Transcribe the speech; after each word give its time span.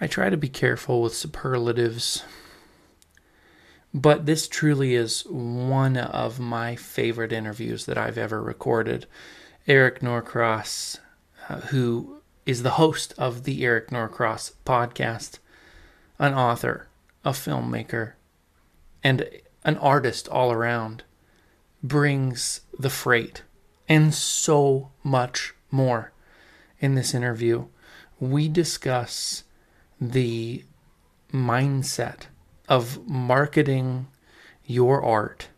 I 0.00 0.06
try 0.06 0.30
to 0.30 0.36
be 0.36 0.48
careful 0.48 1.02
with 1.02 1.14
superlatives, 1.14 2.22
but 3.92 4.26
this 4.26 4.46
truly 4.46 4.94
is 4.94 5.22
one 5.26 5.96
of 5.96 6.38
my 6.38 6.76
favorite 6.76 7.32
interviews 7.32 7.86
that 7.86 7.98
I've 7.98 8.18
ever 8.18 8.40
recorded. 8.40 9.06
Eric 9.66 10.00
Norcross, 10.00 10.98
uh, 11.48 11.60
who 11.62 12.20
is 12.46 12.62
the 12.62 12.70
host 12.70 13.12
of 13.18 13.42
the 13.42 13.64
Eric 13.64 13.90
Norcross 13.90 14.52
podcast, 14.64 15.38
an 16.18 16.32
author, 16.32 16.86
a 17.24 17.30
filmmaker, 17.30 18.12
and 19.02 19.28
an 19.64 19.76
artist 19.78 20.28
all 20.28 20.52
around, 20.52 21.02
brings 21.82 22.60
the 22.78 22.90
freight 22.90 23.42
and 23.88 24.14
so 24.14 24.90
much 25.02 25.54
more 25.72 26.12
in 26.78 26.94
this 26.94 27.14
interview. 27.14 27.66
We 28.20 28.48
discuss 28.48 29.42
the 30.00 30.64
mindset 31.32 32.26
of 32.68 33.06
marketing 33.06 34.06
your 34.64 35.02
art 35.02 35.48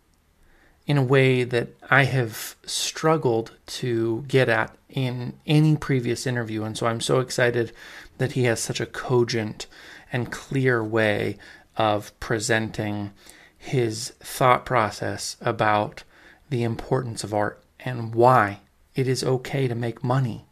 in 0.87 0.97
a 0.97 1.03
way 1.03 1.45
that 1.45 1.69
I 1.89 2.05
have 2.05 2.57
struggled 2.65 3.53
to 3.67 4.25
get 4.27 4.49
at 4.49 4.77
in 4.89 5.35
any 5.47 5.77
previous 5.77 6.27
interview. 6.27 6.65
And 6.65 6.77
so 6.77 6.87
I'm 6.87 7.01
so 7.01 7.21
excited 7.21 7.73
that 8.19 8.33
he 8.33 8.45
has 8.45 8.61
such 8.61 8.81
a 8.81 8.87
cogent 8.87 9.67
and 10.13 10.33
clear 10.33 10.83
way 10.83 11.39
of 11.77 12.19
presenting 12.19 13.13
his 13.57 14.11
thought 14.21 14.67
process 14.67 15.37
about 15.41 16.03
the 16.49 16.63
importance 16.63 17.23
of 17.23 17.35
art 17.35 17.63
and 17.79 18.15
why 18.15 18.61
it 18.95 19.07
is 19.07 19.23
okay 19.23 19.69
to 19.69 19.75
make 19.75 20.03
money 20.03 20.47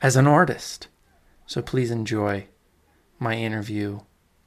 as 0.00 0.16
an 0.16 0.26
artist. 0.26 0.88
So 1.52 1.60
please 1.60 1.90
enjoy 1.90 2.46
my 3.18 3.34
interview 3.34 4.00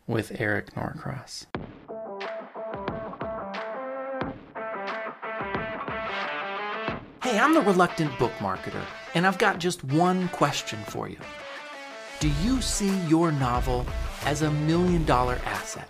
with 0.08 0.42
Eric 0.42 0.76
Norcross. 0.76 1.46
Hey, 7.22 7.38
I'm 7.38 7.54
the 7.54 7.62
reluctant 7.62 8.18
book 8.18 8.32
marketer, 8.40 8.84
and 9.14 9.28
I've 9.28 9.38
got 9.38 9.60
just 9.60 9.84
one 9.84 10.30
question 10.30 10.80
for 10.88 11.08
you. 11.08 11.20
Do 12.20 12.28
you 12.42 12.60
see 12.60 12.98
your 13.02 13.32
novel 13.32 13.86
as 14.24 14.42
a 14.42 14.50
million 14.50 15.06
dollar 15.06 15.40
asset? 15.46 15.88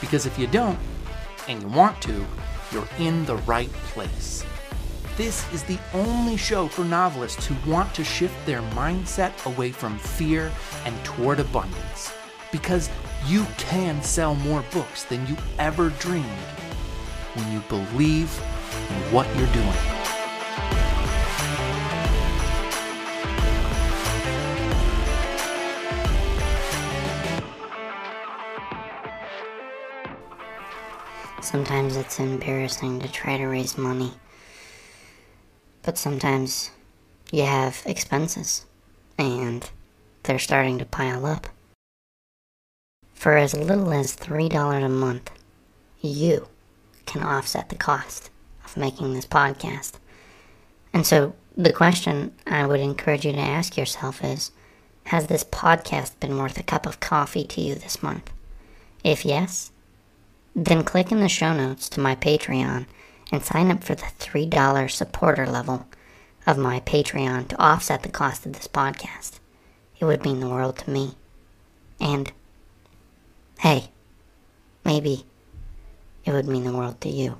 Because 0.00 0.24
if 0.24 0.38
you 0.38 0.46
don't, 0.46 0.78
and 1.48 1.60
you 1.62 1.66
want 1.66 2.00
to, 2.02 2.24
you're 2.70 2.88
in 3.00 3.24
the 3.24 3.38
right 3.38 3.72
place. 3.72 4.44
This 5.14 5.52
is 5.52 5.62
the 5.64 5.78
only 5.92 6.38
show 6.38 6.68
for 6.68 6.86
novelists 6.86 7.46
who 7.46 7.70
want 7.70 7.94
to 7.96 8.02
shift 8.02 8.34
their 8.46 8.62
mindset 8.70 9.32
away 9.44 9.70
from 9.70 9.98
fear 9.98 10.50
and 10.86 11.04
toward 11.04 11.38
abundance. 11.38 12.10
Because 12.50 12.88
you 13.26 13.46
can 13.58 14.02
sell 14.02 14.34
more 14.36 14.64
books 14.72 15.04
than 15.04 15.26
you 15.26 15.36
ever 15.58 15.90
dreamed 15.98 16.24
when 17.34 17.52
you 17.52 17.60
believe 17.68 18.42
in 18.88 19.12
what 19.12 19.26
you're 19.36 19.52
doing. 19.52 19.72
Sometimes 31.42 31.96
it's 31.96 32.18
embarrassing 32.18 33.00
to 33.00 33.12
try 33.12 33.36
to 33.36 33.44
raise 33.44 33.76
money. 33.76 34.10
But 35.82 35.98
sometimes 35.98 36.70
you 37.30 37.44
have 37.44 37.82
expenses, 37.86 38.66
and 39.18 39.68
they're 40.22 40.38
starting 40.38 40.78
to 40.78 40.84
pile 40.84 41.26
up. 41.26 41.48
For 43.14 43.36
as 43.36 43.54
little 43.54 43.92
as 43.92 44.16
$3 44.16 44.84
a 44.84 44.88
month, 44.88 45.30
you 46.00 46.48
can 47.06 47.22
offset 47.22 47.68
the 47.68 47.76
cost 47.76 48.30
of 48.64 48.76
making 48.76 49.14
this 49.14 49.26
podcast. 49.26 49.92
And 50.92 51.06
so 51.06 51.34
the 51.56 51.72
question 51.72 52.34
I 52.46 52.66
would 52.66 52.80
encourage 52.80 53.24
you 53.24 53.32
to 53.32 53.38
ask 53.38 53.76
yourself 53.76 54.24
is 54.24 54.50
Has 55.06 55.26
this 55.26 55.44
podcast 55.44 56.18
been 56.20 56.38
worth 56.38 56.58
a 56.58 56.62
cup 56.62 56.86
of 56.86 57.00
coffee 57.00 57.44
to 57.44 57.60
you 57.60 57.74
this 57.74 58.02
month? 58.02 58.30
If 59.04 59.24
yes, 59.24 59.70
then 60.54 60.84
click 60.84 61.10
in 61.10 61.20
the 61.20 61.28
show 61.28 61.52
notes 61.54 61.88
to 61.90 62.00
my 62.00 62.14
Patreon 62.14 62.86
and 63.32 63.42
sign 63.42 63.70
up 63.70 63.82
for 63.82 63.94
the 63.94 64.02
$3 64.02 64.90
supporter 64.90 65.46
level 65.46 65.86
of 66.46 66.58
my 66.58 66.80
Patreon 66.80 67.48
to 67.48 67.60
offset 67.60 68.02
the 68.02 68.10
cost 68.10 68.44
of 68.44 68.52
this 68.52 68.68
podcast. 68.68 69.40
It 69.98 70.04
would 70.04 70.24
mean 70.24 70.40
the 70.40 70.48
world 70.48 70.78
to 70.78 70.90
me. 70.90 71.14
And, 71.98 72.30
hey, 73.58 73.90
maybe 74.84 75.24
it 76.24 76.32
would 76.32 76.46
mean 76.46 76.64
the 76.64 76.76
world 76.76 77.00
to 77.00 77.08
you. 77.08 77.38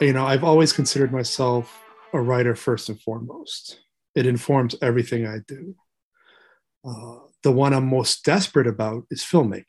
You 0.00 0.12
know, 0.12 0.26
I've 0.26 0.44
always 0.44 0.72
considered 0.72 1.12
myself 1.12 1.80
a 2.12 2.20
writer 2.20 2.56
first 2.56 2.88
and 2.88 3.00
foremost. 3.00 3.78
It 4.14 4.26
informs 4.26 4.74
everything 4.82 5.26
I 5.26 5.38
do. 5.46 5.76
Uh, 6.84 7.18
the 7.42 7.52
one 7.52 7.72
I'm 7.72 7.88
most 7.88 8.24
desperate 8.24 8.66
about 8.66 9.04
is 9.10 9.22
filmmaking. 9.22 9.64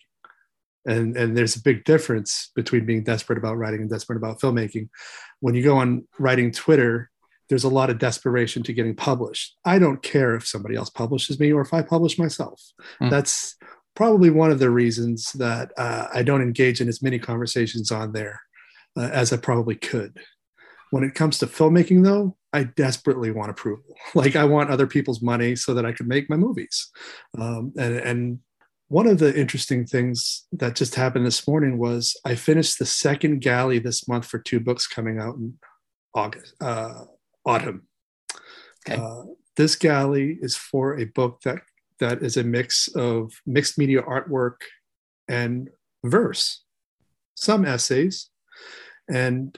And, 0.86 1.18
and 1.18 1.36
there's 1.36 1.56
a 1.56 1.62
big 1.62 1.84
difference 1.84 2.52
between 2.56 2.86
being 2.86 3.04
desperate 3.04 3.38
about 3.38 3.58
writing 3.58 3.82
and 3.82 3.90
desperate 3.90 4.18
about 4.18 4.40
filmmaking. 4.40 4.90
When 5.40 5.56
you 5.56 5.64
go 5.64 5.78
on 5.78 6.08
writing 6.20 6.52
Twitter, 6.52 7.10
there's 7.50 7.64
a 7.64 7.70
lot 7.70 7.90
of 7.90 8.00
desperation 8.00 8.64
to 8.64 8.74
getting 8.74 8.96
published. 8.96 9.56
I 9.66 9.80
don't 9.80 10.02
care 10.02 10.36
if 10.36 10.48
somebody 10.48 10.76
else 10.76 10.90
publishes 10.90 11.40
me 11.40 11.52
or 11.52 11.62
if 11.62 11.74
I 11.74 11.82
publish 11.82 12.18
myself. 12.18 12.62
Mm. 13.02 13.10
That's 13.10 13.56
probably 13.96 14.30
one 14.30 14.52
of 14.52 14.60
the 14.60 14.70
reasons 14.70 15.32
that 15.34 15.72
uh, 15.78 16.08
I 16.14 16.24
don't 16.24 16.42
engage 16.42 16.82
in 16.82 16.88
as 16.88 17.02
many 17.02 17.20
conversations 17.20 17.92
on 17.92 18.12
there 18.12 18.42
uh, 18.98 19.10
as 19.12 19.32
I 19.32 19.38
probably 19.38 19.76
could. 19.76 20.20
When 20.92 21.04
it 21.04 21.16
comes 21.16 21.40
to 21.40 21.48
filmmaking, 21.48 22.04
though, 22.04 22.38
I 22.54 22.64
desperately 22.64 23.32
want 23.32 23.52
approval. 23.52 23.84
Like 24.16 24.36
I 24.36 24.46
want 24.46 24.70
other 24.70 24.88
people's 24.88 25.22
money 25.22 25.56
so 25.56 25.74
that 25.74 25.86
I 25.86 25.92
can 25.92 26.08
make 26.08 26.30
my 26.30 26.38
movies. 26.38 26.90
Um, 27.38 27.74
and, 27.78 27.96
and 27.98 28.40
one 28.88 29.08
of 29.08 29.18
the 29.18 29.38
interesting 29.38 29.86
things 29.86 30.46
that 30.52 30.76
just 30.76 30.96
happened 30.96 31.26
this 31.26 31.48
morning 31.48 31.78
was 31.78 32.16
I 32.24 32.36
finished 32.36 32.80
the 32.80 32.86
second 32.86 33.40
galley 33.40 33.80
this 33.80 34.08
month 34.08 34.26
for 34.26 34.40
two 34.40 34.60
books 34.60 34.88
coming 34.88 35.20
out 35.20 35.36
in 35.36 35.58
August, 36.14 36.54
uh, 36.62 37.06
autumn. 37.46 37.88
Okay. 38.88 39.02
Uh, 39.02 39.24
this 39.58 39.76
galley 39.76 40.38
is 40.42 40.56
for 40.56 41.00
a 41.00 41.06
book 41.06 41.42
that 41.42 41.60
that 42.00 42.22
is 42.22 42.38
a 42.38 42.44
mix 42.44 42.88
of 42.90 43.32
mixed 43.46 43.78
media 43.78 44.02
artwork 44.02 44.58
and 45.28 45.70
verse, 46.04 46.64
some 47.36 47.66
essays, 47.66 48.30
and 49.10 49.58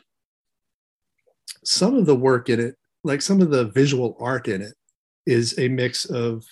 some 1.63 1.95
of 1.95 2.05
the 2.05 2.15
work 2.15 2.47
in 2.47 2.59
it 2.59 2.75
like 3.03 3.21
some 3.21 3.41
of 3.41 3.49
the 3.49 3.65
visual 3.65 4.17
art 4.19 4.47
in 4.47 4.61
it 4.61 4.73
is 5.25 5.57
a 5.57 5.67
mix 5.67 6.05
of 6.05 6.43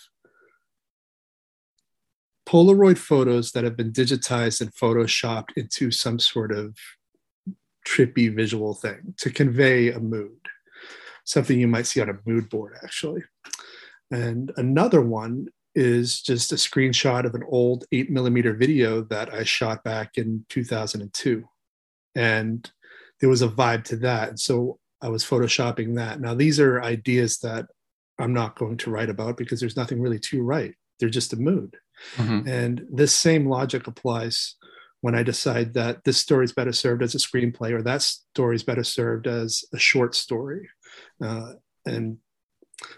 Polaroid 2.47 2.97
photos 2.97 3.51
that 3.51 3.63
have 3.63 3.75
been 3.75 3.91
digitized 3.91 4.61
and 4.61 4.73
photoshopped 4.73 5.57
into 5.57 5.91
some 5.91 6.19
sort 6.19 6.51
of 6.51 6.75
trippy 7.87 8.33
visual 8.33 8.73
thing 8.73 9.13
to 9.17 9.29
convey 9.29 9.91
a 9.91 9.99
mood, 9.99 10.37
something 11.23 11.59
you 11.59 11.67
might 11.67 11.87
see 11.87 12.01
on 12.01 12.09
a 12.09 12.19
mood 12.25 12.49
board, 12.49 12.73
actually. 12.83 13.23
And 14.11 14.51
another 14.57 15.01
one 15.01 15.47
is 15.73 16.21
just 16.21 16.51
a 16.51 16.55
screenshot 16.55 17.25
of 17.25 17.35
an 17.35 17.43
old 17.49 17.85
eight 17.91 18.09
millimeter 18.09 18.53
video 18.53 19.01
that 19.01 19.33
I 19.33 19.43
shot 19.43 19.83
back 19.83 20.17
in 20.17 20.45
2002. 20.49 21.43
And 22.15 22.71
there 23.19 23.29
was 23.29 23.41
a 23.41 23.49
vibe 23.49 23.83
to 23.85 23.97
that. 23.97 24.39
So 24.39 24.79
I 25.01 25.09
was 25.09 25.25
photoshopping 25.25 25.95
that. 25.95 26.21
Now, 26.21 26.33
these 26.33 26.59
are 26.59 26.81
ideas 26.81 27.39
that 27.39 27.65
I'm 28.19 28.33
not 28.33 28.57
going 28.57 28.77
to 28.77 28.91
write 28.91 29.09
about 29.09 29.37
because 29.37 29.59
there's 29.59 29.75
nothing 29.75 30.01
really 30.01 30.19
to 30.19 30.41
write. 30.41 30.75
They're 30.99 31.09
just 31.09 31.33
a 31.33 31.37
mood. 31.37 31.75
Mm-hmm. 32.17 32.47
And 32.47 32.85
this 32.91 33.13
same 33.13 33.47
logic 33.47 33.87
applies 33.87 34.55
when 35.01 35.15
I 35.15 35.23
decide 35.23 35.73
that 35.75 36.03
this 36.03 36.17
story 36.17 36.45
is 36.45 36.53
better 36.53 36.71
served 36.71 37.03
as 37.03 37.13
a 37.13 37.19
screenplay 37.19 37.71
or 37.71 37.83
that 37.83 38.01
story 38.01 38.55
is 38.55 38.63
better 38.63 38.83
served 38.83 39.27
as 39.27 39.63
a 39.73 39.77
short 39.77 40.15
story. 40.15 40.67
Uh, 41.21 41.53
and 41.85 42.17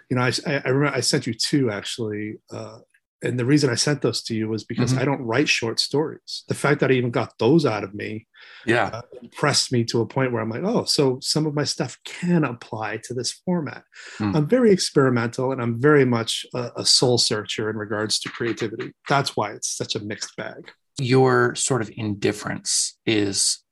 you 0.10 0.18
know, 0.18 0.24
I, 0.24 0.32
I, 0.48 0.70
remember 0.70 0.96
I 0.96 1.02
sent 1.02 1.28
you 1.28 1.34
two 1.34 1.70
actually 1.70 2.38
uh, 2.52 2.80
and 3.24 3.40
the 3.40 3.46
reason 3.46 3.70
I 3.70 3.76
sent 3.76 4.02
those 4.02 4.22
to 4.24 4.36
you 4.36 4.48
was 4.48 4.64
because 4.64 4.92
mm-hmm. 4.92 5.02
I 5.02 5.06
don't 5.06 5.22
write 5.22 5.50
short 5.50 5.80
stories. 5.80 6.44
The 6.48 6.54
fact 6.54 6.80
that 6.82 6.92
I 6.92 6.94
even 6.94 7.10
got 7.10 7.38
those 7.40 7.66
out 7.66 7.84
of 7.84 7.96
me, 7.96 8.28
yeah, 8.66 8.88
uh, 8.94 9.02
impressed 9.22 9.72
me 9.72 9.84
to 9.86 10.02
a 10.02 10.06
point 10.06 10.32
where 10.32 10.42
I'm 10.42 10.50
like, 10.50 10.64
oh, 10.64 10.84
so 10.84 11.18
some 11.22 11.48
of 11.48 11.56
my 11.56 11.64
stuff 11.64 11.98
can 12.06 12.44
apply 12.44 12.98
to 13.06 13.14
this 13.14 13.32
format. 13.32 13.84
Mm. 14.20 14.36
I'm 14.36 14.48
very 14.48 14.72
experimental, 14.72 15.52
and 15.52 15.62
I'm 15.62 15.82
very 15.82 16.06
much 16.06 16.46
a, 16.54 16.72
a 16.78 16.86
soul 16.86 17.18
searcher 17.18 17.70
in 17.70 17.76
regards 17.76 18.20
to 18.20 18.30
creativity. 18.30 18.92
That's 19.10 19.36
why 19.36 19.52
it's 19.52 19.76
such 19.76 19.96
a 19.96 20.00
mixed 20.00 20.36
bag. 20.36 20.72
Your 21.00 21.56
sort 21.56 21.82
of 21.82 21.92
indifference 21.96 22.98
is 23.06 23.64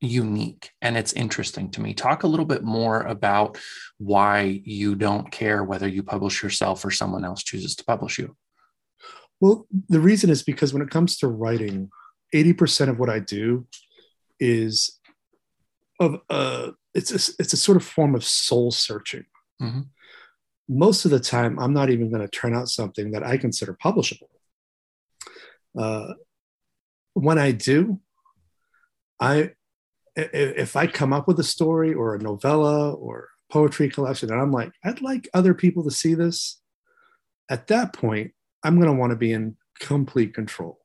unique 0.00 0.70
and 0.80 0.96
it's 0.96 1.12
interesting 1.12 1.70
to 1.72 1.80
me. 1.80 1.92
Talk 1.94 2.22
a 2.22 2.26
little 2.26 2.46
bit 2.46 2.62
more 2.62 3.02
about 3.02 3.58
why 3.98 4.62
you 4.64 4.94
don't 4.94 5.30
care 5.30 5.62
whether 5.62 5.86
you 5.86 6.02
publish 6.02 6.42
yourself 6.42 6.84
or 6.84 6.90
someone 6.90 7.24
else 7.24 7.42
chooses 7.42 7.76
to 7.76 7.84
publish 7.84 8.18
you. 8.18 8.36
Well, 9.40 9.66
the 9.88 10.00
reason 10.00 10.30
is 10.30 10.42
because 10.42 10.72
when 10.72 10.82
it 10.82 10.90
comes 10.90 11.18
to 11.18 11.28
writing, 11.28 11.90
80% 12.34 12.88
of 12.88 12.98
what 12.98 13.10
I 13.10 13.18
do 13.18 13.66
is 14.38 14.98
of 15.98 16.18
uh 16.30 16.70
it's 16.94 17.10
a, 17.12 17.32
it's 17.38 17.52
a 17.52 17.58
sort 17.58 17.76
of 17.76 17.84
form 17.84 18.14
of 18.14 18.24
soul 18.24 18.70
searching. 18.70 19.24
Mm-hmm. 19.62 19.82
Most 20.68 21.04
of 21.04 21.10
the 21.10 21.20
time, 21.20 21.58
I'm 21.58 21.72
not 21.72 21.90
even 21.90 22.10
going 22.10 22.22
to 22.22 22.28
turn 22.28 22.54
out 22.54 22.68
something 22.68 23.12
that 23.12 23.24
I 23.24 23.36
consider 23.36 23.74
publishable. 23.74 24.28
Uh, 25.78 26.14
when 27.14 27.38
I 27.38 27.52
do, 27.52 28.00
I 29.20 29.52
if 30.16 30.76
I 30.76 30.86
come 30.86 31.12
up 31.12 31.28
with 31.28 31.38
a 31.38 31.44
story 31.44 31.94
or 31.94 32.14
a 32.14 32.18
novella 32.18 32.92
or 32.92 33.28
poetry 33.50 33.88
collection 33.88 34.30
and 34.32 34.40
I'm 34.40 34.52
like, 34.52 34.72
I'd 34.84 35.02
like 35.02 35.28
other 35.34 35.54
people 35.54 35.84
to 35.84 35.90
see 35.90 36.14
this, 36.14 36.60
at 37.48 37.66
that 37.68 37.92
point, 37.92 38.32
I'm 38.62 38.76
going 38.76 38.88
to 38.88 38.98
want 38.98 39.10
to 39.10 39.16
be 39.16 39.32
in 39.32 39.56
complete 39.78 40.34
control. 40.34 40.78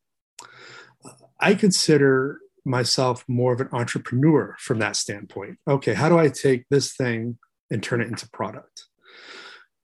I 1.39 1.53
consider 1.53 2.39
myself 2.63 3.23
more 3.27 3.53
of 3.53 3.61
an 3.61 3.69
entrepreneur 3.71 4.55
from 4.59 4.79
that 4.79 4.95
standpoint. 4.95 5.59
Okay, 5.67 5.93
how 5.93 6.09
do 6.09 6.17
I 6.17 6.29
take 6.29 6.65
this 6.69 6.95
thing 6.95 7.37
and 7.69 7.83
turn 7.83 8.01
it 8.01 8.07
into 8.07 8.29
product? 8.29 8.85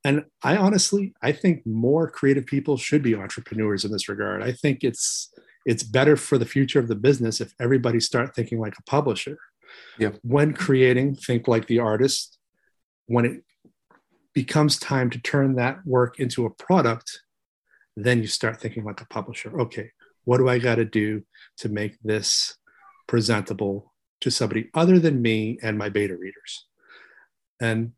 And 0.03 0.25
I 0.41 0.57
honestly, 0.57 1.13
I 1.21 1.31
think 1.31 1.63
more 1.65 2.09
creative 2.09 2.47
people 2.47 2.77
should 2.77 3.03
be 3.03 3.13
entrepreneurs 3.13 3.85
in 3.85 3.91
this 3.91 4.09
regard. 4.09 4.41
I 4.41 4.51
think 4.51 4.83
it's 4.83 5.31
it's 5.65 5.83
better 5.83 6.15
for 6.15 6.37
the 6.37 6.45
future 6.45 6.79
of 6.79 6.87
the 6.87 6.95
business 6.95 7.41
if 7.41 7.53
everybody 7.59 7.99
start 7.99 8.35
thinking 8.35 8.59
like 8.59 8.77
a 8.77 8.83
publisher. 8.83 9.37
Yep. 9.99 10.19
When 10.23 10.53
creating, 10.53 11.15
think 11.15 11.47
like 11.47 11.67
the 11.67 11.79
artist. 11.79 12.37
When 13.07 13.25
it 13.25 13.43
becomes 14.33 14.79
time 14.79 15.09
to 15.09 15.19
turn 15.19 15.55
that 15.55 15.85
work 15.85 16.19
into 16.19 16.45
a 16.45 16.49
product, 16.49 17.21
then 17.95 18.21
you 18.21 18.27
start 18.27 18.59
thinking 18.59 18.83
like 18.83 19.01
a 19.01 19.07
publisher. 19.07 19.59
Okay, 19.61 19.91
what 20.23 20.37
do 20.37 20.47
I 20.47 20.59
got 20.59 20.75
to 20.75 20.85
do 20.85 21.23
to 21.57 21.69
make 21.69 21.97
this 22.03 22.55
presentable 23.07 23.93
to 24.21 24.31
somebody 24.31 24.69
other 24.73 24.99
than 24.99 25.21
me 25.21 25.59
and 25.61 25.77
my 25.77 25.89
beta 25.89 26.15
readers? 26.15 26.65
And 27.59 27.91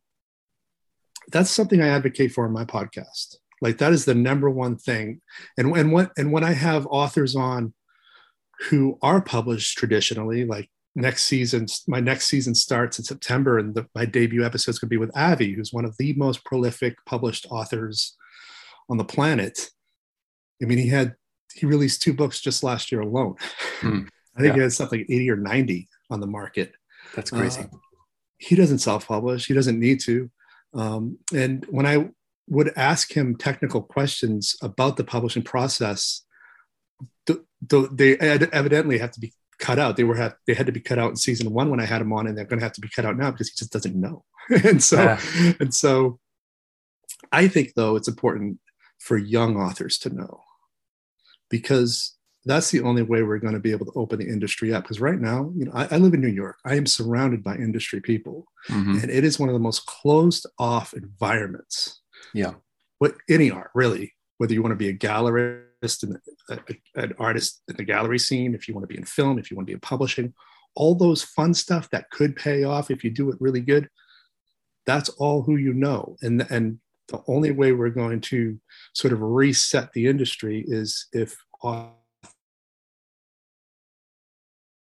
that's 1.31 1.49
something 1.49 1.81
I 1.81 1.87
advocate 1.87 2.31
for 2.31 2.45
in 2.45 2.51
my 2.51 2.65
podcast. 2.65 3.37
Like 3.63 3.77
that 3.77 3.93
is 3.93 4.03
the 4.03 4.13
number 4.13 4.49
one 4.49 4.75
thing. 4.75 5.21
And 5.57 5.75
and 5.75 5.93
what 5.93 6.11
and 6.17 6.33
when 6.33 6.43
I 6.43 6.51
have 6.51 6.85
authors 6.87 7.33
on 7.33 7.73
who 8.69 8.99
are 9.01 9.21
published 9.21 9.77
traditionally, 9.77 10.43
like 10.45 10.69
next 10.95 11.23
season, 11.23 11.67
my 11.87 12.01
next 12.01 12.27
season 12.27 12.55
starts 12.55 12.99
in 12.99 13.05
September, 13.05 13.57
and 13.57 13.73
the, 13.73 13.87
my 13.95 14.03
debut 14.05 14.43
episode 14.43 14.71
is 14.71 14.79
going 14.79 14.89
to 14.89 14.93
be 14.93 14.97
with 14.97 15.15
Avi, 15.17 15.53
who's 15.53 15.71
one 15.71 15.85
of 15.85 15.95
the 15.97 16.13
most 16.13 16.43
prolific 16.43 16.97
published 17.05 17.47
authors 17.49 18.17
on 18.89 18.97
the 18.97 19.05
planet. 19.05 19.69
I 20.61 20.65
mean, 20.65 20.77
he 20.77 20.89
had 20.89 21.15
he 21.53 21.65
released 21.65 22.01
two 22.01 22.13
books 22.13 22.41
just 22.41 22.63
last 22.63 22.91
year 22.91 22.99
alone. 22.99 23.35
Mm, 23.79 24.09
I 24.35 24.41
think 24.41 24.49
yeah. 24.49 24.55
he 24.55 24.61
had 24.61 24.73
something 24.73 24.99
80 24.99 25.31
or 25.31 25.37
90 25.37 25.87
on 26.09 26.19
the 26.19 26.27
market. 26.27 26.73
That's 27.15 27.31
crazy. 27.31 27.61
Uh, 27.61 27.77
he 28.37 28.55
doesn't 28.57 28.79
self-publish. 28.79 29.45
He 29.45 29.53
doesn't 29.53 29.79
need 29.79 30.01
to. 30.01 30.29
Um, 30.73 31.17
and 31.33 31.65
when 31.69 31.85
I 31.85 32.09
would 32.47 32.73
ask 32.75 33.13
him 33.13 33.35
technical 33.35 33.81
questions 33.81 34.55
about 34.61 34.97
the 34.97 35.03
publishing 35.03 35.43
process, 35.43 36.23
th- 37.25 37.39
th- 37.69 37.89
they 37.91 38.17
evidently 38.17 38.97
have 38.97 39.11
to 39.11 39.19
be 39.19 39.33
cut 39.59 39.79
out. 39.79 39.95
They 39.95 40.03
were 40.03 40.15
had 40.15 40.35
they 40.45 40.53
had 40.53 40.65
to 40.65 40.71
be 40.71 40.79
cut 40.79 40.99
out 40.99 41.09
in 41.09 41.15
season 41.15 41.51
one 41.51 41.69
when 41.69 41.79
I 41.79 41.85
had 41.85 42.01
him 42.01 42.13
on, 42.13 42.27
and 42.27 42.37
they're 42.37 42.45
going 42.45 42.59
to 42.59 42.65
have 42.65 42.73
to 42.73 42.81
be 42.81 42.89
cut 42.89 43.05
out 43.05 43.17
now 43.17 43.31
because 43.31 43.49
he 43.49 43.55
just 43.57 43.71
doesn't 43.71 43.95
know. 43.95 44.25
and 44.63 44.83
so, 44.83 45.01
yeah. 45.01 45.53
and 45.59 45.73
so, 45.73 46.19
I 47.31 47.47
think 47.47 47.73
though 47.75 47.95
it's 47.95 48.07
important 48.07 48.59
for 48.99 49.17
young 49.17 49.57
authors 49.57 49.97
to 49.99 50.09
know 50.09 50.41
because 51.49 52.15
that's 52.45 52.71
the 52.71 52.81
only 52.81 53.03
way 53.03 53.23
we're 53.23 53.37
going 53.37 53.53
to 53.53 53.59
be 53.59 53.71
able 53.71 53.85
to 53.85 53.93
open 53.95 54.19
the 54.19 54.27
industry 54.27 54.73
up. 54.73 54.83
Because 54.83 54.99
right 54.99 55.19
now, 55.19 55.51
you 55.55 55.65
know, 55.65 55.71
I, 55.73 55.87
I, 55.91 55.97
live 55.97 56.13
in 56.13 56.19
New 56.19 56.27
York. 56.27 56.57
I 56.65 56.75
am 56.75 56.85
surrounded 56.85 57.41
by 57.41 57.55
industry 57.55 58.01
people, 58.01 58.45
mm-hmm. 58.69 58.99
and 59.01 59.09
it 59.09 59.23
is 59.23 59.39
one 59.39 59.47
of 59.49 59.53
the 59.53 59.59
most 59.59 59.85
closed 59.85 60.45
off 60.59 60.93
environments 60.93 62.01
yeah. 62.33 62.53
What 62.99 63.15
any 63.29 63.51
art 63.51 63.71
really, 63.73 64.13
whether 64.37 64.53
you 64.53 64.61
want 64.61 64.71
to 64.71 64.77
be 64.77 64.89
a 64.89 64.93
gallerist 64.93 66.03
and 66.03 66.17
an 66.95 67.13
artist 67.19 67.61
in 67.67 67.75
the 67.75 67.83
gallery 67.83 68.19
scene, 68.19 68.55
if 68.55 68.67
you 68.67 68.73
want 68.73 68.83
to 68.83 68.93
be 68.93 68.97
in 68.97 69.05
film, 69.05 69.37
if 69.37 69.51
you 69.51 69.57
want 69.57 69.67
to 69.67 69.71
be 69.71 69.75
in 69.75 69.79
publishing, 69.79 70.33
all 70.75 70.95
those 70.95 71.23
fun 71.23 71.53
stuff 71.53 71.89
that 71.89 72.09
could 72.09 72.35
pay 72.35 72.63
off 72.63 72.89
if 72.89 73.03
you 73.03 73.11
do 73.11 73.29
it 73.29 73.37
really 73.39 73.61
good. 73.61 73.89
That's 74.85 75.09
all 75.09 75.43
who 75.43 75.57
you 75.57 75.73
know. 75.73 76.17
And, 76.21 76.45
and 76.49 76.79
the 77.07 77.21
only 77.27 77.51
way 77.51 77.73
we're 77.73 77.89
going 77.89 78.21
to 78.21 78.59
sort 78.93 79.13
of 79.13 79.21
reset 79.21 79.91
the 79.93 80.07
industry 80.07 80.63
is 80.67 81.07
if 81.13 81.35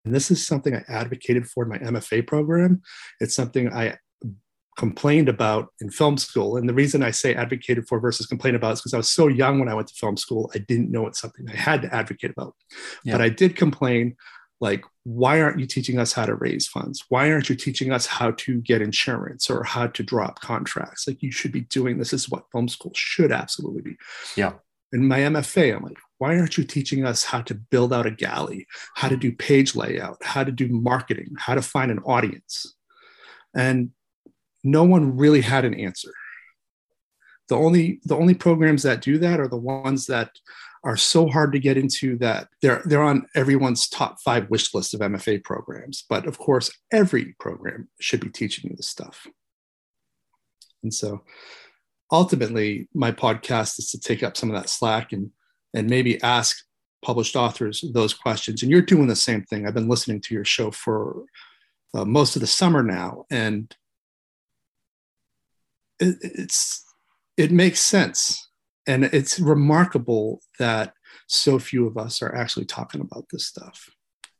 and 0.07 0.15
this 0.15 0.31
is 0.31 0.45
something 0.45 0.73
I 0.73 0.83
advocated 0.87 1.49
for 1.49 1.63
in 1.63 1.69
my 1.69 1.79
MFA 1.79 2.25
program. 2.25 2.81
It's 3.19 3.35
something 3.35 3.73
I 3.73 3.97
complained 4.77 5.27
about 5.27 5.69
in 5.81 5.89
film 5.89 6.17
school. 6.17 6.55
And 6.55 6.69
the 6.69 6.73
reason 6.73 7.03
I 7.03 7.11
say 7.11 7.33
advocated 7.33 7.87
for 7.87 7.99
versus 7.99 8.27
complained 8.27 8.55
about 8.55 8.73
is 8.73 8.81
because 8.81 8.93
I 8.93 8.97
was 8.97 9.09
so 9.09 9.27
young 9.27 9.59
when 9.59 9.67
I 9.67 9.73
went 9.73 9.87
to 9.87 9.95
film 9.95 10.17
school, 10.17 10.51
I 10.55 10.59
didn't 10.59 10.91
know 10.91 11.07
it's 11.07 11.19
something 11.19 11.49
I 11.49 11.55
had 11.55 11.81
to 11.81 11.93
advocate 11.93 12.31
about. 12.31 12.55
Yeah. 13.03 13.13
But 13.13 13.21
I 13.21 13.29
did 13.29 13.55
complain 13.55 14.15
like, 14.59 14.83
why 15.03 15.41
aren't 15.41 15.59
you 15.59 15.65
teaching 15.65 15.99
us 15.99 16.13
how 16.13 16.25
to 16.25 16.35
raise 16.35 16.67
funds? 16.67 17.03
Why 17.09 17.31
aren't 17.31 17.49
you 17.49 17.55
teaching 17.55 17.91
us 17.91 18.05
how 18.05 18.31
to 18.31 18.61
get 18.61 18.81
insurance 18.81 19.49
or 19.49 19.63
how 19.63 19.87
to 19.87 20.03
drop 20.03 20.41
contracts? 20.41 21.07
Like, 21.07 21.21
you 21.21 21.31
should 21.31 21.51
be 21.51 21.61
doing 21.61 21.97
this. 21.97 22.11
this 22.11 22.23
is 22.23 22.29
what 22.29 22.49
film 22.51 22.67
school 22.67 22.91
should 22.95 23.31
absolutely 23.31 23.81
be. 23.81 23.97
Yeah. 24.35 24.53
In 24.93 25.07
my 25.07 25.19
MFA, 25.19 25.75
I'm 25.75 25.83
like, 25.83 25.97
why 26.17 26.37
aren't 26.37 26.57
you 26.57 26.63
teaching 26.63 27.05
us 27.05 27.23
how 27.23 27.41
to 27.41 27.53
build 27.53 27.93
out 27.93 28.05
a 28.05 28.11
galley, 28.11 28.65
how 28.95 29.09
to 29.09 29.17
do 29.17 29.31
page 29.31 29.75
layout, 29.75 30.17
how 30.23 30.43
to 30.43 30.51
do 30.51 30.67
marketing, 30.69 31.33
how 31.37 31.55
to 31.55 31.61
find 31.61 31.91
an 31.91 31.99
audience? 31.99 32.75
And 33.55 33.91
no 34.67 34.83
one 34.83 35.15
really 35.17 35.41
had 35.41 35.65
an 35.65 35.73
answer. 35.73 36.11
The 37.49 37.55
only 37.55 38.01
the 38.03 38.15
only 38.15 38.33
programs 38.33 38.83
that 38.83 39.01
do 39.01 39.17
that 39.19 39.39
are 39.39 39.47
the 39.47 39.57
ones 39.57 40.05
that 40.07 40.31
are 40.83 40.97
so 40.97 41.27
hard 41.27 41.53
to 41.53 41.59
get 41.59 41.77
into 41.77 42.17
that 42.17 42.49
they're 42.61 42.81
they're 42.85 43.03
on 43.03 43.25
everyone's 43.35 43.87
top 43.87 44.17
five 44.23 44.49
wish 44.49 44.73
list 44.73 44.93
of 44.93 44.99
MFA 44.99 45.43
programs. 45.43 46.03
But 46.09 46.27
of 46.27 46.37
course, 46.37 46.69
every 46.91 47.35
program 47.39 47.87
should 48.01 48.19
be 48.19 48.29
teaching 48.29 48.69
you 48.69 48.75
this 48.75 48.87
stuff. 48.87 49.27
And 50.83 50.93
so 50.93 51.23
ultimately 52.11 52.87
my 52.93 53.11
podcast 53.11 53.79
is 53.79 53.89
to 53.91 53.99
take 53.99 54.23
up 54.23 54.37
some 54.37 54.49
of 54.49 54.55
that 54.55 54.69
slack 54.69 55.13
and 55.13 55.31
and 55.73 55.89
maybe 55.89 56.21
ask 56.21 56.63
published 57.03 57.35
authors 57.35 57.83
those 57.93 58.13
questions 58.13 58.63
and 58.63 58.71
you're 58.71 58.81
doing 58.81 59.07
the 59.07 59.15
same 59.15 59.43
thing 59.43 59.67
i've 59.67 59.73
been 59.73 59.89
listening 59.89 60.19
to 60.19 60.33
your 60.33 60.45
show 60.45 60.71
for 60.71 61.23
uh, 61.93 62.05
most 62.05 62.35
of 62.35 62.39
the 62.39 62.47
summer 62.47 62.81
now 62.81 63.25
and 63.29 63.75
it, 65.99 66.17
it's 66.21 66.83
it 67.37 67.51
makes 67.51 67.79
sense. 67.79 68.49
And 68.87 69.05
it's 69.05 69.39
remarkable 69.39 70.41
that 70.59 70.93
so 71.27 71.59
few 71.59 71.85
of 71.85 71.97
us 71.97 72.21
are 72.21 72.33
actually 72.33 72.65
talking 72.65 73.01
about 73.01 73.25
this 73.31 73.45
stuff 73.45 73.89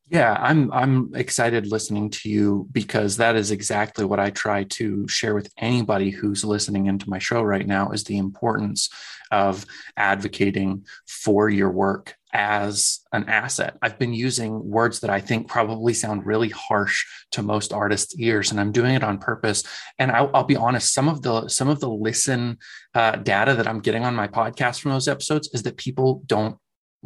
yeah 0.10 0.38
i'm 0.42 0.72
i'm 0.72 1.14
excited 1.16 1.68
listening 1.68 2.10
to 2.10 2.30
you 2.30 2.68
because 2.72 3.18
that 3.18 3.36
is 3.36 3.52
exactly 3.52 4.06
what 4.06 4.20
i 4.20 4.30
try 4.30 4.64
to 4.64 5.08
share 5.08 5.36
with 5.36 5.52
anybody 5.58 6.10
who's 6.10 6.44
listening 6.44 6.88
into 6.88 7.10
my 7.10 7.20
show 7.20 7.42
right 7.42 7.68
now 7.68 7.90
is 7.92 8.04
the 8.06 8.18
importance 8.18 8.90
of 9.32 9.66
advocating 9.98 10.86
for 11.06 11.50
your 11.50 11.70
work 11.70 12.16
as 12.34 13.00
an 13.14 13.28
asset. 13.30 13.78
I've 13.82 13.98
been 13.98 14.14
using 14.14 14.70
words 14.70 15.00
that 15.00 15.10
I 15.10 15.20
think 15.20 15.48
probably 15.48 15.94
sound 15.94 16.26
really 16.26 16.50
harsh 16.50 17.06
to 17.32 17.42
most 17.42 17.74
artists' 17.74 18.20
ears, 18.20 18.52
and 18.52 18.60
I'm 18.60 18.72
doing 18.72 18.94
it 18.94 19.04
on 19.04 19.18
purpose. 19.18 19.64
And 19.98 20.12
I'll, 20.12 20.30
I'll 20.34 20.44
be 20.44 20.56
honest, 20.56 20.94
some 20.94 21.08
of 21.08 21.22
the 21.22 21.48
some 21.48 21.68
of 21.68 21.80
the 21.80 21.90
listen 21.90 22.58
uh, 22.94 23.16
data 23.18 23.56
that 23.56 23.68
I'm 23.68 23.80
getting 23.80 24.04
on 24.04 24.16
my 24.16 24.28
podcast 24.28 24.82
from 24.82 24.92
those 24.92 25.08
episodes 25.08 25.50
is 25.54 25.64
that 25.64 25.78
people 25.78 26.22
don't 26.26 26.58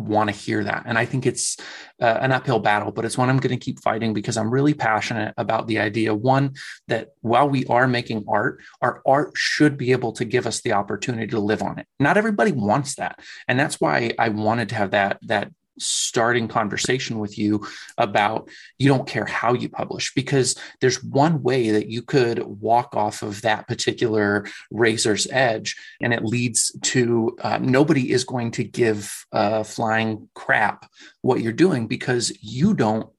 want 0.08 0.30
to 0.30 0.36
hear 0.36 0.64
that. 0.64 0.84
And 0.86 0.98
I 0.98 1.06
think 1.06 1.26
it's 1.26 1.58
uh, 2.02 2.18
an 2.22 2.32
uphill 2.32 2.60
battle, 2.60 2.92
but 2.92 3.06
it's 3.06 3.18
one 3.18 3.30
I'm 3.30 3.38
going 3.38 3.58
to 3.58 3.64
keep 3.64 3.80
fighting 3.82 4.14
because 4.14 4.38
I'm 4.38 4.50
really 4.50 4.74
passionate 4.74 5.34
about 5.38 5.68
the 5.68 5.80
idea 5.80 6.14
one, 6.14 6.56
that 6.88 7.10
while 7.22 7.48
we 7.48 7.66
are 7.66 7.88
making 7.88 8.26
art, 8.28 8.60
our 8.82 9.02
art 9.06 9.32
should 9.36 9.78
be 9.78 9.92
able 9.92 10.12
to 10.14 10.26
give 10.26 10.48
us 10.48 10.62
the 10.62 10.74
opportunity 10.74 11.28
to 11.28 11.40
live 11.40 11.62
on 11.62 11.80
it. 11.80 11.88
Not 12.00 12.18
everybody 12.18 12.52
wants 12.52 12.96
that. 12.96 13.20
And 13.48 13.60
that's 13.60 13.80
why 13.80 14.12
I 14.18 14.30
wanted 14.30 14.70
to 14.70 14.76
have 14.76 14.92
that, 14.92 15.20
that 15.24 15.52
starting 15.82 16.48
conversation 16.48 17.20
with 17.20 17.38
you 17.38 17.66
about 17.98 18.50
you 18.78 18.88
don't 18.88 19.08
care 19.08 19.26
how 19.26 19.54
you 19.54 19.70
publish 19.70 20.14
because 20.14 20.56
there's 20.80 21.04
one 21.04 21.42
way 21.44 21.72
that 21.72 21.88
you 21.88 22.02
could 22.02 22.40
walk 22.44 22.96
off 22.96 23.22
of 23.22 23.42
that 23.42 23.68
particular 23.68 24.46
razor's 24.70 25.28
edge 25.32 25.76
and 26.02 26.14
it 26.14 26.24
leads 26.24 26.72
to 26.82 27.36
uh, 27.42 27.58
nobody 27.62 28.12
is 28.12 28.24
going 28.24 28.52
to 28.52 28.64
give 28.64 29.26
uh, 29.32 29.64
flying 29.64 30.30
crap 30.34 30.90
what 31.22 31.42
you're 31.42 31.52
doing 31.54 31.88
because 31.88 32.32
you 32.42 32.74
don't 32.74 33.10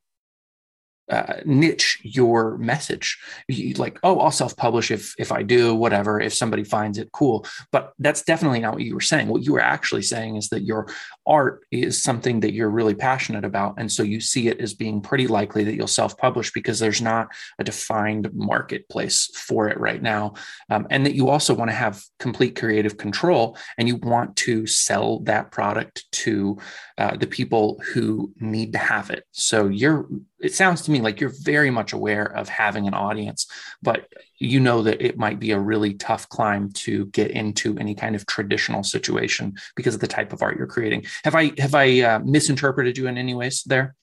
uh, 1.12 1.40
niche 1.44 2.00
your 2.02 2.56
message. 2.58 3.18
You, 3.46 3.74
like, 3.74 3.98
oh, 4.02 4.18
I'll 4.18 4.30
self-publish 4.30 4.90
if 4.90 5.14
if 5.18 5.30
I 5.30 5.42
do 5.42 5.74
whatever. 5.74 6.20
If 6.20 6.34
somebody 6.34 6.64
finds 6.64 6.98
it, 6.98 7.12
cool. 7.12 7.46
But 7.70 7.92
that's 7.98 8.22
definitely 8.22 8.60
not 8.60 8.74
what 8.74 8.82
you 8.82 8.94
were 8.94 9.00
saying. 9.00 9.28
What 9.28 9.44
you 9.44 9.52
were 9.52 9.60
actually 9.60 10.02
saying 10.02 10.36
is 10.36 10.48
that 10.48 10.62
your 10.62 10.88
art 11.26 11.60
is 11.70 12.02
something 12.02 12.40
that 12.40 12.54
you're 12.54 12.70
really 12.70 12.94
passionate 12.94 13.44
about, 13.44 13.74
and 13.78 13.92
so 13.92 14.02
you 14.02 14.20
see 14.20 14.48
it 14.48 14.60
as 14.60 14.74
being 14.74 15.00
pretty 15.00 15.26
likely 15.26 15.64
that 15.64 15.74
you'll 15.74 15.86
self-publish 15.86 16.52
because 16.52 16.78
there's 16.78 17.02
not 17.02 17.28
a 17.58 17.64
defined 17.64 18.32
marketplace 18.32 19.30
for 19.36 19.68
it 19.68 19.78
right 19.78 20.02
now, 20.02 20.34
um, 20.70 20.86
and 20.90 21.04
that 21.04 21.14
you 21.14 21.28
also 21.28 21.54
want 21.54 21.70
to 21.70 21.76
have 21.76 22.02
complete 22.18 22.58
creative 22.58 22.96
control, 22.96 23.56
and 23.76 23.86
you 23.86 23.96
want 23.96 24.34
to 24.36 24.66
sell 24.66 25.20
that 25.20 25.50
product 25.50 26.10
to 26.12 26.56
uh, 26.98 27.16
the 27.16 27.26
people 27.26 27.80
who 27.92 28.32
need 28.38 28.72
to 28.72 28.78
have 28.78 29.10
it. 29.10 29.24
So 29.32 29.68
you're 29.68 30.06
it 30.38 30.54
sounds 30.54 30.82
to 30.82 30.90
me 30.90 31.00
like 31.00 31.20
you're 31.20 31.32
very 31.42 31.70
much 31.70 31.92
aware 31.92 32.24
of 32.24 32.48
having 32.48 32.86
an 32.86 32.94
audience, 32.94 33.46
but 33.80 34.08
you 34.38 34.58
know 34.58 34.82
that 34.82 35.00
it 35.00 35.16
might 35.16 35.38
be 35.38 35.52
a 35.52 35.58
really 35.58 35.94
tough 35.94 36.28
climb 36.28 36.72
to 36.72 37.06
get 37.06 37.30
into 37.30 37.78
any 37.78 37.94
kind 37.94 38.16
of 38.16 38.26
traditional 38.26 38.82
situation 38.82 39.54
because 39.76 39.94
of 39.94 40.00
the 40.00 40.08
type 40.08 40.32
of 40.32 40.42
art 40.42 40.58
you're 40.58 40.66
creating. 40.66 41.04
Have 41.24 41.34
I 41.34 41.52
have 41.58 41.74
I 41.74 42.00
uh, 42.00 42.18
misinterpreted 42.20 42.98
you 42.98 43.06
in 43.06 43.16
any 43.16 43.34
ways 43.34 43.62
there? 43.64 43.94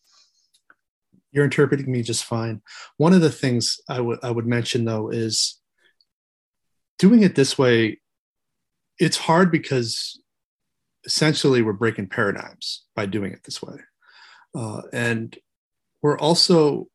You're 1.32 1.46
interpreting 1.46 1.92
me 1.92 2.02
just 2.02 2.24
fine. 2.24 2.62
One 2.98 3.14
of 3.14 3.22
the 3.22 3.32
things 3.32 3.80
I 3.88 4.00
would 4.00 4.20
I 4.24 4.32
would 4.32 4.48
mention 4.48 4.86
though 4.86 5.10
is 5.10 5.60
doing 6.98 7.24
it 7.24 7.36
this 7.36 7.58
way. 7.58 8.00
It's 8.98 9.18
hard 9.18 9.52
because 9.52 10.20
essentially 11.06 11.62
we're 11.62 11.74
breaking 11.74 12.08
paradigms 12.08 12.86
by 12.96 13.06
doing 13.06 13.32
it 13.32 13.44
this 13.44 13.62
way, 13.62 13.78
uh, 14.56 14.82
and 14.94 15.38
we're 16.02 16.18
also 16.18 16.88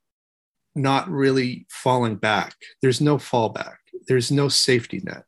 not 0.75 1.09
really 1.09 1.67
falling 1.71 2.17
back. 2.17 2.55
There's 2.83 3.01
no 3.01 3.17
fallback. 3.17 3.77
There's 4.09 4.31
no 4.31 4.49
safety 4.49 5.01
net. 5.05 5.25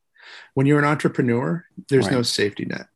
When 0.54 0.66
you're 0.66 0.78
an 0.78 0.84
entrepreneur, 0.84 1.64
there's 1.88 2.06
right. 2.06 2.14
no 2.14 2.22
safety 2.22 2.64
net. 2.64 2.86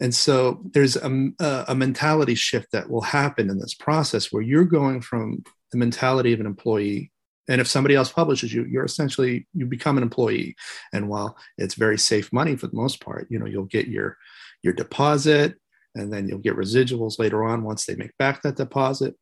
And 0.00 0.14
so 0.14 0.60
there's 0.72 0.96
a, 0.96 1.32
a, 1.40 1.74
mentality 1.74 2.34
shift 2.34 2.72
that 2.72 2.90
will 2.90 3.00
happen 3.00 3.48
in 3.48 3.58
this 3.58 3.74
process 3.74 4.32
where 4.32 4.42
you're 4.42 4.64
going 4.64 5.00
from 5.00 5.44
the 5.70 5.78
mentality 5.78 6.32
of 6.32 6.40
an 6.40 6.46
employee. 6.46 7.12
And 7.48 7.60
if 7.60 7.68
somebody 7.68 7.94
else 7.94 8.10
publishes 8.10 8.52
you, 8.52 8.64
you're 8.64 8.84
essentially, 8.84 9.46
you 9.54 9.66
become 9.66 9.96
an 9.96 10.02
employee. 10.02 10.56
And 10.92 11.08
while 11.08 11.36
it's 11.58 11.74
very 11.74 11.98
safe 11.98 12.32
money 12.32 12.56
for 12.56 12.66
the 12.66 12.76
most 12.76 13.00
part, 13.00 13.28
you 13.30 13.38
know, 13.38 13.46
you'll 13.46 13.64
get 13.66 13.86
your, 13.86 14.16
your 14.64 14.72
deposit 14.72 15.54
and 15.94 16.12
then 16.12 16.28
you'll 16.28 16.38
get 16.38 16.56
residuals 16.56 17.20
later 17.20 17.44
on 17.44 17.62
once 17.62 17.84
they 17.84 17.94
make 17.94 18.16
back 18.18 18.42
that 18.42 18.56
deposit 18.56 19.14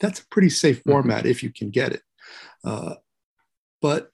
that's 0.00 0.20
a 0.20 0.28
pretty 0.28 0.50
safe 0.50 0.78
mm-hmm. 0.80 0.90
format 0.90 1.26
if 1.26 1.42
you 1.42 1.52
can 1.52 1.70
get 1.70 1.92
it. 1.92 2.02
Uh, 2.64 2.94
but 3.80 4.10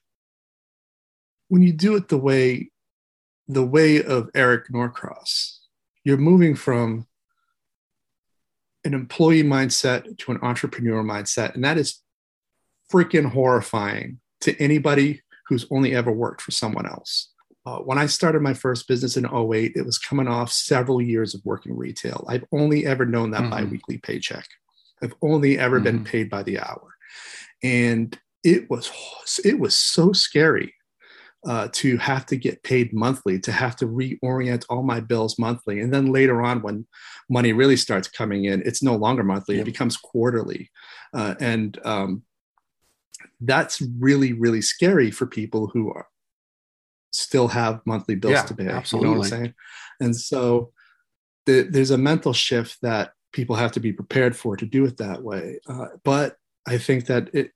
when 1.49 1.61
you 1.61 1.73
do 1.73 1.95
it 1.95 2.07
the 2.07 2.17
way 2.17 2.71
the 3.47 3.65
way 3.65 4.03
of 4.03 4.29
Eric 4.33 4.71
Norcross, 4.71 5.59
you're 6.03 6.17
moving 6.17 6.55
from 6.55 7.05
an 8.83 8.95
employee 8.95 9.43
mindset 9.43 10.17
to 10.17 10.31
an 10.31 10.39
entrepreneur 10.41 11.03
mindset, 11.03 11.53
and 11.53 11.63
that 11.63 11.77
is 11.77 12.01
freaking 12.91 13.29
horrifying 13.31 14.19
to 14.41 14.59
anybody 14.59 15.21
who's 15.47 15.67
only 15.69 15.95
ever 15.95 16.11
worked 16.11 16.41
for 16.41 16.51
someone 16.51 16.87
else. 16.87 17.31
Uh, 17.65 17.79
when 17.79 17.97
I 17.97 18.05
started 18.05 18.41
my 18.41 18.53
first 18.53 18.87
business 18.87 19.17
in 19.17 19.25
08, 19.25 19.73
it 19.75 19.85
was 19.85 19.97
coming 19.97 20.27
off 20.27 20.51
several 20.51 21.01
years 21.01 21.33
of 21.33 21.41
working 21.45 21.75
retail. 21.75 22.23
I've 22.27 22.45
only 22.51 22.85
ever 22.85 23.05
known 23.05 23.31
that 23.31 23.41
mm-hmm. 23.41 23.49
biweekly 23.49 23.97
paycheck. 23.97 24.47
I've 25.01 25.15
only 25.21 25.57
ever 25.57 25.77
mm-hmm. 25.77 25.83
been 25.83 26.03
paid 26.03 26.29
by 26.29 26.43
the 26.43 26.59
hour. 26.59 26.95
And 27.63 28.17
it 28.43 28.69
was 28.69 28.91
it 29.43 29.59
was 29.59 29.75
so 29.75 30.13
scary 30.13 30.75
uh, 31.45 31.67
to 31.71 31.97
have 31.97 32.25
to 32.27 32.35
get 32.35 32.63
paid 32.63 32.93
monthly, 32.93 33.39
to 33.39 33.51
have 33.51 33.75
to 33.77 33.87
reorient 33.87 34.65
all 34.69 34.83
my 34.83 34.99
bills 34.99 35.37
monthly. 35.37 35.79
And 35.79 35.93
then 35.93 36.11
later 36.11 36.41
on, 36.41 36.61
when 36.61 36.87
money 37.29 37.53
really 37.53 37.77
starts 37.77 38.07
coming 38.07 38.45
in, 38.45 38.63
it's 38.65 38.81
no 38.81 38.95
longer 38.95 39.23
monthly, 39.23 39.55
yep. 39.55 39.63
it 39.63 39.71
becomes 39.71 39.97
quarterly. 39.97 40.71
Uh, 41.13 41.35
and 41.39 41.79
um, 41.85 42.23
that's 43.41 43.81
really, 43.99 44.33
really 44.33 44.61
scary 44.61 45.11
for 45.11 45.27
people 45.27 45.67
who 45.67 45.91
are, 45.91 46.07
still 47.15 47.47
have 47.47 47.81
monthly 47.85 48.15
bills 48.15 48.33
yeah, 48.33 48.43
to 48.43 48.53
pay. 48.53 48.67
Absolutely. 48.67 49.09
You 49.09 49.13
know 49.13 49.19
what 49.19 49.33
I'm 49.33 49.39
saying? 49.39 49.53
And 49.99 50.15
so 50.15 50.71
the, 51.45 51.61
there's 51.61 51.91
a 51.91 51.97
mental 51.97 52.33
shift 52.33 52.77
that 52.81 53.11
people 53.31 53.55
have 53.55 53.71
to 53.73 53.79
be 53.79 53.93
prepared 53.93 54.35
for 54.35 54.57
to 54.57 54.65
do 54.65 54.85
it 54.85 54.97
that 54.97 55.23
way. 55.23 55.59
Uh, 55.67 55.87
but 56.03 56.35
I 56.67 56.77
think 56.77 57.05
that 57.05 57.29
it, 57.33 57.51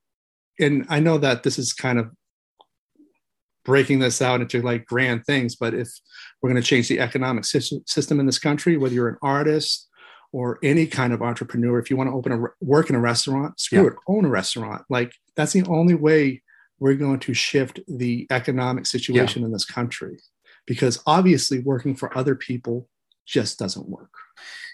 and 0.60 0.86
I 0.90 1.00
know 1.00 1.18
that 1.18 1.44
this 1.44 1.58
is 1.58 1.74
kind 1.74 2.00
of 2.00 2.12
breaking 3.66 4.00
this 4.00 4.22
out 4.22 4.42
into 4.42 4.62
like 4.62 4.86
grand 4.86 5.26
things, 5.26 5.56
but 5.56 5.74
if 5.74 5.90
we're 6.42 6.50
going 6.50 6.62
to 6.62 6.68
change 6.68 6.88
the 6.88 7.00
economic 7.00 7.46
system 7.46 8.20
in 8.20 8.26
this 8.26 8.40
country, 8.40 8.78
whether 8.78 8.94
you're 8.94 9.10
an 9.10 9.18
artist 9.22 9.88
or 10.32 10.60
any 10.64 10.86
kind 10.86 11.14
of 11.14 11.22
entrepreneur, 11.22 11.80
if 11.80 11.90
you 11.90 11.98
want 11.98 12.10
to 12.10 12.14
open 12.14 12.32
a 12.32 12.66
work 12.66 12.90
in 12.90 12.96
a 12.96 13.00
restaurant, 13.00 13.60
screw 13.60 13.84
yeah. 13.84 13.88
it, 13.88 13.94
own 14.08 14.26
a 14.26 14.30
restaurant. 14.30 14.84
Like 14.90 15.14
that's 15.36 15.54
the 15.54 15.64
only 15.68 15.96
way 15.96 16.42
we're 16.80 16.96
going 16.96 17.20
to 17.20 17.34
shift 17.34 17.80
the 17.88 18.28
economic 18.30 18.86
situation 18.86 19.42
yeah. 19.42 19.48
in 19.48 19.52
this 19.52 19.66
country, 19.66 20.20
because 20.66 21.02
obviously 21.06 21.60
working 21.60 21.96
for 21.96 22.16
other 22.18 22.36
people 22.36 22.88
just 23.26 23.60
doesn't 23.60 23.88
work 23.88 24.12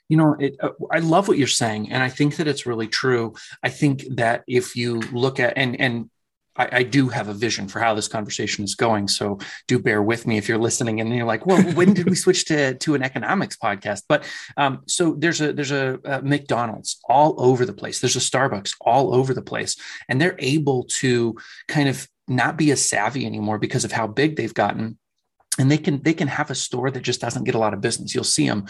you 0.09 0.17
know 0.17 0.35
it, 0.39 0.55
uh, 0.61 0.69
i 0.91 0.99
love 0.99 1.27
what 1.27 1.37
you're 1.37 1.47
saying 1.47 1.91
and 1.91 2.01
i 2.03 2.09
think 2.09 2.35
that 2.37 2.47
it's 2.47 2.65
really 2.65 2.87
true 2.87 3.33
i 3.63 3.69
think 3.69 4.05
that 4.11 4.43
if 4.47 4.75
you 4.75 4.99
look 5.11 5.39
at 5.39 5.53
and 5.57 5.79
and 5.79 6.09
I, 6.57 6.69
I, 6.71 6.83
do 6.83 7.09
have 7.09 7.27
a 7.27 7.33
vision 7.33 7.67
for 7.67 7.79
how 7.79 7.93
this 7.93 8.07
conversation 8.07 8.63
is 8.63 8.75
going. 8.75 9.07
So 9.07 9.39
do 9.67 9.79
bear 9.79 10.01
with 10.01 10.25
me 10.25 10.37
if 10.37 10.47
you're 10.47 10.57
listening 10.57 11.01
and 11.01 11.13
you're 11.13 11.25
like, 11.25 11.45
well, 11.45 11.61
when 11.73 11.93
did 11.93 12.09
we 12.09 12.15
switch 12.15 12.45
to, 12.45 12.75
to 12.75 12.95
an 12.95 13.03
economics 13.03 13.57
podcast? 13.57 14.03
But 14.07 14.23
um, 14.57 14.83
so 14.87 15.15
there's 15.17 15.41
a 15.41 15.53
there's 15.53 15.71
a, 15.71 15.99
a, 16.03 16.21
McDonald's 16.21 16.99
all 17.07 17.35
over 17.37 17.65
the 17.65 17.73
place. 17.73 17.99
There's 17.99 18.15
a 18.15 18.19
Starbucks 18.19 18.73
all 18.81 19.13
over 19.13 19.33
the 19.33 19.41
place, 19.41 19.75
and 20.09 20.19
they're 20.19 20.35
able 20.39 20.85
to 20.99 21.35
kind 21.67 21.89
of 21.89 22.07
not 22.27 22.57
be 22.57 22.71
as 22.71 22.87
savvy 22.87 23.25
anymore 23.25 23.59
because 23.59 23.85
of 23.85 23.91
how 23.91 24.07
big 24.07 24.35
they've 24.35 24.53
gotten. 24.53 24.97
And 25.57 25.71
they 25.71 25.77
can 25.77 26.01
they 26.01 26.13
can 26.13 26.27
have 26.27 26.51
a 26.51 26.55
store 26.55 26.91
that 26.91 27.01
just 27.01 27.21
doesn't 27.21 27.45
get 27.45 27.55
a 27.55 27.59
lot 27.59 27.73
of 27.73 27.81
business. 27.81 28.13
You'll 28.13 28.23
see 28.23 28.47
them 28.47 28.65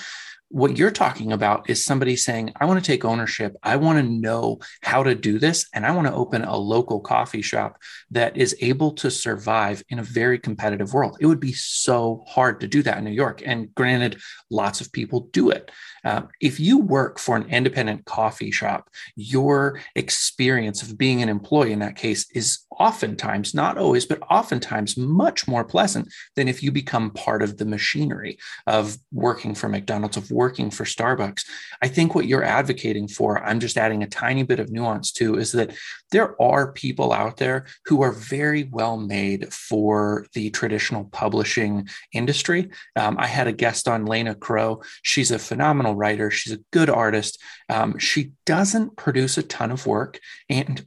what 0.50 0.78
you're 0.78 0.92
talking 0.92 1.32
about 1.32 1.70
is 1.70 1.84
somebody 1.84 2.16
saying, 2.16 2.54
I 2.56 2.66
want 2.66 2.84
to 2.84 2.86
take 2.86 3.04
ownership. 3.04 3.56
I 3.64 3.76
want 3.78 4.00
to 4.00 4.10
know 4.10 4.60
how 4.82 5.04
to 5.04 5.16
do 5.16 5.40
this. 5.40 5.68
And 5.74 5.86
I 5.86 5.92
want 5.92 6.08
to 6.08 6.14
open 6.14 6.44
a 6.44 6.56
local 6.56 7.00
coffee 7.00 7.42
shop 7.42 7.78
that 8.12 8.38
is 8.38 8.56
able 8.62 8.94
to 8.94 9.10
survive 9.10 9.84
in 9.90 10.00
a 10.00 10.04
very 10.04 10.40
competitive 10.40 10.94
world. 10.94 11.18
It 11.20 11.26
would 11.26 11.40
be 11.40 11.54
so 11.54 12.24
hard 12.28 12.62
to 12.62 12.68
do 12.68 12.84
that 12.84 12.98
in 12.98 13.04
New 13.04 13.12
York. 13.12 13.42
And 13.46 13.74
granted, 13.76 14.22
lots 14.50 14.82
of 14.82 14.92
people 14.92 15.30
do 15.32 15.50
it. 15.50 15.72
Uh, 16.06 16.22
if 16.40 16.60
you 16.60 16.78
work 16.78 17.20
for 17.20 17.36
an 17.36 17.50
independent 17.50 18.06
coffee 18.06 18.52
shop, 18.52 18.90
your 19.16 19.80
experience 19.96 20.82
of 20.82 20.98
being 20.98 21.22
an 21.22 21.30
employee 21.30 21.74
in 21.74 21.80
that 21.80 21.96
case 21.96 22.30
is 22.34 22.60
oftentimes, 22.78 23.54
not 23.54 23.78
always, 23.78 24.06
but 24.06 24.22
oftentimes 24.30 24.98
much 24.98 25.48
more 25.48 25.64
pleasant 25.64 26.12
than 26.36 26.48
if 26.48 26.62
you 26.62 26.72
become 26.72 27.10
part 27.12 27.42
of 27.42 27.58
the 27.58 27.66
machinery 27.66 28.38
of 28.68 28.98
working 29.12 29.56
for 29.56 29.70
McDonald's, 29.70 30.18
of 30.18 30.30
working 30.30 30.70
for 30.70 30.84
Starbucks. 30.84 31.46
I 31.82 31.88
think 31.88 32.14
what 32.14 32.28
you're 32.28 32.44
advocating 32.44 33.08
for, 33.08 33.44
I'm 33.44 33.60
just 33.60 33.78
adding 33.78 34.04
a 34.04 34.08
tiny 34.08 34.44
bit 34.44 34.60
of 34.60 34.72
nuance 34.72 35.12
to, 35.14 35.36
is 35.38 35.52
that 35.54 35.74
there 36.12 36.40
are 36.42 36.72
people 36.72 37.14
out 37.14 37.38
there 37.38 37.66
who 37.86 38.02
are 38.02 38.12
very 38.12 38.66
well 38.66 38.98
made 38.98 39.54
for 39.54 40.26
the 40.34 40.50
traditional 40.50 41.06
publishing 41.06 41.88
industry. 42.14 42.70
Um, 42.96 43.16
I 43.18 43.28
had 43.28 43.48
a 43.48 43.54
guest 43.54 43.88
on, 43.88 44.06
Lena 44.06 44.36
Crow. 44.36 44.82
She's 45.02 45.32
a 45.32 45.40
phenomenal 45.40 45.95
writer, 45.96 46.30
she's 46.30 46.54
a 46.54 46.64
good 46.72 46.90
artist. 46.90 47.42
Um, 47.70 47.98
she 47.98 48.32
doesn't 48.46 48.98
produce 48.98 49.38
a 49.38 49.44
ton 49.44 49.72
of 49.72 49.88
work 49.88 50.20
and 50.50 50.86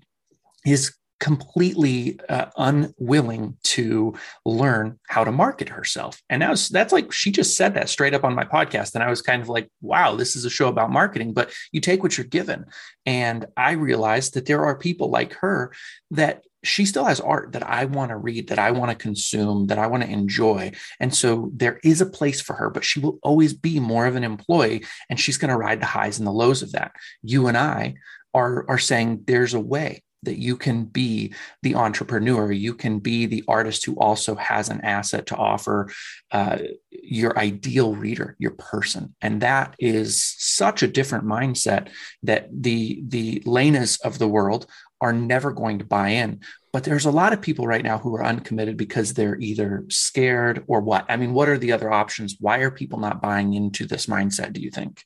is 0.65 0.95
completely 1.21 2.19
uh, 2.29 2.47
unwilling 2.57 3.57
to 3.65 4.15
learn 4.45 4.99
how 5.09 5.25
to 5.25 5.33
market 5.33 5.69
herself. 5.69 6.23
And 6.31 6.43
that 6.43 6.50
was, 6.50 6.69
that's 6.69 6.93
like, 6.93 7.11
she 7.11 7.33
just 7.33 7.57
said 7.57 7.75
that 7.75 7.88
straight 7.88 8.15
up 8.15 8.23
on 8.23 8.37
my 8.37 8.45
podcast. 8.45 8.95
And 8.95 9.03
I 9.03 9.11
was 9.11 9.21
kind 9.21 9.43
of 9.43 9.49
like, 9.49 9.69
wow, 9.81 10.15
this 10.15 10.37
is 10.37 10.45
a 10.45 10.50
show 10.50 10.69
about 10.69 10.93
marketing, 10.93 11.33
but 11.33 11.53
you 11.73 11.81
take 11.81 12.05
what 12.05 12.17
you're 12.17 12.25
given. 12.27 12.67
And 13.05 13.47
I 13.57 13.73
realized 13.73 14.35
that 14.35 14.47
there 14.47 14.65
are 14.65 14.79
people 14.79 15.11
like 15.11 15.33
her 15.35 15.73
that 16.12 16.45
she 16.65 16.85
still 16.85 17.05
has 17.05 17.21
art 17.21 17.53
that 17.53 17.62
I 17.62 17.85
want 17.85 18.11
to 18.11 18.17
read, 18.17 18.49
that 18.49 18.59
I 18.59 18.71
want 18.73 18.91
to 18.91 18.97
consume, 18.97 19.67
that 19.69 19.79
I 19.79 19.87
want 19.87 20.03
to 20.03 20.11
enjoy. 20.11 20.73
And 20.99 21.15
so 21.15 21.50
there 21.55 21.81
is 21.85 22.00
a 22.00 22.07
place 22.07 22.41
for 22.41 22.55
her, 22.55 22.71
but 22.71 22.85
she 22.85 23.00
will 23.00 23.19
always 23.23 23.53
be 23.53 23.79
more 23.79 24.07
of 24.07 24.17
an 24.17 24.25
employee 24.25 24.85
and 25.09 25.19
she's 25.19 25.38
going 25.38 25.50
to 25.50 25.57
ride 25.57 25.81
the 25.81 25.87
highs 25.87 26.19
and 26.19 26.27
the 26.27 26.33
lows 26.33 26.62
of 26.62 26.73
that. 26.73 26.93
You 27.23 27.47
and 27.47 27.57
I 27.57 27.95
are, 28.35 28.65
are 28.69 28.79
saying 28.79 29.23
there's 29.27 29.55
a 29.55 29.61
way 29.61 30.03
that 30.23 30.38
you 30.38 30.57
can 30.57 30.85
be 30.85 31.33
the 31.62 31.75
entrepreneur 31.75 32.50
you 32.50 32.75
can 32.75 32.99
be 32.99 33.27
the 33.27 33.45
artist 33.47 33.85
who 33.85 33.95
also 33.95 34.35
has 34.35 34.69
an 34.69 34.81
asset 34.81 35.27
to 35.27 35.37
offer 35.37 35.88
uh, 36.33 36.59
your 36.91 37.38
ideal 37.38 37.95
reader 37.95 38.35
your 38.38 38.50
person 38.53 39.15
and 39.21 39.43
that 39.43 39.75
is 39.79 40.23
such 40.38 40.83
a 40.83 40.88
different 40.88 41.25
mindset 41.25 41.88
that 42.23 42.49
the 42.50 43.00
the 43.07 43.43
lenas 43.47 43.97
of 43.99 44.19
the 44.19 44.29
world 44.29 44.67
are 45.00 45.12
never 45.12 45.52
going 45.52 45.78
to 45.78 45.85
buy 45.85 46.11
in. 46.11 46.40
But 46.73 46.85
there's 46.85 47.07
a 47.07 47.11
lot 47.11 47.33
of 47.33 47.40
people 47.40 47.67
right 47.67 47.83
now 47.83 47.99
who 47.99 48.14
are 48.17 48.25
uncommitted 48.25 48.76
because 48.76 49.14
they're 49.14 49.38
either 49.38 49.85
scared 49.88 50.64
or 50.67 50.81
what? 50.81 51.07
I 51.09 51.17
mean, 51.17 51.33
what 51.33 51.49
are 51.49 51.59
the 51.59 51.73
other 51.73 51.90
options? 51.90 52.37
Why 52.40 52.59
are 52.59 52.71
people 52.71 52.99
not 52.99 53.23
buying 53.23 53.55
into 53.55 53.87
this 53.87 54.07
mindset, 54.07 54.52
do 54.52 54.61
you 54.61 54.71
think? 54.71 55.05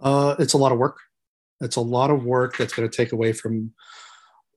Uh, 0.00 0.34
it's 0.38 0.54
a 0.54 0.58
lot 0.58 0.72
of 0.72 0.78
work. 0.78 0.98
It's 1.60 1.76
a 1.76 1.80
lot 1.80 2.10
of 2.10 2.24
work 2.24 2.56
that's 2.56 2.72
going 2.72 2.88
to 2.88 2.96
take 2.96 3.12
away 3.12 3.32
from, 3.32 3.72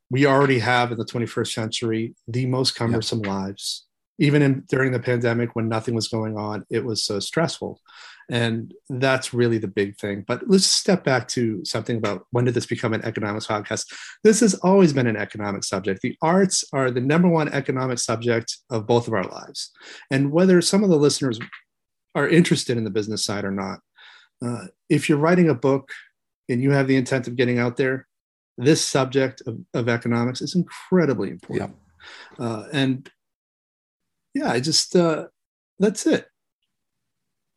we 0.10 0.26
already 0.26 0.60
have 0.60 0.92
in 0.92 0.98
the 0.98 1.06
21st 1.06 1.54
century 1.54 2.16
the 2.28 2.46
most 2.46 2.76
cumbersome 2.76 3.20
yep. 3.20 3.28
lives. 3.28 3.86
Even 4.20 4.42
in, 4.42 4.64
during 4.70 4.92
the 4.92 5.00
pandemic 5.00 5.56
when 5.56 5.68
nothing 5.68 5.96
was 5.96 6.08
going 6.08 6.38
on, 6.38 6.66
it 6.70 6.86
was 6.86 7.04
so 7.04 7.20
stressful. 7.20 7.80
And 8.30 8.74
that's 8.90 9.34
really 9.34 9.58
the 9.58 9.68
big 9.68 9.98
thing. 9.98 10.24
But 10.28 10.48
let's 10.48 10.66
step 10.66 11.04
back 11.04 11.28
to 11.30 11.64
something 11.66 11.98
about 11.98 12.26
when 12.32 12.46
did 12.46 12.54
this 12.54 12.66
become 12.66 12.94
an 12.94 13.04
economics 13.04 13.48
podcast? 13.48 13.92
This 14.24 14.40
has 14.40 14.54
always 14.56 14.94
been 14.94 15.08
an 15.08 15.18
economic 15.18 15.64
subject. 15.64 16.02
The 16.02 16.16
arts 16.22 16.64
are 16.74 16.90
the 16.90 17.02
number 17.02 17.28
one 17.28 17.50
economic 17.50 18.00
subject 18.00 18.58
of 18.70 18.88
both 18.88 19.08
of 19.08 19.14
our 19.14 19.26
lives. 19.26 19.72
And 20.10 20.32
whether 20.32 20.62
some 20.62 20.84
of 20.84 20.90
the 20.90 20.98
listeners 20.98 21.40
are 22.16 22.28
interested 22.28 22.78
in 22.78 22.84
the 22.84 22.90
business 22.90 23.26
side 23.26 23.46
or 23.46 23.52
not, 23.52 23.80
uh, 24.46 24.68
if 24.90 25.10
you're 25.10 25.18
writing 25.18 25.50
a 25.50 25.56
book 25.56 25.90
and 26.50 26.62
you 26.62 26.72
have 26.72 26.88
the 26.88 26.96
intent 26.96 27.28
of 27.28 27.36
getting 27.36 27.60
out 27.60 27.78
there, 27.78 28.08
this 28.58 28.86
subject 28.86 29.42
of, 29.48 29.60
of 29.74 29.90
economics 29.90 30.42
is 30.42 30.56
incredibly 30.56 31.30
important. 31.30 31.76
Yeah. 32.40 32.46
Uh, 32.46 32.68
and 32.72 33.10
yeah, 34.34 34.52
I 34.52 34.60
just, 34.60 34.96
uh, 34.96 35.28
that's 35.80 36.06
it 36.06 36.28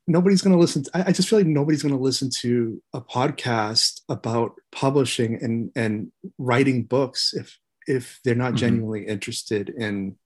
nobody's 0.06 0.42
going 0.42 0.54
to 0.54 0.60
listen 0.60 0.84
to, 0.84 0.90
I, 0.94 1.08
I 1.08 1.12
just 1.12 1.28
feel 1.28 1.38
like 1.38 1.46
nobody's 1.46 1.82
going 1.82 1.94
to 1.94 2.00
listen 2.00 2.30
to 2.40 2.82
a 2.94 3.00
podcast 3.00 4.02
about 4.08 4.52
publishing 4.72 5.38
and 5.42 5.70
and 5.74 6.12
writing 6.38 6.84
books 6.84 7.34
if 7.34 7.58
if 7.86 8.20
they're 8.24 8.34
not 8.34 8.48
mm-hmm. 8.48 8.56
genuinely 8.56 9.06
interested 9.06 9.68
in 9.68 10.16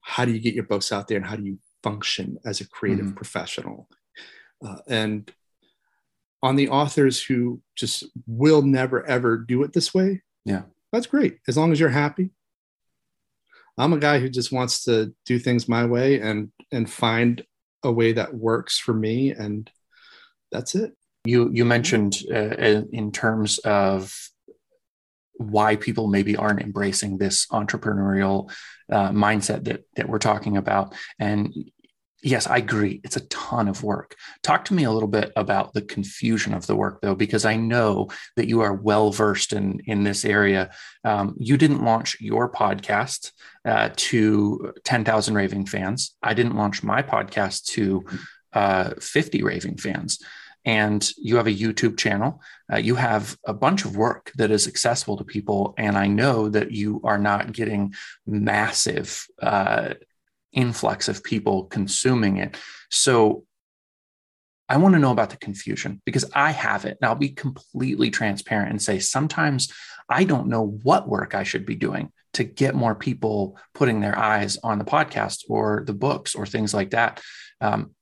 how 0.00 0.24
do 0.24 0.32
you 0.32 0.40
get 0.40 0.54
your 0.54 0.64
books 0.64 0.92
out 0.92 1.08
there 1.08 1.16
and 1.16 1.26
how 1.26 1.36
do 1.36 1.44
you 1.44 1.58
function 1.82 2.38
as 2.44 2.60
a 2.60 2.68
creative 2.68 3.06
mm-hmm. 3.06 3.14
professional 3.14 3.88
uh, 4.66 4.76
and 4.88 5.32
on 6.42 6.56
the 6.56 6.68
authors 6.68 7.22
who 7.22 7.60
just 7.76 8.04
will 8.26 8.62
never 8.62 9.06
ever 9.06 9.36
do 9.36 9.62
it 9.62 9.72
this 9.72 9.94
way 9.94 10.22
yeah 10.44 10.62
that's 10.92 11.06
great 11.06 11.38
as 11.48 11.56
long 11.56 11.72
as 11.72 11.80
you're 11.80 11.88
happy 11.88 12.30
i'm 13.78 13.92
a 13.92 13.98
guy 13.98 14.18
who 14.18 14.28
just 14.28 14.52
wants 14.52 14.84
to 14.84 15.14
do 15.26 15.38
things 15.38 15.68
my 15.68 15.84
way 15.84 16.20
and 16.20 16.50
and 16.72 16.90
find 16.90 17.44
a 17.84 17.92
way 17.92 18.12
that 18.12 18.34
works 18.34 18.78
for 18.78 18.94
me 18.94 19.30
and 19.30 19.70
that's 20.50 20.74
it. 20.74 20.92
You 21.24 21.50
you 21.52 21.64
mentioned 21.64 22.18
uh, 22.30 22.56
in 22.92 23.12
terms 23.12 23.58
of 23.58 24.14
why 25.36 25.76
people 25.76 26.06
maybe 26.06 26.36
aren't 26.36 26.60
embracing 26.60 27.18
this 27.18 27.46
entrepreneurial 27.46 28.50
uh, 28.90 29.10
mindset 29.10 29.64
that 29.64 29.84
that 29.96 30.08
we're 30.08 30.18
talking 30.18 30.56
about. 30.56 30.94
And 31.18 31.52
yes 32.24 32.46
i 32.48 32.56
agree 32.56 33.00
it's 33.04 33.16
a 33.16 33.26
ton 33.28 33.68
of 33.68 33.82
work 33.82 34.16
talk 34.42 34.64
to 34.64 34.74
me 34.74 34.84
a 34.84 34.90
little 34.90 35.08
bit 35.08 35.32
about 35.36 35.72
the 35.74 35.82
confusion 35.82 36.52
of 36.54 36.66
the 36.66 36.76
work 36.76 37.00
though 37.00 37.14
because 37.14 37.44
i 37.44 37.54
know 37.54 38.08
that 38.36 38.48
you 38.48 38.60
are 38.60 38.74
well 38.74 39.10
versed 39.12 39.52
in 39.52 39.80
in 39.86 40.02
this 40.04 40.24
area 40.24 40.70
um, 41.04 41.36
you 41.38 41.56
didn't 41.56 41.84
launch 41.84 42.16
your 42.20 42.50
podcast 42.50 43.30
uh, 43.64 43.90
to 43.96 44.72
10,000 44.84 45.34
raving 45.34 45.66
fans. 45.66 46.16
I 46.22 46.34
didn't 46.34 46.56
launch 46.56 46.82
my 46.82 47.02
podcast 47.02 47.64
to 47.66 48.04
uh, 48.52 48.90
50 49.00 49.42
raving 49.42 49.78
fans. 49.78 50.18
And 50.66 51.06
you 51.18 51.36
have 51.36 51.46
a 51.46 51.54
YouTube 51.54 51.98
channel. 51.98 52.40
Uh, 52.72 52.76
you 52.76 52.94
have 52.94 53.36
a 53.44 53.52
bunch 53.52 53.84
of 53.84 53.96
work 53.96 54.32
that 54.36 54.50
is 54.50 54.66
accessible 54.66 55.18
to 55.18 55.24
people. 55.24 55.74
And 55.76 55.96
I 55.98 56.06
know 56.06 56.48
that 56.48 56.72
you 56.72 57.02
are 57.04 57.18
not 57.18 57.52
getting 57.52 57.94
massive 58.26 59.26
uh, 59.42 59.94
influx 60.54 61.08
of 61.08 61.22
people 61.22 61.64
consuming 61.64 62.38
it. 62.38 62.56
So 62.90 63.44
I 64.68 64.78
want 64.78 64.94
to 64.94 64.98
know 64.98 65.12
about 65.12 65.30
the 65.30 65.36
confusion 65.36 66.00
because 66.06 66.30
I 66.34 66.50
have 66.52 66.84
it. 66.84 66.96
And 67.00 67.08
I'll 67.08 67.14
be 67.14 67.28
completely 67.30 68.10
transparent 68.10 68.70
and 68.70 68.80
say 68.80 68.98
sometimes 68.98 69.72
I 70.08 70.24
don't 70.24 70.48
know 70.48 70.66
what 70.82 71.08
work 71.08 71.34
I 71.34 71.44
should 71.44 71.66
be 71.66 71.74
doing 71.74 72.10
to 72.34 72.44
get 72.44 72.74
more 72.74 72.94
people 72.94 73.58
putting 73.74 74.00
their 74.00 74.18
eyes 74.18 74.58
on 74.62 74.78
the 74.78 74.84
podcast 74.84 75.44
or 75.48 75.84
the 75.86 75.94
books 75.94 76.34
or 76.34 76.46
things 76.46 76.74
like 76.74 76.90
that. 76.90 77.20
Um, 77.60 77.94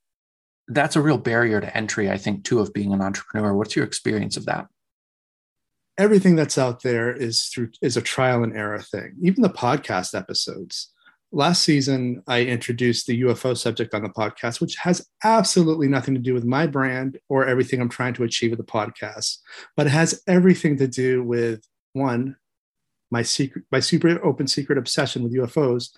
that's 0.68 0.96
a 0.96 1.02
real 1.02 1.18
barrier 1.18 1.60
to 1.60 1.76
entry, 1.76 2.10
I 2.10 2.16
think, 2.16 2.44
too, 2.44 2.60
of 2.60 2.72
being 2.72 2.92
an 2.92 3.02
entrepreneur. 3.02 3.54
What's 3.54 3.76
your 3.76 3.84
experience 3.84 4.36
of 4.36 4.46
that? 4.46 4.66
Everything 5.98 6.36
that's 6.36 6.56
out 6.56 6.82
there 6.82 7.14
is 7.14 7.44
through 7.44 7.70
is 7.82 7.96
a 7.96 8.02
trial 8.02 8.42
and 8.42 8.56
error 8.56 8.80
thing. 8.80 9.14
Even 9.20 9.42
the 9.42 9.50
podcast 9.50 10.18
episodes. 10.18 10.90
Last 11.34 11.64
season, 11.64 12.22
I 12.26 12.42
introduced 12.42 13.06
the 13.06 13.22
UFO 13.22 13.56
subject 13.56 13.94
on 13.94 14.02
the 14.02 14.10
podcast, 14.10 14.60
which 14.60 14.76
has 14.76 15.08
absolutely 15.24 15.88
nothing 15.88 16.12
to 16.12 16.20
do 16.20 16.34
with 16.34 16.44
my 16.44 16.66
brand 16.66 17.18
or 17.30 17.46
everything 17.46 17.80
I'm 17.80 17.88
trying 17.88 18.12
to 18.14 18.24
achieve 18.24 18.50
with 18.50 18.58
the 18.58 18.66
podcast, 18.66 19.38
but 19.74 19.86
it 19.86 19.90
has 19.90 20.22
everything 20.26 20.76
to 20.76 20.86
do 20.86 21.24
with 21.24 21.62
one, 21.94 22.36
my 23.10 23.22
secret, 23.22 23.64
my 23.72 23.80
super 23.80 24.22
open 24.22 24.46
secret 24.46 24.76
obsession 24.76 25.22
with 25.22 25.34
UFOs, 25.34 25.88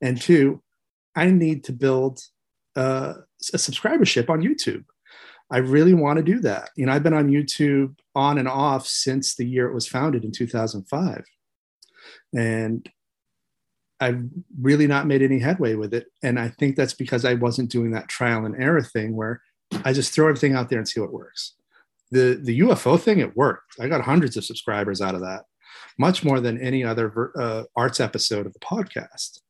and 0.00 0.20
two, 0.20 0.60
I 1.14 1.30
need 1.30 1.62
to 1.64 1.72
build 1.72 2.20
uh, 2.74 3.14
a 3.52 3.56
subscribership 3.56 4.28
on 4.28 4.42
YouTube. 4.42 4.84
I 5.52 5.58
really 5.58 5.94
want 5.94 6.16
to 6.16 6.24
do 6.24 6.40
that. 6.40 6.70
You 6.74 6.86
know, 6.86 6.92
I've 6.92 7.04
been 7.04 7.14
on 7.14 7.28
YouTube 7.28 7.96
on 8.16 8.38
and 8.38 8.48
off 8.48 8.88
since 8.88 9.36
the 9.36 9.46
year 9.46 9.68
it 9.68 9.74
was 9.74 9.86
founded 9.86 10.24
in 10.24 10.32
2005. 10.32 11.24
And 12.34 12.88
I've 14.00 14.22
really 14.60 14.86
not 14.86 15.06
made 15.06 15.22
any 15.22 15.38
headway 15.38 15.74
with 15.74 15.92
it. 15.92 16.06
And 16.22 16.38
I 16.38 16.48
think 16.48 16.76
that's 16.76 16.94
because 16.94 17.24
I 17.24 17.34
wasn't 17.34 17.70
doing 17.70 17.90
that 17.92 18.08
trial 18.08 18.46
and 18.46 18.60
error 18.60 18.82
thing 18.82 19.14
where 19.14 19.42
I 19.84 19.92
just 19.92 20.12
throw 20.12 20.28
everything 20.28 20.54
out 20.54 20.70
there 20.70 20.78
and 20.78 20.88
see 20.88 21.00
what 21.00 21.12
works. 21.12 21.54
The 22.10 22.40
the 22.42 22.60
UFO 22.60 22.98
thing, 22.98 23.20
it 23.20 23.36
worked. 23.36 23.74
I 23.78 23.86
got 23.86 24.00
hundreds 24.00 24.36
of 24.36 24.44
subscribers 24.44 25.00
out 25.00 25.14
of 25.14 25.20
that 25.20 25.42
much 25.98 26.24
more 26.24 26.40
than 26.40 26.60
any 26.60 26.84
other 26.84 27.30
uh, 27.36 27.64
arts 27.76 28.00
episode 28.00 28.46
of 28.46 28.52
the 28.52 28.58
podcast. 28.60 29.40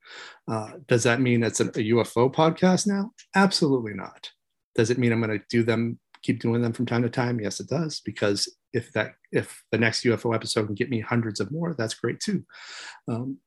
Uh, 0.49 0.73
does 0.89 1.05
that 1.05 1.21
mean 1.21 1.43
it's 1.43 1.61
a, 1.61 1.67
UFO 1.67 2.33
podcast 2.33 2.87
now? 2.87 3.13
Absolutely 3.35 3.95
not. 3.95 4.31
Does 4.75 4.91
it 4.91 4.99
mean 4.99 5.13
I'm 5.13 5.23
going 5.23 5.39
to 5.39 5.45
do 5.49 5.63
them, 5.63 5.99
keep 6.23 6.41
doing 6.41 6.63
them 6.63 6.73
from 6.73 6.87
time 6.87 7.03
to 7.03 7.09
time? 7.09 7.41
Yes, 7.41 7.61
it 7.61 7.69
does. 7.69 8.01
Because 8.01 8.53
if 8.73 8.93
that, 8.93 9.15
if 9.33 9.63
the 9.71 9.79
next 9.79 10.05
UFO 10.05 10.35
episode 10.35 10.67
can 10.67 10.75
get 10.75 10.91
me 10.91 11.01
hundreds 11.01 11.41
of 11.41 11.53
more, 11.53 11.75
that's 11.79 11.95
great 11.95 12.21
too. 12.21 12.45
Um, 13.09 13.39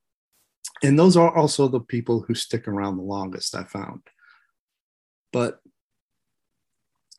and 0.82 0.98
those 0.98 1.16
are 1.18 1.36
also 1.36 1.68
the 1.68 1.80
people 1.80 2.22
who 2.22 2.36
stick 2.36 2.68
around 2.68 2.98
the 2.98 3.04
longest. 3.04 3.56
I 3.56 3.64
found, 3.64 4.02
but 5.32 5.60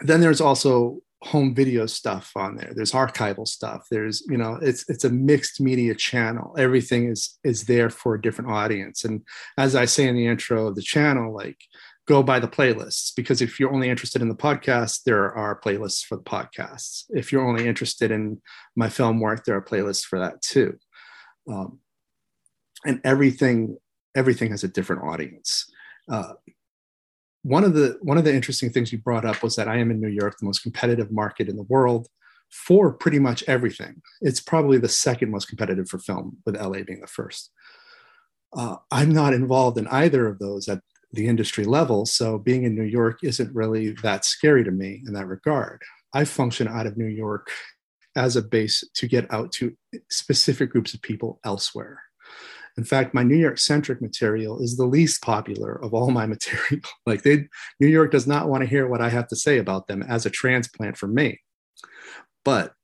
then 0.00 0.20
there's 0.20 0.40
also 0.40 1.00
home 1.24 1.54
video 1.54 1.86
stuff 1.86 2.32
on 2.36 2.56
there. 2.56 2.72
There's 2.74 2.92
archival 2.92 3.48
stuff. 3.48 3.86
There's 3.90 4.22
you 4.28 4.36
know 4.36 4.58
it's 4.60 4.88
it's 4.88 5.04
a 5.04 5.10
mixed 5.10 5.60
media 5.60 5.94
channel. 5.94 6.54
Everything 6.58 7.08
is 7.08 7.38
is 7.44 7.64
there 7.64 7.90
for 7.90 8.14
a 8.14 8.20
different 8.20 8.50
audience. 8.50 9.04
And 9.04 9.22
as 9.56 9.74
i 9.74 9.84
say 9.84 10.06
in 10.06 10.16
the 10.16 10.26
intro 10.26 10.66
of 10.66 10.76
the 10.76 10.82
channel 10.82 11.34
like 11.34 11.58
go 12.06 12.22
by 12.22 12.38
the 12.38 12.48
playlists 12.48 13.12
because 13.16 13.40
if 13.40 13.58
you're 13.58 13.72
only 13.72 13.88
interested 13.88 14.20
in 14.20 14.28
the 14.28 14.34
podcast 14.34 15.04
there 15.04 15.34
are 15.34 15.58
playlists 15.58 16.04
for 16.04 16.16
the 16.16 16.22
podcasts. 16.22 17.04
If 17.10 17.32
you're 17.32 17.46
only 17.46 17.66
interested 17.66 18.10
in 18.10 18.42
my 18.76 18.90
film 18.90 19.20
work 19.20 19.44
there 19.44 19.56
are 19.56 19.64
playlists 19.64 20.04
for 20.04 20.18
that 20.18 20.42
too. 20.42 20.78
Um, 21.48 21.78
and 22.86 23.00
everything 23.04 23.76
everything 24.14 24.50
has 24.50 24.64
a 24.64 24.68
different 24.68 25.02
audience 25.02 25.70
uh, 26.10 26.34
one 27.44 27.62
of 27.62 27.74
the 27.74 27.98
one 28.00 28.16
of 28.16 28.24
the 28.24 28.34
interesting 28.34 28.70
things 28.70 28.90
you 28.90 28.98
brought 28.98 29.26
up 29.26 29.42
was 29.42 29.54
that 29.56 29.68
I 29.68 29.76
am 29.76 29.90
in 29.90 30.00
New 30.00 30.08
York, 30.08 30.38
the 30.38 30.46
most 30.46 30.62
competitive 30.62 31.12
market 31.12 31.48
in 31.48 31.56
the 31.56 31.62
world 31.64 32.08
for 32.50 32.92
pretty 32.92 33.18
much 33.18 33.44
everything. 33.46 34.00
It's 34.22 34.40
probably 34.40 34.78
the 34.78 34.88
second 34.88 35.30
most 35.30 35.48
competitive 35.48 35.88
for 35.88 35.98
film, 35.98 36.38
with 36.46 36.56
LA 36.56 36.82
being 36.82 37.00
the 37.00 37.06
first. 37.06 37.50
Uh, 38.56 38.76
I'm 38.90 39.10
not 39.10 39.34
involved 39.34 39.76
in 39.76 39.86
either 39.88 40.26
of 40.26 40.38
those 40.38 40.68
at 40.68 40.80
the 41.12 41.26
industry 41.26 41.64
level, 41.64 42.06
so 42.06 42.38
being 42.38 42.64
in 42.64 42.74
New 42.74 42.84
York 42.84 43.18
isn't 43.22 43.54
really 43.54 43.90
that 44.02 44.24
scary 44.24 44.64
to 44.64 44.70
me 44.70 45.02
in 45.06 45.12
that 45.12 45.26
regard. 45.26 45.82
I 46.14 46.24
function 46.24 46.66
out 46.66 46.86
of 46.86 46.96
New 46.96 47.06
York 47.06 47.50
as 48.16 48.36
a 48.36 48.42
base 48.42 48.82
to 48.94 49.06
get 49.06 49.30
out 49.32 49.52
to 49.52 49.76
specific 50.10 50.70
groups 50.70 50.94
of 50.94 51.02
people 51.02 51.40
elsewhere. 51.44 52.03
In 52.76 52.84
fact, 52.84 53.14
my 53.14 53.22
New 53.22 53.36
York 53.36 53.58
centric 53.58 54.02
material 54.02 54.60
is 54.60 54.76
the 54.76 54.86
least 54.86 55.22
popular 55.22 55.72
of 55.82 55.94
all 55.94 56.10
my 56.10 56.26
material. 56.34 56.82
like 57.06 57.22
they, 57.22 57.48
New 57.80 57.86
York 57.86 58.10
does 58.10 58.26
not 58.26 58.48
want 58.48 58.62
to 58.62 58.68
hear 58.68 58.86
what 58.86 59.00
I 59.00 59.10
have 59.10 59.28
to 59.28 59.36
say 59.36 59.58
about 59.58 59.86
them 59.86 60.02
as 60.02 60.26
a 60.26 60.30
transplant 60.30 60.96
from 60.96 61.14
Maine. 61.14 61.38
But 62.44 62.74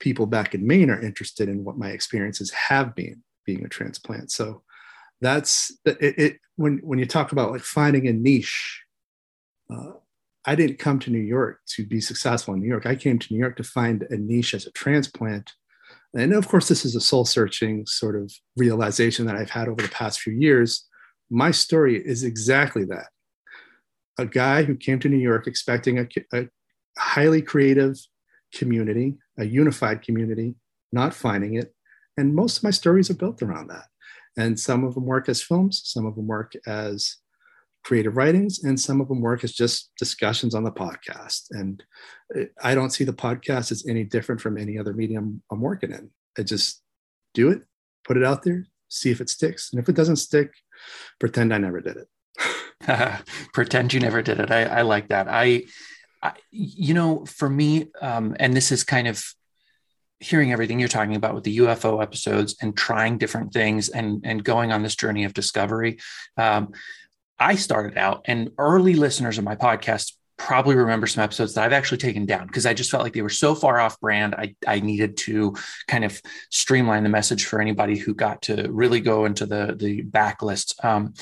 people 0.00 0.26
back 0.26 0.54
in 0.54 0.66
Maine 0.66 0.90
are 0.90 1.00
interested 1.00 1.48
in 1.48 1.64
what 1.64 1.78
my 1.78 1.90
experiences 1.90 2.50
have 2.50 2.94
been 2.94 3.22
being 3.44 3.64
a 3.64 3.68
transplant. 3.68 4.30
So 4.30 4.62
that's 5.20 5.72
it, 5.84 5.98
it 6.00 6.40
when 6.56 6.78
when 6.78 6.98
you 6.98 7.06
talk 7.06 7.32
about 7.32 7.52
like 7.52 7.62
finding 7.62 8.06
a 8.06 8.12
niche. 8.12 8.82
Uh, 9.70 9.92
I 10.48 10.54
didn't 10.54 10.78
come 10.78 11.00
to 11.00 11.10
New 11.10 11.18
York 11.18 11.60
to 11.74 11.84
be 11.84 12.00
successful 12.00 12.54
in 12.54 12.60
New 12.60 12.68
York. 12.68 12.86
I 12.86 12.94
came 12.94 13.18
to 13.18 13.32
New 13.32 13.38
York 13.38 13.56
to 13.56 13.64
find 13.64 14.06
a 14.10 14.16
niche 14.16 14.54
as 14.54 14.64
a 14.64 14.70
transplant 14.70 15.52
And 16.14 16.32
of 16.32 16.48
course, 16.48 16.68
this 16.68 16.84
is 16.84 16.96
a 16.96 17.00
soul 17.00 17.24
searching 17.24 17.84
sort 17.86 18.16
of 18.16 18.32
realization 18.56 19.26
that 19.26 19.36
I've 19.36 19.50
had 19.50 19.68
over 19.68 19.82
the 19.82 19.88
past 19.88 20.20
few 20.20 20.32
years. 20.32 20.86
My 21.30 21.50
story 21.50 22.00
is 22.04 22.22
exactly 22.22 22.84
that 22.86 23.08
a 24.18 24.26
guy 24.26 24.62
who 24.62 24.76
came 24.76 24.98
to 25.00 25.08
New 25.08 25.18
York 25.18 25.46
expecting 25.46 25.98
a, 25.98 26.08
a 26.32 26.48
highly 26.98 27.42
creative 27.42 27.96
community, 28.54 29.16
a 29.38 29.44
unified 29.44 30.02
community, 30.02 30.54
not 30.92 31.14
finding 31.14 31.54
it. 31.54 31.74
And 32.16 32.34
most 32.34 32.58
of 32.58 32.62
my 32.64 32.70
stories 32.70 33.10
are 33.10 33.14
built 33.14 33.42
around 33.42 33.68
that. 33.68 33.84
And 34.38 34.58
some 34.58 34.84
of 34.84 34.94
them 34.94 35.04
work 35.04 35.28
as 35.28 35.42
films, 35.42 35.82
some 35.84 36.06
of 36.06 36.14
them 36.14 36.26
work 36.26 36.52
as 36.66 37.16
creative 37.86 38.16
writings, 38.16 38.64
and 38.64 38.80
some 38.80 39.00
of 39.00 39.06
them 39.06 39.20
work 39.20 39.44
as 39.44 39.52
just 39.52 39.92
discussions 39.96 40.56
on 40.56 40.64
the 40.64 40.72
podcast. 40.72 41.44
And 41.52 41.84
I 42.60 42.74
don't 42.74 42.90
see 42.90 43.04
the 43.04 43.12
podcast 43.12 43.70
as 43.70 43.86
any 43.88 44.02
different 44.02 44.40
from 44.40 44.58
any 44.58 44.76
other 44.76 44.92
medium 44.92 45.40
I'm 45.52 45.60
working 45.60 45.92
in. 45.92 46.10
I 46.36 46.42
just 46.42 46.82
do 47.32 47.48
it, 47.50 47.62
put 48.04 48.16
it 48.16 48.24
out 48.24 48.42
there, 48.42 48.66
see 48.88 49.12
if 49.12 49.20
it 49.20 49.30
sticks. 49.30 49.70
And 49.72 49.80
if 49.80 49.88
it 49.88 49.94
doesn't 49.94 50.16
stick, 50.16 50.50
pretend 51.20 51.54
I 51.54 51.58
never 51.58 51.80
did 51.80 51.96
it. 51.96 53.20
pretend 53.54 53.94
you 53.94 54.00
never 54.00 54.20
did 54.20 54.40
it. 54.40 54.50
I, 54.50 54.64
I 54.64 54.82
like 54.82 55.10
that. 55.10 55.28
I, 55.28 55.66
I, 56.20 56.32
you 56.50 56.92
know, 56.92 57.24
for 57.24 57.48
me, 57.48 57.86
um, 58.02 58.34
and 58.40 58.52
this 58.52 58.72
is 58.72 58.82
kind 58.82 59.06
of 59.06 59.24
hearing 60.18 60.50
everything 60.50 60.80
you're 60.80 60.88
talking 60.88 61.14
about 61.14 61.36
with 61.36 61.44
the 61.44 61.58
UFO 61.58 62.02
episodes 62.02 62.56
and 62.60 62.76
trying 62.76 63.18
different 63.18 63.52
things 63.52 63.90
and 63.90 64.22
and 64.24 64.42
going 64.42 64.72
on 64.72 64.82
this 64.82 64.96
journey 64.96 65.24
of 65.24 65.34
discovery. 65.34 65.98
Um, 66.36 66.72
I 67.38 67.56
started 67.56 67.98
out, 67.98 68.22
and 68.26 68.50
early 68.58 68.94
listeners 68.94 69.38
of 69.38 69.44
my 69.44 69.56
podcast 69.56 70.12
probably 70.38 70.76
remember 70.76 71.06
some 71.06 71.24
episodes 71.24 71.54
that 71.54 71.64
I've 71.64 71.72
actually 71.72 71.98
taken 71.98 72.26
down 72.26 72.46
because 72.46 72.66
I 72.66 72.74
just 72.74 72.90
felt 72.90 73.02
like 73.02 73.14
they 73.14 73.22
were 73.22 73.28
so 73.28 73.54
far 73.54 73.78
off 73.80 74.00
brand. 74.00 74.34
I, 74.34 74.54
I 74.66 74.80
needed 74.80 75.16
to 75.18 75.54
kind 75.88 76.04
of 76.04 76.20
streamline 76.50 77.02
the 77.02 77.08
message 77.08 77.46
for 77.46 77.60
anybody 77.60 77.96
who 77.96 78.14
got 78.14 78.42
to 78.42 78.70
really 78.70 79.00
go 79.00 79.24
into 79.24 79.46
the 79.46 79.74
the 79.78 80.02
backlist. 80.02 80.84
Um, 80.84 81.14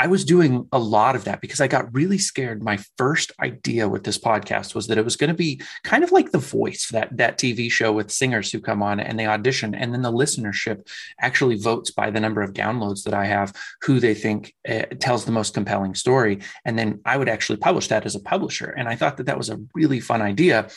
I 0.00 0.06
was 0.06 0.24
doing 0.24 0.66
a 0.72 0.78
lot 0.78 1.14
of 1.14 1.24
that 1.24 1.42
because 1.42 1.60
I 1.60 1.68
got 1.68 1.94
really 1.94 2.16
scared. 2.16 2.62
My 2.62 2.78
first 2.96 3.32
idea 3.38 3.86
with 3.86 4.02
this 4.02 4.16
podcast 4.16 4.74
was 4.74 4.86
that 4.86 4.96
it 4.96 5.04
was 5.04 5.14
going 5.14 5.28
to 5.28 5.34
be 5.34 5.60
kind 5.84 6.02
of 6.02 6.10
like 6.10 6.30
The 6.30 6.38
Voice, 6.38 6.88
that 6.88 7.14
that 7.18 7.36
TV 7.36 7.70
show 7.70 7.92
with 7.92 8.10
singers 8.10 8.50
who 8.50 8.62
come 8.62 8.82
on 8.82 8.98
and 8.98 9.18
they 9.18 9.26
audition, 9.26 9.74
and 9.74 9.92
then 9.92 10.00
the 10.00 10.10
listenership 10.10 10.88
actually 11.20 11.56
votes 11.56 11.90
by 11.90 12.08
the 12.08 12.18
number 12.18 12.40
of 12.40 12.54
downloads 12.54 13.04
that 13.04 13.12
I 13.12 13.26
have, 13.26 13.52
who 13.82 14.00
they 14.00 14.14
think 14.14 14.54
uh, 14.66 14.84
tells 15.00 15.26
the 15.26 15.32
most 15.32 15.52
compelling 15.52 15.94
story, 15.94 16.40
and 16.64 16.78
then 16.78 17.02
I 17.04 17.18
would 17.18 17.28
actually 17.28 17.58
publish 17.58 17.88
that 17.88 18.06
as 18.06 18.14
a 18.14 18.20
publisher. 18.20 18.70
And 18.70 18.88
I 18.88 18.96
thought 18.96 19.18
that 19.18 19.26
that 19.26 19.36
was 19.36 19.50
a 19.50 19.60
really 19.74 20.00
fun 20.00 20.22
idea. 20.22 20.70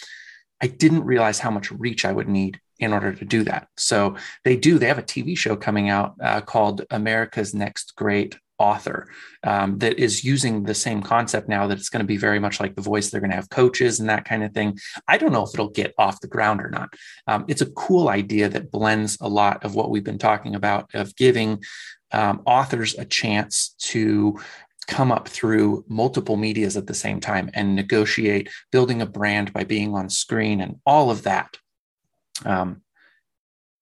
I 0.62 0.68
didn't 0.68 1.06
realize 1.06 1.40
how 1.40 1.50
much 1.50 1.72
reach 1.72 2.04
I 2.04 2.12
would 2.12 2.28
need 2.28 2.60
in 2.78 2.92
order 2.92 3.14
to 3.14 3.24
do 3.24 3.46
that. 3.46 3.70
So 3.78 4.18
they 4.44 4.58
do. 4.58 4.78
They 4.78 4.88
have 4.88 5.00
a 5.00 5.04
TV 5.04 5.38
show 5.38 5.56
coming 5.56 5.88
out 5.88 6.16
uh, 6.22 6.42
called 6.42 6.82
America's 6.90 7.54
Next 7.54 7.96
Great 7.96 8.36
author 8.60 9.10
um, 9.44 9.78
that 9.80 10.00
is 10.00 10.24
using 10.24 10.64
the 10.64 10.76
same 10.76 11.02
concept 11.02 11.50
now 11.50 11.68
that 11.68 11.78
it's 11.78 11.90
going 11.90 12.04
to 12.04 12.08
be 12.08 12.18
very 12.18 12.40
much 12.40 12.60
like 12.60 12.76
the 12.76 12.82
voice 12.82 13.10
they're 13.10 13.22
going 13.22 13.32
to 13.32 13.36
have 13.36 13.50
coaches 13.50 14.00
and 14.00 14.10
that 14.10 14.26
kind 14.26 14.44
of 14.44 14.54
thing. 14.54 14.78
I 15.08 15.18
don't 15.18 15.32
know 15.32 15.44
if 15.44 15.54
it'll 15.54 15.70
get 15.70 15.94
off 15.98 16.22
the 16.22 16.28
ground 16.28 16.62
or 16.62 16.70
not. 16.70 16.94
Um, 17.28 17.46
it's 17.48 17.62
a 17.62 17.72
cool 17.72 18.10
idea 18.10 18.50
that 18.50 18.72
blends 18.72 19.18
a 19.22 19.28
lot 19.28 19.64
of 19.64 19.76
what 19.76 19.90
we've 19.90 20.04
been 20.04 20.18
talking 20.18 20.56
about 20.56 20.94
of 20.94 21.16
giving 21.16 21.64
um, 22.12 22.42
authors 22.46 22.96
a 22.98 23.06
chance 23.06 23.76
to 23.80 24.40
come 24.88 25.12
up 25.12 25.28
through 25.28 25.86
multiple 25.88 26.38
medias 26.38 26.78
at 26.78 26.88
the 26.88 26.94
same 26.94 27.20
time 27.20 27.50
and 27.54 27.76
negotiate 27.76 28.50
building 28.72 29.02
a 29.02 29.06
brand 29.06 29.54
by 29.54 29.64
being 29.64 29.94
on 29.96 30.10
screen 30.10 30.62
and 30.62 30.80
all 30.86 31.10
of 31.10 31.24
that. 31.24 31.58
Um, 32.46 32.82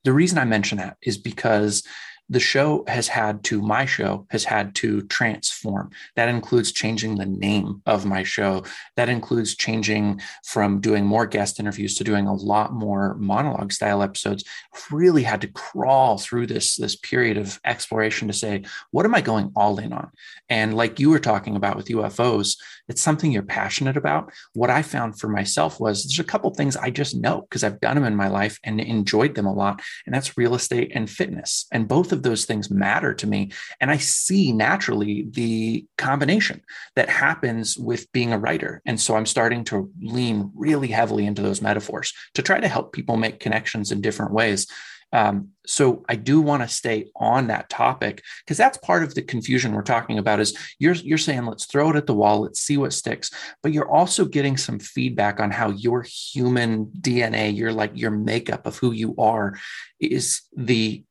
the 0.04 0.14
reason 0.14 0.38
i 0.38 0.46
mention 0.46 0.78
that 0.80 0.98
is 1.02 1.18
because 1.18 1.84
the 2.32 2.40
show 2.40 2.86
has 2.88 3.10
had 3.10 3.44
to, 3.44 3.62
my 3.62 3.86
show 3.86 4.26
has 4.30 4.46
had 4.46 4.74
to 4.74 5.02
transform. 5.04 5.92
That 6.16 6.30
includes 6.30 6.72
changing 6.72 7.16
the 7.16 7.26
name 7.26 7.82
of 7.86 8.06
my 8.06 8.24
show. 8.24 8.64
That 8.96 9.10
includes 9.10 9.54
changing 9.54 10.22
from 10.46 10.80
doing 10.80 11.06
more 11.06 11.26
guest 11.26 11.60
interviews 11.60 11.96
to 11.96 12.06
doing 12.06 12.28
a 12.28 12.34
lot 12.34 12.72
more 12.72 13.16
monologue 13.16 13.74
style 13.74 14.02
episodes. 14.02 14.46
Really 14.90 15.24
had 15.24 15.42
to 15.42 15.50
crawl 15.50 16.18
through 16.18 16.48
this, 16.48 16.78
this 16.78 16.96
period 16.96 17.36
of 17.36 17.60
exploration 17.66 18.30
to 18.30 18.34
say, 18.34 18.64
what 18.92 19.06
am 19.06 19.14
I 19.14 19.20
going 19.20 19.52
all 19.54 19.78
in 19.78 19.92
on? 19.92 20.10
And 20.48 20.78
like 20.78 21.02
you 21.02 21.10
were 21.10 21.20
talking 21.20 21.58
about 21.58 21.76
with 21.76 21.88
UFOs, 21.88 22.56
it's 22.88 23.02
something 23.02 23.34
you're 23.34 23.44
passionate 23.44 23.98
about. 23.98 24.32
What 24.54 24.70
I 24.70 24.84
found 24.84 25.20
for 25.20 25.28
myself 25.28 25.82
was 25.82 26.06
there's 26.06 26.20
a 26.20 26.24
couple 26.24 26.54
things 26.54 26.78
I 26.78 26.92
just 26.92 27.14
know 27.14 27.42
because 27.42 27.66
I've 27.66 27.82
done 27.82 27.96
them 27.96 28.06
in 28.06 28.16
my 28.16 28.30
life 28.30 28.58
and 28.64 28.80
enjoyed 28.80 29.36
them 29.36 29.46
a 29.46 29.54
lot. 29.54 29.82
And 30.06 30.16
that's 30.16 30.38
real 30.38 30.56
estate 30.56 30.94
and 30.96 31.10
fitness. 31.10 31.68
And 31.74 31.90
both 31.90 32.14
of 32.14 32.21
those 32.24 32.46
things 32.46 32.70
matter 32.70 33.14
to 33.14 33.28
me. 33.28 33.52
And 33.80 33.92
I 33.92 33.98
see 33.98 34.52
naturally 34.52 35.28
the 35.30 35.86
combination 35.98 36.62
that 36.96 37.10
happens 37.10 37.78
with 37.78 38.12
being 38.12 38.34
a 38.34 38.40
writer. 38.40 38.82
And 38.86 39.00
so 39.00 39.16
I'm 39.16 39.26
starting 39.26 39.64
to 39.66 39.92
lean 40.02 40.52
really 40.56 40.88
heavily 40.88 41.26
into 41.26 41.42
those 41.42 41.62
metaphors 41.62 42.14
to 42.36 42.42
try 42.42 42.60
to 42.60 42.68
help 42.68 42.94
people 42.94 43.18
make 43.18 43.40
connections 43.40 43.92
in 43.92 44.02
different 44.02 44.34
ways. 44.34 44.68
Um, 45.14 45.50
so 45.66 46.06
I 46.08 46.16
do 46.16 46.42
want 46.42 46.64
to 46.64 46.70
stay 46.70 47.12
on 47.16 47.48
that 47.48 47.70
topic 47.70 48.24
because 48.46 48.58
that's 48.58 48.78
part 48.78 49.04
of 49.04 49.14
the 49.14 49.22
confusion 49.22 49.74
we're 49.74 49.82
talking 49.82 50.18
about 50.18 50.40
is 50.40 50.58
you're 50.80 50.94
you're 50.94 51.18
saying 51.18 51.46
let's 51.46 51.66
throw 51.66 51.90
it 51.90 51.96
at 51.98 52.08
the 52.08 52.14
wall, 52.14 52.42
let's 52.42 52.62
see 52.62 52.78
what 52.78 52.94
sticks, 52.94 53.30
but 53.62 53.74
you're 53.74 53.90
also 53.90 54.26
getting 54.26 54.56
some 54.56 54.80
feedback 54.80 55.40
on 55.40 55.52
how 55.52 55.70
your 55.72 56.04
human 56.04 56.86
DNA, 56.86 57.56
your 57.56 57.74
like 57.74 57.92
your 57.94 58.12
makeup 58.12 58.66
of 58.66 58.78
who 58.78 58.92
you 58.92 59.16
are 59.18 59.56
is 60.00 60.42
the 60.56 61.04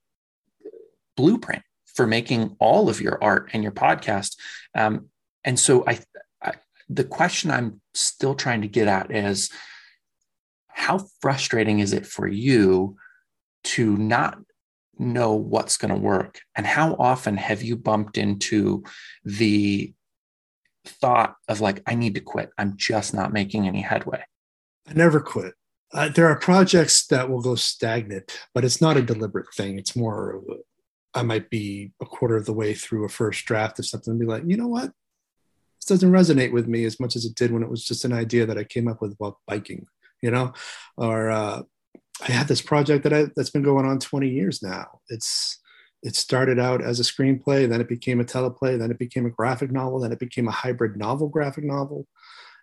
blueprint 1.20 1.62
for 1.94 2.06
making 2.06 2.56
all 2.58 2.88
of 2.88 3.00
your 3.00 3.22
art 3.22 3.50
and 3.52 3.62
your 3.62 3.72
podcast. 3.72 4.36
Um, 4.74 5.08
and 5.44 5.58
so 5.58 5.84
I, 5.86 5.98
I, 6.42 6.52
the 6.88 7.04
question 7.04 7.50
I'm 7.50 7.80
still 7.94 8.34
trying 8.34 8.62
to 8.62 8.68
get 8.68 8.88
at 8.88 9.10
is 9.10 9.50
how 10.68 11.06
frustrating 11.20 11.80
is 11.80 11.92
it 11.92 12.06
for 12.06 12.26
you 12.26 12.96
to 13.62 13.96
not 13.96 14.38
know 14.98 15.34
what's 15.34 15.76
going 15.76 15.94
to 15.94 16.00
work? 16.00 16.40
And 16.56 16.66
how 16.66 16.94
often 16.98 17.36
have 17.36 17.62
you 17.62 17.76
bumped 17.76 18.16
into 18.16 18.84
the 19.24 19.92
thought 20.86 21.34
of 21.48 21.60
like, 21.60 21.82
I 21.86 21.94
need 21.94 22.14
to 22.14 22.20
quit. 22.20 22.50
I'm 22.56 22.76
just 22.76 23.12
not 23.12 23.32
making 23.32 23.66
any 23.66 23.82
headway? 23.82 24.24
I 24.88 24.94
never 24.94 25.20
quit. 25.20 25.52
Uh, 25.92 26.08
there 26.08 26.28
are 26.28 26.38
projects 26.38 27.06
that 27.08 27.28
will 27.28 27.42
go 27.42 27.56
stagnant, 27.56 28.38
but 28.54 28.64
it's 28.64 28.80
not 28.80 28.96
a 28.96 29.02
deliberate 29.02 29.52
thing. 29.54 29.78
It's 29.78 29.96
more 29.96 30.40
I 31.14 31.22
might 31.22 31.50
be 31.50 31.92
a 32.00 32.06
quarter 32.06 32.36
of 32.36 32.46
the 32.46 32.52
way 32.52 32.74
through 32.74 33.04
a 33.04 33.08
first 33.08 33.44
draft 33.44 33.78
of 33.78 33.86
something 33.86 34.12
and 34.12 34.20
be 34.20 34.26
like, 34.26 34.44
you 34.46 34.56
know 34.56 34.68
what? 34.68 34.92
This 35.78 35.86
doesn't 35.86 36.12
resonate 36.12 36.52
with 36.52 36.68
me 36.68 36.84
as 36.84 37.00
much 37.00 37.16
as 37.16 37.24
it 37.24 37.34
did 37.34 37.52
when 37.52 37.62
it 37.62 37.70
was 37.70 37.84
just 37.84 38.04
an 38.04 38.12
idea 38.12 38.46
that 38.46 38.58
I 38.58 38.64
came 38.64 38.86
up 38.86 39.00
with 39.00 39.14
while 39.18 39.40
biking, 39.46 39.86
you 40.22 40.30
know? 40.30 40.52
Or 40.96 41.30
uh, 41.30 41.62
I 42.22 42.32
had 42.32 42.48
this 42.48 42.62
project 42.62 43.04
that 43.04 43.12
I, 43.12 43.26
that's 43.34 43.50
been 43.50 43.62
going 43.62 43.86
on 43.86 43.98
20 43.98 44.28
years 44.28 44.62
now. 44.62 45.00
It's 45.08 45.58
it 46.02 46.16
started 46.16 46.58
out 46.58 46.82
as 46.82 46.98
a 46.98 47.02
screenplay, 47.02 47.68
then 47.68 47.80
it 47.80 47.88
became 47.88 48.20
a 48.20 48.24
teleplay, 48.24 48.78
then 48.78 48.90
it 48.90 48.98
became 48.98 49.26
a 49.26 49.30
graphic 49.30 49.70
novel, 49.70 50.00
then 50.00 50.12
it 50.12 50.18
became 50.18 50.48
a 50.48 50.52
hybrid 50.52 50.96
novel 50.96 51.28
graphic 51.28 51.64
novel. 51.64 52.06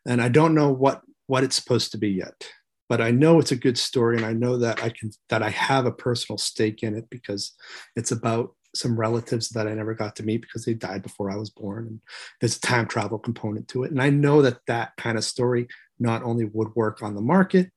And 0.08 0.22
I 0.22 0.30
don't 0.30 0.56
know 0.56 0.72
what 0.72 1.02
what 1.28 1.44
it's 1.44 1.56
supposed 1.56 1.92
to 1.92 1.98
be 1.98 2.10
yet 2.10 2.50
but 2.90 3.02
I 3.02 3.12
know 3.12 3.40
it's 3.40 3.52
a 3.52 3.58
good 3.58 3.78
story 3.78 4.18
and 4.18 4.26
I 4.26 4.34
know 4.34 4.58
that 4.58 4.84
I 4.84 4.90
can 4.90 5.12
that 5.30 5.44
I 5.44 5.50
have 5.50 5.86
a 5.86 5.92
personal 5.92 6.38
stake 6.38 6.84
in 6.84 6.96
it 6.96 7.10
because 7.10 7.54
it's 7.96 8.12
about 8.12 8.54
some 8.76 9.00
relatives 9.00 9.50
that 9.50 9.68
I 9.68 9.74
never 9.74 9.94
got 9.94 10.16
to 10.18 10.24
meet 10.24 10.42
because 10.42 10.66
they 10.66 10.74
died 10.74 11.02
before 11.02 11.32
I 11.32 11.36
was 11.36 11.50
born 11.50 11.88
and 11.88 12.02
there's 12.40 12.58
a 12.58 12.62
time 12.62 12.88
travel 12.88 13.18
component 13.18 13.68
to 13.70 13.84
it. 13.84 13.92
And 13.92 14.02
I 14.02 14.10
know 14.10 14.42
that 14.42 14.60
that 14.68 14.92
kind 14.98 15.18
of 15.18 15.24
story 15.24 15.68
not 16.00 16.22
only 16.24 16.46
would 16.46 16.76
work 16.76 17.02
on 17.02 17.16
the 17.16 17.22
market 17.22 17.72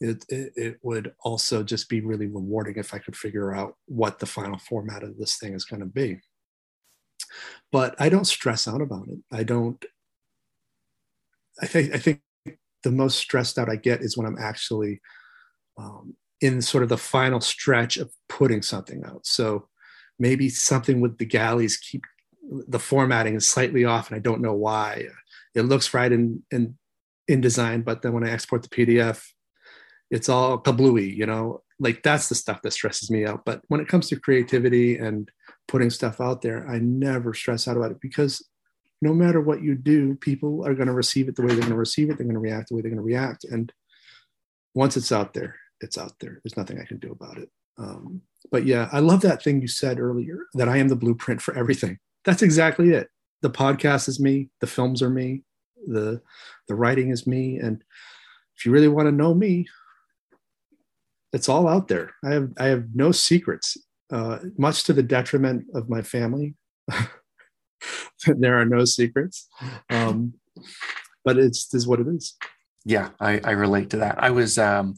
it, 0.00 0.24
it, 0.28 0.52
it 0.56 0.78
would 0.82 1.12
also 1.20 1.62
just 1.62 1.88
be 1.88 2.00
really 2.00 2.26
rewarding 2.26 2.76
if 2.76 2.92
I 2.94 2.98
could 2.98 3.16
figure 3.16 3.54
out 3.54 3.76
what 3.86 4.18
the 4.18 4.26
final 4.26 4.58
format 4.58 5.02
of 5.02 5.16
this 5.18 5.38
thing 5.38 5.54
is 5.54 5.64
going 5.64 5.80
to 5.80 5.86
be. 5.86 6.20
But 7.72 7.94
I 7.98 8.08
don't 8.08 8.26
stress 8.26 8.68
out 8.68 8.80
about 8.80 9.08
it. 9.08 9.18
I 9.32 9.44
don't 9.44 9.82
I 11.62 11.66
I 11.66 11.98
think 11.98 12.20
the 12.84 12.92
most 12.92 13.18
stressed 13.18 13.58
out 13.58 13.68
I 13.68 13.76
get 13.76 14.02
is 14.02 14.16
when 14.16 14.26
I'm 14.26 14.38
actually 14.38 15.00
um, 15.76 16.14
in 16.40 16.62
sort 16.62 16.82
of 16.82 16.88
the 16.88 16.98
final 16.98 17.40
stretch 17.40 17.96
of 17.96 18.12
putting 18.28 18.62
something 18.62 19.02
out. 19.04 19.26
So 19.26 19.68
maybe 20.18 20.48
something 20.48 21.00
with 21.00 21.18
the 21.18 21.26
galleys 21.26 21.76
keep 21.76 22.04
the 22.68 22.78
formatting 22.78 23.34
is 23.34 23.48
slightly 23.48 23.84
off, 23.84 24.08
and 24.08 24.16
I 24.16 24.20
don't 24.20 24.42
know 24.42 24.52
why. 24.52 25.06
It 25.54 25.62
looks 25.62 25.94
right 25.94 26.12
in 26.12 26.42
in 26.50 26.76
InDesign, 27.30 27.84
but 27.84 28.02
then 28.02 28.12
when 28.12 28.24
I 28.24 28.30
export 28.30 28.62
the 28.62 28.68
PDF, 28.68 29.24
it's 30.10 30.28
all 30.28 30.58
kablooey, 30.62 31.14
you 31.14 31.26
know. 31.26 31.62
Like 31.80 32.02
that's 32.02 32.28
the 32.28 32.34
stuff 32.34 32.62
that 32.62 32.72
stresses 32.72 33.10
me 33.10 33.24
out. 33.24 33.44
But 33.44 33.62
when 33.68 33.80
it 33.80 33.88
comes 33.88 34.08
to 34.08 34.20
creativity 34.20 34.98
and 34.98 35.30
putting 35.66 35.90
stuff 35.90 36.20
out 36.20 36.42
there, 36.42 36.68
I 36.68 36.78
never 36.78 37.34
stress 37.34 37.66
out 37.66 37.76
about 37.76 37.92
it 37.92 38.00
because 38.00 38.46
no 39.02 39.12
matter 39.12 39.40
what 39.40 39.62
you 39.62 39.74
do, 39.74 40.14
people 40.16 40.66
are 40.66 40.74
going 40.74 40.86
to 40.86 40.94
receive 40.94 41.28
it 41.28 41.36
the 41.36 41.42
way 41.42 41.48
they're 41.48 41.58
going 41.58 41.70
to 41.70 41.76
receive 41.76 42.10
it. 42.10 42.16
They're 42.16 42.26
going 42.26 42.34
to 42.34 42.40
react 42.40 42.68
the 42.68 42.76
way 42.76 42.82
they're 42.82 42.90
going 42.90 42.96
to 42.96 43.02
react. 43.02 43.44
And 43.44 43.72
once 44.74 44.96
it's 44.96 45.12
out 45.12 45.34
there, 45.34 45.56
it's 45.80 45.98
out 45.98 46.12
there. 46.20 46.40
There's 46.42 46.56
nothing 46.56 46.80
I 46.80 46.84
can 46.84 46.98
do 46.98 47.12
about 47.12 47.38
it. 47.38 47.50
Um, 47.78 48.22
but 48.50 48.66
yeah, 48.66 48.88
I 48.92 49.00
love 49.00 49.20
that 49.22 49.42
thing 49.42 49.60
you 49.60 49.68
said 49.68 49.98
earlier 49.98 50.46
that 50.54 50.68
I 50.68 50.78
am 50.78 50.88
the 50.88 50.96
blueprint 50.96 51.42
for 51.42 51.56
everything. 51.56 51.98
That's 52.24 52.42
exactly 52.42 52.90
it. 52.90 53.08
The 53.42 53.50
podcast 53.50 54.08
is 54.08 54.20
me, 54.20 54.48
the 54.60 54.66
films 54.66 55.02
are 55.02 55.10
me, 55.10 55.42
the 55.86 56.22
the 56.68 56.74
writing 56.74 57.10
is 57.10 57.26
me, 57.26 57.58
and 57.58 57.82
if 58.56 58.64
you 58.64 58.72
really 58.72 58.88
want 58.88 59.06
to 59.06 59.12
know 59.12 59.34
me, 59.34 59.66
it's 61.32 61.48
all 61.48 61.68
out 61.68 61.88
there. 61.88 62.14
I 62.24 62.30
have 62.30 62.50
I 62.58 62.66
have 62.66 62.86
no 62.94 63.12
secrets, 63.12 63.76
uh, 64.10 64.38
much 64.56 64.84
to 64.84 64.92
the 64.92 65.02
detriment 65.02 65.66
of 65.74 65.90
my 65.90 66.00
family. 66.00 66.54
there 68.26 68.60
are 68.60 68.64
no 68.64 68.84
secrets, 68.84 69.48
um, 69.90 70.34
but 71.24 71.38
it's 71.38 71.66
this 71.66 71.82
is 71.82 71.88
what 71.88 72.00
it 72.00 72.06
is. 72.08 72.36
Yeah, 72.84 73.10
I, 73.18 73.40
I 73.42 73.52
relate 73.52 73.90
to 73.90 73.98
that. 73.98 74.22
I 74.22 74.30
was 74.30 74.58
um, 74.58 74.94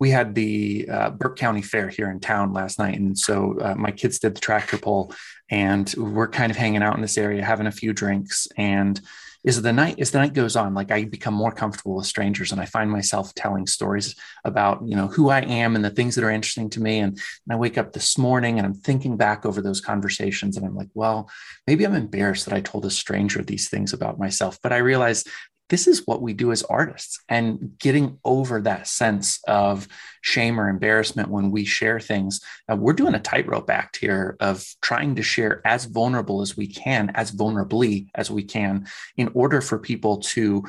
we 0.00 0.10
had 0.10 0.34
the 0.34 0.88
uh, 0.90 1.10
Burke 1.10 1.36
County 1.36 1.62
Fair 1.62 1.88
here 1.88 2.10
in 2.10 2.20
town 2.20 2.52
last 2.52 2.78
night, 2.78 2.98
and 2.98 3.18
so 3.18 3.58
uh, 3.60 3.74
my 3.74 3.90
kids 3.90 4.18
did 4.18 4.34
the 4.34 4.40
tractor 4.40 4.78
pull, 4.78 5.12
and 5.50 5.92
we're 5.96 6.28
kind 6.28 6.50
of 6.50 6.56
hanging 6.56 6.82
out 6.82 6.96
in 6.96 7.02
this 7.02 7.18
area, 7.18 7.44
having 7.44 7.66
a 7.66 7.72
few 7.72 7.92
drinks, 7.92 8.48
and 8.56 9.00
is 9.46 9.62
the 9.62 9.72
night 9.72 9.98
as 10.00 10.10
the 10.10 10.18
night 10.18 10.34
goes 10.34 10.56
on 10.56 10.74
like 10.74 10.90
i 10.90 11.04
become 11.04 11.32
more 11.32 11.52
comfortable 11.52 11.94
with 11.94 12.06
strangers 12.06 12.52
and 12.52 12.60
i 12.60 12.66
find 12.66 12.90
myself 12.90 13.32
telling 13.34 13.66
stories 13.66 14.14
about 14.44 14.82
you 14.84 14.96
know 14.96 15.06
who 15.06 15.30
i 15.30 15.40
am 15.40 15.76
and 15.76 15.84
the 15.84 15.90
things 15.90 16.14
that 16.14 16.24
are 16.24 16.30
interesting 16.30 16.68
to 16.68 16.82
me. 16.82 16.98
And, 16.98 17.12
and 17.12 17.52
i 17.52 17.56
wake 17.56 17.78
up 17.78 17.92
this 17.92 18.18
morning 18.18 18.58
and 18.58 18.66
i'm 18.66 18.74
thinking 18.74 19.16
back 19.16 19.46
over 19.46 19.62
those 19.62 19.80
conversations 19.80 20.56
and 20.56 20.66
i'm 20.66 20.74
like 20.74 20.90
well 20.94 21.30
maybe 21.66 21.86
i'm 21.86 21.94
embarrassed 21.94 22.44
that 22.46 22.54
i 22.54 22.60
told 22.60 22.84
a 22.84 22.90
stranger 22.90 23.42
these 23.42 23.68
things 23.70 23.92
about 23.92 24.18
myself. 24.18 24.58
But 24.62 24.72
i 24.72 24.78
realize 24.78 25.24
this 25.68 25.86
is 25.86 26.02
what 26.06 26.22
we 26.22 26.32
do 26.32 26.52
as 26.52 26.62
artists 26.64 27.20
and 27.28 27.72
getting 27.78 28.18
over 28.24 28.60
that 28.60 28.86
sense 28.86 29.40
of 29.48 29.88
shame 30.22 30.60
or 30.60 30.68
embarrassment 30.68 31.28
when 31.28 31.50
we 31.50 31.64
share 31.64 32.00
things 32.00 32.40
uh, 32.70 32.76
we're 32.76 32.92
doing 32.92 33.14
a 33.14 33.20
tightrope 33.20 33.70
act 33.70 33.96
here 33.96 34.36
of 34.40 34.64
trying 34.80 35.14
to 35.14 35.22
share 35.22 35.60
as 35.64 35.84
vulnerable 35.84 36.40
as 36.40 36.56
we 36.56 36.66
can 36.66 37.10
as 37.14 37.30
vulnerably 37.32 38.08
as 38.14 38.30
we 38.30 38.42
can 38.42 38.86
in 39.16 39.30
order 39.34 39.60
for 39.60 39.78
people 39.78 40.18
to 40.18 40.64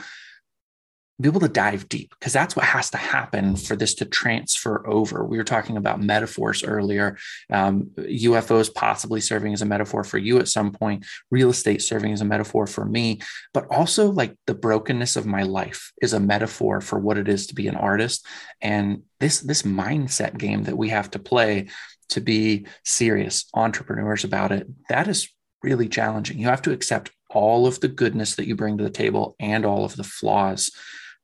be 1.19 1.27
able 1.27 1.39
to 1.39 1.47
dive 1.47 1.89
deep 1.89 2.11
because 2.11 2.31
that's 2.31 2.55
what 2.55 2.65
has 2.65 2.91
to 2.91 2.97
happen 2.97 3.55
for 3.55 3.75
this 3.75 3.95
to 3.95 4.05
transfer 4.05 4.87
over. 4.87 5.25
We 5.25 5.37
were 5.37 5.43
talking 5.43 5.75
about 5.75 5.99
metaphors 5.99 6.63
earlier, 6.63 7.17
um, 7.51 7.89
UFOs 7.97 8.73
possibly 8.73 9.19
serving 9.19 9.53
as 9.53 9.63
a 9.63 9.65
metaphor 9.65 10.03
for 10.03 10.19
you 10.19 10.37
at 10.37 10.47
some 10.47 10.71
point, 10.71 11.05
real 11.31 11.49
estate 11.49 11.81
serving 11.81 12.13
as 12.13 12.21
a 12.21 12.25
metaphor 12.25 12.67
for 12.67 12.85
me, 12.85 13.19
but 13.51 13.65
also 13.71 14.11
like 14.11 14.35
the 14.45 14.53
brokenness 14.53 15.15
of 15.15 15.25
my 15.25 15.41
life 15.41 15.91
is 16.01 16.13
a 16.13 16.19
metaphor 16.19 16.81
for 16.81 16.99
what 16.99 17.17
it 17.17 17.27
is 17.27 17.47
to 17.47 17.55
be 17.55 17.67
an 17.67 17.75
artist. 17.75 18.25
And 18.61 19.01
this 19.19 19.39
this 19.39 19.63
mindset 19.63 20.37
game 20.37 20.63
that 20.63 20.77
we 20.77 20.89
have 20.89 21.09
to 21.11 21.19
play 21.19 21.69
to 22.09 22.21
be 22.21 22.67
serious 22.85 23.45
entrepreneurs 23.55 24.23
about 24.23 24.51
it, 24.51 24.67
that 24.89 25.07
is 25.07 25.29
really 25.63 25.89
challenging. 25.89 26.37
You 26.37 26.47
have 26.47 26.61
to 26.61 26.71
accept 26.71 27.11
all 27.29 27.65
of 27.65 27.79
the 27.79 27.87
goodness 27.87 28.35
that 28.35 28.47
you 28.47 28.55
bring 28.55 28.77
to 28.77 28.83
the 28.83 28.89
table 28.89 29.35
and 29.39 29.65
all 29.65 29.83
of 29.83 29.95
the 29.95 30.03
flaws 30.03 30.71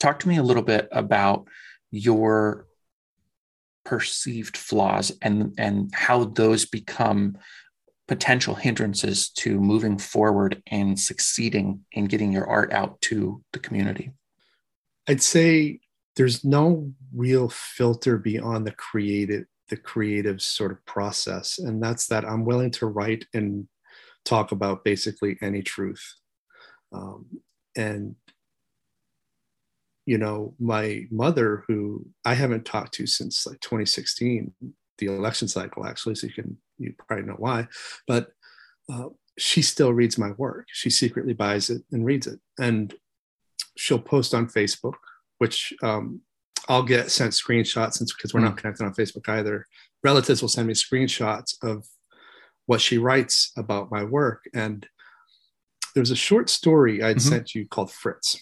Talk 0.03 0.19
to 0.19 0.27
me 0.27 0.35
a 0.35 0.43
little 0.43 0.63
bit 0.63 0.89
about 0.91 1.47
your 1.89 2.67
perceived 3.85 4.57
flaws 4.57 5.13
and 5.21 5.53
and 5.57 5.95
how 5.95 6.25
those 6.25 6.65
become 6.65 7.37
potential 8.09 8.53
hindrances 8.53 9.29
to 9.29 9.61
moving 9.61 9.97
forward 9.97 10.61
and 10.67 10.99
succeeding 10.99 11.85
in 11.93 12.07
getting 12.07 12.33
your 12.33 12.45
art 12.45 12.73
out 12.73 12.99
to 13.03 13.41
the 13.53 13.59
community. 13.59 14.11
I'd 15.07 15.23
say 15.23 15.79
there's 16.17 16.43
no 16.43 16.91
real 17.15 17.47
filter 17.47 18.17
beyond 18.17 18.67
the 18.67 18.73
creative 18.73 19.45
the 19.69 19.77
creative 19.77 20.41
sort 20.41 20.73
of 20.73 20.85
process. 20.85 21.59
And 21.59 21.81
that's 21.81 22.07
that 22.07 22.25
i'm 22.25 22.43
willing 22.43 22.71
to 22.71 22.87
write 22.87 23.25
and 23.33 23.69
talk 24.25 24.51
about 24.51 24.83
basically 24.83 25.37
any 25.41 25.61
truth. 25.61 26.03
Um, 26.91 27.25
and 27.77 28.15
you 30.05 30.17
know, 30.17 30.53
my 30.59 31.07
mother, 31.11 31.63
who 31.67 32.05
I 32.25 32.33
haven't 32.33 32.65
talked 32.65 32.93
to 32.95 33.07
since 33.07 33.45
like 33.45 33.59
2016, 33.61 34.53
the 34.97 35.05
election 35.05 35.47
cycle, 35.47 35.85
actually, 35.85 36.15
so 36.15 36.27
you 36.27 36.33
can 36.33 36.57
you 36.77 36.93
probably 36.97 37.25
know 37.25 37.35
why, 37.37 37.67
but 38.07 38.31
uh, 38.91 39.09
she 39.37 39.61
still 39.61 39.93
reads 39.93 40.17
my 40.17 40.31
work. 40.31 40.65
She 40.71 40.89
secretly 40.89 41.33
buys 41.33 41.69
it 41.69 41.81
and 41.91 42.05
reads 42.05 42.27
it, 42.27 42.39
and 42.59 42.93
she'll 43.77 43.99
post 43.99 44.33
on 44.33 44.47
Facebook, 44.47 44.95
which 45.37 45.73
um, 45.81 46.21
I'll 46.67 46.83
get 46.83 47.11
sent 47.11 47.33
screenshots 47.33 47.93
since 47.93 48.13
because 48.13 48.33
we're 48.33 48.41
mm. 48.41 48.45
not 48.45 48.57
connected 48.57 48.85
on 48.85 48.93
Facebook 48.93 49.27
either. 49.29 49.67
Relatives 50.03 50.41
will 50.41 50.49
send 50.49 50.67
me 50.67 50.73
screenshots 50.73 51.55
of 51.63 51.85
what 52.65 52.81
she 52.81 52.97
writes 52.97 53.51
about 53.57 53.91
my 53.91 54.03
work, 54.03 54.43
and 54.53 54.85
there's 55.95 56.11
a 56.11 56.15
short 56.15 56.49
story 56.49 57.01
I'd 57.01 57.17
mm-hmm. 57.17 57.29
sent 57.29 57.55
you 57.55 57.67
called 57.67 57.91
Fritz 57.91 58.37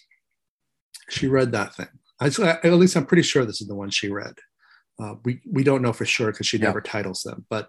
she 1.08 1.28
read 1.28 1.52
that 1.52 1.74
thing. 1.74 1.88
I, 2.20 2.26
at 2.26 2.72
least 2.74 2.96
I'm 2.96 3.06
pretty 3.06 3.22
sure 3.22 3.44
this 3.44 3.60
is 3.60 3.68
the 3.68 3.74
one 3.74 3.90
she 3.90 4.08
read. 4.08 4.34
Uh, 5.00 5.14
we 5.24 5.40
we 5.50 5.64
don't 5.64 5.82
know 5.82 5.92
for 5.92 6.04
sure 6.04 6.30
because 6.30 6.46
she 6.46 6.58
yeah. 6.58 6.66
never 6.66 6.80
titles 6.80 7.22
them, 7.22 7.44
but 7.50 7.68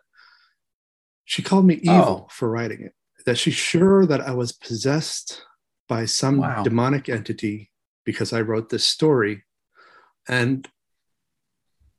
she 1.26 1.42
called 1.42 1.66
me 1.66 1.76
evil 1.76 2.26
oh. 2.26 2.28
for 2.30 2.50
writing 2.50 2.82
it. 2.82 2.94
That 3.26 3.38
she's 3.38 3.56
sure 3.56 4.06
that 4.06 4.22
I 4.22 4.32
was 4.32 4.52
possessed 4.52 5.44
by 5.88 6.06
some 6.06 6.38
wow. 6.38 6.64
demonic 6.64 7.10
entity 7.10 7.72
because 8.06 8.34
I 8.34 8.42
wrote 8.42 8.70
this 8.70 8.86
story, 8.86 9.44
and 10.28 10.68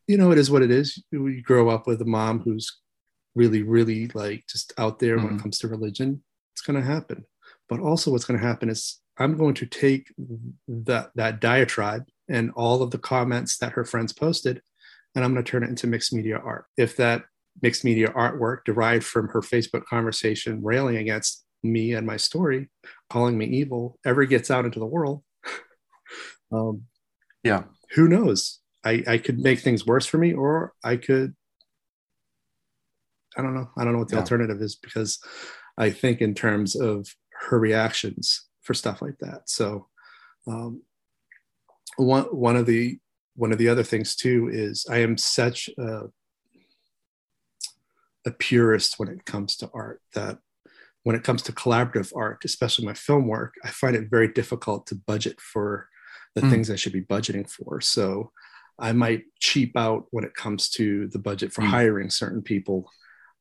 you 0.06 0.18
know 0.18 0.30
it 0.30 0.38
is 0.38 0.50
what 0.50 0.62
it 0.62 0.70
is. 0.70 1.02
You 1.10 1.42
grow 1.42 1.70
up 1.70 1.86
with 1.86 2.00
a 2.02 2.06
mom 2.06 2.40
who's 2.40 2.70
really, 3.34 3.62
really 3.62 4.08
like 4.14 4.44
just 4.48 4.72
out 4.78 4.98
there 4.98 5.16
mm-hmm. 5.16 5.24
when 5.24 5.32
it 5.32 5.36
mm-hmm. 5.36 5.42
comes 5.42 5.58
to 5.58 5.68
religion. 5.68 6.22
It's 6.52 6.62
going 6.62 6.80
to 6.80 6.86
happen. 6.86 7.24
But 7.68 7.80
also, 7.80 8.10
what's 8.10 8.24
going 8.24 8.38
to 8.38 8.46
happen 8.46 8.68
is 8.68 9.00
I'm 9.18 9.36
going 9.36 9.54
to 9.54 9.66
take 9.66 10.12
that 10.68 11.10
that 11.14 11.40
diatribe 11.40 12.04
and 12.28 12.50
all 12.56 12.82
of 12.82 12.90
the 12.90 12.98
comments 12.98 13.58
that 13.58 13.72
her 13.72 13.84
friends 13.84 14.12
posted, 14.12 14.60
and 15.14 15.24
I'm 15.24 15.32
going 15.32 15.44
to 15.44 15.50
turn 15.50 15.62
it 15.62 15.68
into 15.68 15.86
mixed 15.86 16.12
media 16.12 16.38
art. 16.38 16.66
If 16.76 16.96
that 16.96 17.24
mixed 17.62 17.84
media 17.84 18.08
artwork 18.08 18.64
derived 18.64 19.04
from 19.04 19.28
her 19.28 19.40
Facebook 19.40 19.84
conversation 19.84 20.62
railing 20.62 20.96
against 20.96 21.44
me 21.62 21.94
and 21.94 22.06
my 22.06 22.16
story, 22.16 22.70
calling 23.08 23.38
me 23.38 23.46
evil, 23.46 23.98
ever 24.04 24.24
gets 24.24 24.50
out 24.50 24.64
into 24.64 24.80
the 24.80 24.86
world, 24.86 25.22
um, 26.52 26.82
yeah, 27.42 27.64
who 27.92 28.08
knows? 28.08 28.60
I, 28.84 29.02
I 29.06 29.18
could 29.18 29.38
make 29.38 29.60
things 29.60 29.86
worse 29.86 30.06
for 30.06 30.18
me, 30.18 30.34
or 30.34 30.72
I 30.82 30.96
could. 30.96 31.34
I 33.36 33.42
don't 33.42 33.54
know. 33.54 33.68
I 33.76 33.84
don't 33.84 33.92
know 33.92 33.98
what 34.00 34.08
the 34.08 34.16
yeah. 34.16 34.20
alternative 34.20 34.60
is 34.60 34.76
because 34.76 35.18
I 35.76 35.90
think 35.90 36.20
in 36.20 36.34
terms 36.34 36.76
of 36.76 37.08
her 37.48 37.58
reactions 37.58 38.46
for 38.64 38.74
stuff 38.74 39.00
like 39.00 39.18
that. 39.20 39.42
So 39.48 39.86
um, 40.46 40.82
one 41.96 42.24
one 42.24 42.56
of 42.56 42.66
the 42.66 42.98
one 43.36 43.52
of 43.52 43.58
the 43.58 43.68
other 43.68 43.82
things 43.82 44.16
too 44.16 44.48
is 44.52 44.86
I 44.90 44.98
am 44.98 45.16
such 45.16 45.68
a, 45.78 46.02
a 48.26 48.30
purist 48.30 48.98
when 48.98 49.08
it 49.08 49.24
comes 49.24 49.56
to 49.56 49.70
art 49.72 50.00
that 50.14 50.38
when 51.02 51.14
it 51.14 51.22
comes 51.22 51.42
to 51.42 51.52
collaborative 51.52 52.12
art, 52.16 52.42
especially 52.44 52.86
my 52.86 52.94
film 52.94 53.28
work, 53.28 53.54
I 53.62 53.68
find 53.68 53.94
it 53.94 54.10
very 54.10 54.28
difficult 54.28 54.86
to 54.86 54.94
budget 54.94 55.38
for 55.40 55.88
the 56.34 56.40
mm. 56.40 56.50
things 56.50 56.70
I 56.70 56.76
should 56.76 56.94
be 56.94 57.02
budgeting 57.02 57.48
for. 57.48 57.80
So 57.82 58.32
I 58.78 58.92
might 58.92 59.24
cheap 59.38 59.76
out 59.76 60.06
when 60.10 60.24
it 60.24 60.34
comes 60.34 60.70
to 60.70 61.08
the 61.08 61.18
budget 61.18 61.52
for 61.52 61.60
mm. 61.60 61.68
hiring 61.68 62.08
certain 62.08 62.42
people, 62.42 62.90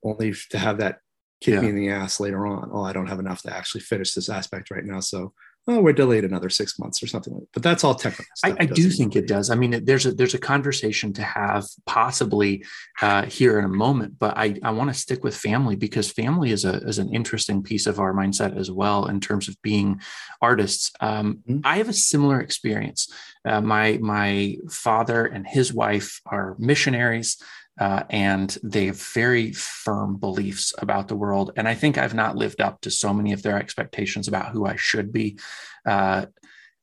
only 0.04 0.34
to 0.50 0.58
have 0.58 0.78
that 0.80 1.00
kick 1.44 1.56
yeah. 1.56 1.62
me 1.62 1.70
in 1.70 1.76
the 1.76 1.90
ass 1.90 2.20
later 2.20 2.48
on. 2.48 2.70
Oh, 2.72 2.84
I 2.84 2.94
don't 2.94 3.08
have 3.08 3.20
enough 3.20 3.42
to 3.44 3.56
actually 3.56 3.82
finish 3.82 4.14
this 4.14 4.30
aspect 4.30 4.72
right 4.72 4.86
now. 4.86 5.02
So 5.02 5.34
oh, 5.68 5.82
we're 5.82 5.94
delayed 5.94 6.26
another 6.26 6.50
six 6.50 6.78
months 6.78 7.02
or 7.02 7.08
something 7.08 7.34
like 7.34 7.44
that. 7.44 7.54
But 7.54 7.64
that's 7.64 7.84
all 7.84 7.96
technical. 7.96 8.26
I, 8.44 8.56
I 8.60 8.66
do 8.66 8.90
think 8.90 9.16
it 9.16 9.28
does. 9.28 9.50
I 9.50 9.56
mean, 9.56 9.84
there's 9.86 10.06
a 10.06 10.14
there's 10.14 10.34
a 10.34 10.40
conversation 10.40 11.14
to 11.14 11.24
have 11.24 11.66
possibly 11.86 12.66
uh, 13.02 13.26
here 13.26 13.60
in 13.60 13.66
a 13.66 13.70
moment, 13.70 14.20
but 14.20 14.38
I, 14.38 14.56
I 14.64 14.72
want 14.72 14.90
to 14.90 15.00
stick 15.00 15.24
with 15.24 15.36
family 15.36 15.76
because 15.76 16.12
family 16.12 16.52
is 16.52 16.66
a 16.66 16.78
is 16.88 17.00
an 17.00 17.14
interesting 17.14 17.64
piece 17.64 17.88
of 17.88 18.00
our 18.00 18.14
mindset 18.14 18.58
as 18.58 18.70
well 18.72 19.06
in 19.06 19.20
terms 19.20 19.48
of 19.48 19.62
being 19.62 20.02
artists. 20.42 20.92
Um, 21.00 21.40
mm-hmm. 21.48 21.60
I 21.64 21.78
have 21.78 21.90
a 21.90 21.94
similar 21.94 22.42
experience. 22.42 23.12
Uh, 23.46 23.62
my 23.62 24.00
my 24.02 24.58
father 24.70 25.26
and 25.26 25.48
his 25.48 25.74
wife 25.74 26.22
are 26.26 26.56
missionaries 26.60 27.38
uh, 27.80 28.04
and 28.10 28.58
they 28.64 28.86
have 28.88 29.02
very 29.14 29.52
firm 29.52 30.18
beliefs 30.18 30.74
about 30.78 31.08
the 31.08 31.16
world. 31.16 31.52
And 31.56 31.68
I 31.68 31.74
think 31.74 31.98
I've 31.98 32.14
not 32.14 32.36
lived 32.36 32.62
up 32.62 32.82
to 32.82 32.92
so 32.92 33.14
many 33.14 33.34
of 33.34 33.42
their 33.42 33.58
expectations 33.58 34.28
about 34.28 34.52
who 34.52 34.66
I 34.66 34.76
should 34.76 35.12
be. 35.12 35.40
Uh, 35.86 36.28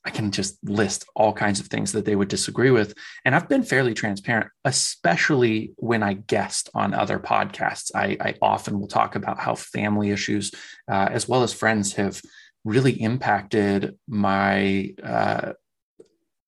I 0.05 0.11
can 0.11 0.31
just 0.31 0.57
list 0.65 1.05
all 1.15 1.33
kinds 1.33 1.61
of 1.61 1.67
things 1.67 1.93
that 1.93 2.07
they 2.07 2.17
would 2.17 2.29
disagree 2.29 2.71
with. 2.71 2.95
And 3.25 3.35
I've 3.35 3.49
been 3.49 3.63
fairly 3.63 3.93
transparent, 3.93 4.51
especially 4.65 5.73
when 5.77 6.03
I 6.03 6.15
guest 6.15 6.71
on 6.75 6.95
other 6.95 7.19
podcasts. 7.19 7.91
I, 7.95 8.17
I 8.21 8.35
often 8.41 8.81
will 8.81 8.89
talk 8.89 9.15
about 9.15 9.39
how 9.39 9.55
family 9.55 10.11
issues, 10.11 10.53
uh, 10.91 11.09
as 11.11 11.29
well 11.29 11.43
as 11.43 11.53
friends, 11.53 11.93
have 11.95 12.21
really 12.65 12.93
impacted 12.93 13.99
my 14.09 14.95
uh, 15.03 15.53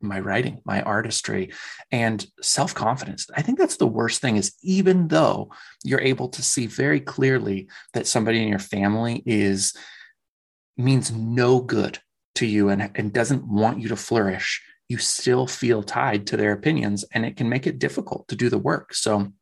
my 0.03 0.21
writing, 0.21 0.61
my 0.65 0.83
artistry, 0.83 1.53
and 1.91 2.27
self 2.41 2.75
confidence. 2.75 3.27
I 3.37 3.43
think 3.43 3.59
that's 3.59 3.77
the 3.77 3.87
worst 3.87 4.21
thing 4.21 4.37
is 4.37 4.55
even 4.63 5.09
though 5.09 5.51
you're 5.85 6.01
able 6.01 6.29
to 6.31 6.43
see 6.43 6.67
very 6.67 7.01
clearly 7.01 7.69
that 7.95 8.07
somebody 8.07 8.43
in 8.43 8.49
your 8.49 8.59
family 8.59 9.23
is 9.27 9.75
means 10.77 11.13
no 11.13 11.61
good 11.61 11.99
to 12.37 12.47
you 12.47 12.69
and, 12.69 12.91
and 12.95 13.13
doesn't 13.13 13.47
want 13.47 13.81
you 13.81 13.89
to 13.89 13.97
flourish, 13.97 14.63
you 14.89 14.99
still 14.99 15.47
feel 15.47 15.83
tied 15.83 16.27
to 16.27 16.37
their 16.37 16.53
opinions 16.53 17.05
and 17.13 17.25
it 17.25 17.37
can 17.37 17.49
make 17.49 17.67
it 17.67 17.79
difficult 17.79 18.27
to 18.29 18.37
do 18.37 18.49
the 18.49 18.59
work. 18.59 18.95
So 18.95 19.33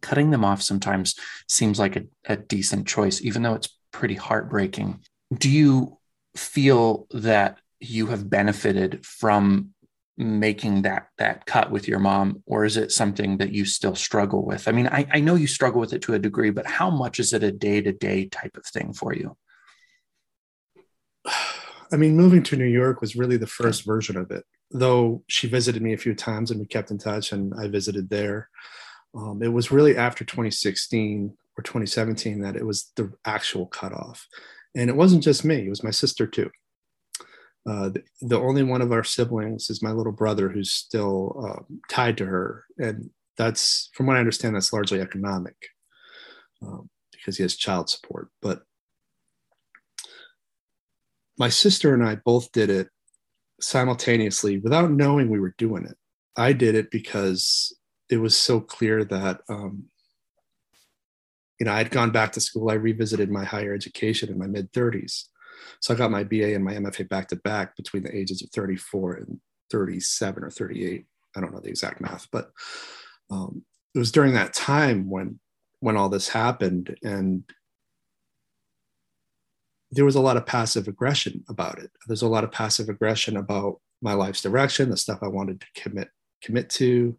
cutting 0.00 0.30
them 0.30 0.44
off 0.44 0.62
sometimes 0.62 1.14
seems 1.48 1.78
like 1.78 1.96
a, 1.96 2.04
a 2.26 2.36
decent 2.36 2.86
choice, 2.86 3.22
even 3.22 3.42
though 3.42 3.54
it's 3.54 3.76
pretty 3.92 4.14
heartbreaking. 4.14 5.00
Do 5.36 5.48
you 5.50 5.98
feel 6.36 7.06
that 7.12 7.58
you 7.80 8.06
have 8.06 8.28
benefited 8.28 9.04
from 9.04 9.73
making 10.16 10.82
that 10.82 11.08
that 11.18 11.44
cut 11.44 11.70
with 11.70 11.88
your 11.88 11.98
mom 11.98 12.42
or 12.46 12.64
is 12.64 12.76
it 12.76 12.92
something 12.92 13.38
that 13.38 13.52
you 13.52 13.64
still 13.64 13.96
struggle 13.96 14.44
with? 14.44 14.68
I 14.68 14.72
mean 14.72 14.86
i, 14.88 15.06
I 15.12 15.20
know 15.20 15.34
you 15.34 15.48
struggle 15.48 15.80
with 15.80 15.92
it 15.92 16.02
to 16.02 16.14
a 16.14 16.18
degree 16.18 16.50
but 16.50 16.66
how 16.66 16.88
much 16.90 17.18
is 17.18 17.32
it 17.32 17.42
a 17.42 17.50
day-to-day 17.50 18.26
type 18.26 18.56
of 18.56 18.64
thing 18.64 18.92
for 18.92 19.12
you? 19.12 19.36
I 21.92 21.96
mean 21.96 22.16
moving 22.16 22.42
to 22.44 22.56
new 22.56 22.64
york 22.64 23.00
was 23.00 23.16
really 23.16 23.36
the 23.36 23.46
first 23.46 23.84
version 23.84 24.16
of 24.16 24.30
it 24.30 24.44
though 24.70 25.22
she 25.26 25.48
visited 25.48 25.82
me 25.82 25.92
a 25.92 25.98
few 25.98 26.14
times 26.14 26.50
and 26.50 26.60
we 26.60 26.66
kept 26.66 26.90
in 26.90 26.98
touch 26.98 27.32
and 27.32 27.52
i 27.58 27.66
visited 27.68 28.08
there. 28.08 28.48
Um, 29.16 29.42
it 29.42 29.52
was 29.52 29.70
really 29.70 29.96
after 29.96 30.24
2016 30.24 31.36
or 31.56 31.62
2017 31.62 32.40
that 32.40 32.56
it 32.56 32.66
was 32.66 32.90
the 32.96 33.12
actual 33.24 33.66
cutoff. 33.66 34.26
And 34.74 34.90
it 34.90 34.96
wasn't 34.96 35.22
just 35.22 35.44
me 35.44 35.66
it 35.66 35.70
was 35.70 35.84
my 35.84 35.90
sister 35.90 36.26
too 36.26 36.50
uh, 37.66 37.90
the, 38.20 38.38
only 38.38 38.62
one 38.62 38.82
of 38.82 38.92
our 38.92 39.04
siblings 39.04 39.70
is 39.70 39.82
my 39.82 39.90
little 39.90 40.12
brother 40.12 40.48
who's 40.48 40.72
still 40.72 41.34
uh, 41.46 41.62
tied 41.88 42.18
to 42.18 42.26
her. 42.26 42.64
And 42.78 43.10
that's 43.36 43.90
from 43.94 44.06
what 44.06 44.16
i 44.16 44.20
understand 44.20 44.54
that's 44.54 44.72
largely 44.72 45.00
economic 45.00 45.56
um, 46.62 46.88
because 47.10 47.36
he 47.36 47.42
has 47.42 47.56
child 47.56 47.88
support. 47.88 48.28
But 48.42 48.62
my 51.36 51.48
sister 51.48 51.94
and 51.94 52.06
i 52.06 52.14
both 52.14 52.52
did 52.52 52.70
it 52.70 52.88
simultaneously 53.60 54.58
without 54.58 54.90
knowing 54.90 55.30
we 55.30 55.40
were 55.40 55.54
doing 55.58 55.84
it. 55.84 55.96
I 56.36 56.52
did 56.52 56.74
it 56.74 56.90
because 56.90 57.76
it 58.10 58.18
was 58.18 58.36
so 58.36 58.60
clear 58.60 59.04
that 59.04 59.40
um, 59.48 59.84
you 61.58 61.66
know 61.66 61.72
i'd 61.72 61.90
gone 61.90 62.10
back 62.10 62.32
to 62.32 62.40
school. 62.40 62.70
I 62.70 62.74
revisited 62.74 63.30
my 63.30 63.44
higher 63.44 63.74
education 63.74 64.28
in 64.28 64.38
my 64.38 64.46
mid 64.46 64.70
30s 64.72 65.24
so 65.80 65.94
I 65.94 65.96
got 65.96 66.10
my 66.10 66.24
BA 66.24 66.54
and 66.54 66.64
my 66.64 66.74
MFA 66.74 67.08
back 67.08 67.28
to 67.28 67.36
back 67.36 67.76
between 67.76 68.02
the 68.02 68.16
ages 68.16 68.42
of 68.42 68.50
34 68.50 69.14
and 69.14 69.40
37 69.70 70.44
or 70.44 70.50
38. 70.50 71.04
I 71.36 71.40
don't 71.40 71.52
know 71.52 71.60
the 71.60 71.68
exact 71.68 72.00
math, 72.00 72.28
but 72.30 72.50
um, 73.30 73.64
it 73.94 73.98
was 73.98 74.12
during 74.12 74.34
that 74.34 74.54
time 74.54 75.08
when 75.08 75.38
when 75.80 75.96
all 75.96 76.08
this 76.08 76.28
happened, 76.28 76.96
and 77.02 77.44
there 79.90 80.04
was 80.04 80.14
a 80.14 80.20
lot 80.20 80.36
of 80.36 80.46
passive 80.46 80.88
aggression 80.88 81.44
about 81.48 81.78
it. 81.78 81.90
There's 82.06 82.22
a 82.22 82.28
lot 82.28 82.44
of 82.44 82.52
passive 82.52 82.88
aggression 82.88 83.36
about 83.36 83.80
my 84.00 84.14
life's 84.14 84.40
direction, 84.40 84.90
the 84.90 84.96
stuff 84.96 85.18
I 85.22 85.28
wanted 85.28 85.60
to 85.60 85.82
commit 85.82 86.08
commit 86.42 86.70
to. 86.70 87.16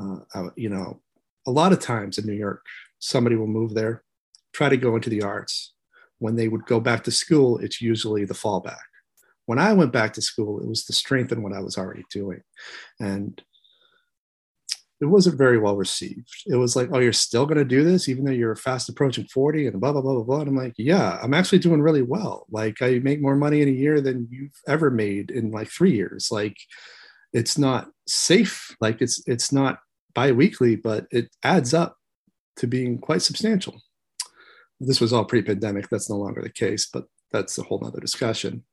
Uh, 0.00 0.18
I, 0.34 0.48
you 0.56 0.68
know, 0.68 1.00
a 1.46 1.50
lot 1.50 1.72
of 1.72 1.80
times 1.80 2.18
in 2.18 2.26
New 2.26 2.34
York, 2.34 2.64
somebody 2.98 3.36
will 3.36 3.46
move 3.46 3.74
there, 3.74 4.04
try 4.52 4.68
to 4.68 4.76
go 4.76 4.94
into 4.94 5.10
the 5.10 5.22
arts, 5.22 5.74
when 6.18 6.36
they 6.36 6.48
would 6.48 6.66
go 6.66 6.80
back 6.80 7.04
to 7.04 7.10
school, 7.10 7.58
it's 7.58 7.80
usually 7.80 8.24
the 8.24 8.34
fallback. 8.34 8.76
When 9.46 9.58
I 9.58 9.72
went 9.72 9.92
back 9.92 10.12
to 10.14 10.22
school, 10.22 10.60
it 10.60 10.68
was 10.68 10.84
to 10.84 10.92
strengthen 10.92 11.42
what 11.42 11.54
I 11.54 11.60
was 11.60 11.78
already 11.78 12.04
doing. 12.10 12.42
And 13.00 13.40
it 15.00 15.06
wasn't 15.06 15.38
very 15.38 15.58
well 15.58 15.76
received. 15.76 16.28
It 16.46 16.56
was 16.56 16.74
like, 16.74 16.88
oh, 16.92 16.98
you're 16.98 17.12
still 17.12 17.46
going 17.46 17.58
to 17.58 17.64
do 17.64 17.84
this, 17.84 18.08
even 18.08 18.24
though 18.24 18.32
you're 18.32 18.56
fast 18.56 18.88
approaching 18.88 19.26
40 19.32 19.68
and 19.68 19.80
blah, 19.80 19.92
blah, 19.92 20.02
blah, 20.02 20.14
blah, 20.14 20.24
blah. 20.24 20.40
And 20.40 20.48
I'm 20.48 20.56
like, 20.56 20.74
yeah, 20.76 21.18
I'm 21.22 21.34
actually 21.34 21.60
doing 21.60 21.80
really 21.80 22.02
well. 22.02 22.46
Like, 22.50 22.82
I 22.82 22.98
make 22.98 23.22
more 23.22 23.36
money 23.36 23.62
in 23.62 23.68
a 23.68 23.72
year 23.72 24.00
than 24.00 24.26
you've 24.30 24.60
ever 24.66 24.90
made 24.90 25.30
in 25.30 25.52
like 25.52 25.68
three 25.68 25.92
years. 25.92 26.30
Like, 26.32 26.56
it's 27.32 27.56
not 27.56 27.88
safe. 28.08 28.76
Like, 28.80 29.00
it's, 29.00 29.22
it's 29.28 29.52
not 29.52 29.78
biweekly, 30.14 30.74
but 30.74 31.06
it 31.12 31.30
adds 31.44 31.74
up 31.74 31.96
to 32.56 32.66
being 32.66 32.98
quite 32.98 33.22
substantial 33.22 33.80
this 34.80 35.00
was 35.00 35.12
all 35.12 35.24
pre-pandemic 35.24 35.88
that's 35.88 36.10
no 36.10 36.16
longer 36.16 36.42
the 36.42 36.50
case 36.50 36.88
but 36.92 37.04
that's 37.32 37.58
a 37.58 37.62
whole 37.62 37.80
nother 37.80 38.00
discussion 38.00 38.64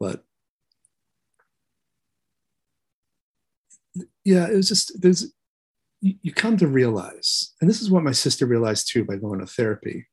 but 0.00 0.24
yeah 4.24 4.48
it 4.48 4.54
was 4.54 4.68
just 4.68 5.00
there's 5.00 5.32
you, 6.00 6.14
you 6.22 6.32
come 6.32 6.56
to 6.56 6.66
realize 6.66 7.54
and 7.60 7.70
this 7.70 7.80
is 7.80 7.90
what 7.90 8.02
my 8.02 8.12
sister 8.12 8.46
realized 8.46 8.90
too 8.90 9.04
by 9.04 9.16
going 9.16 9.40
to 9.40 9.46
therapy 9.46 10.06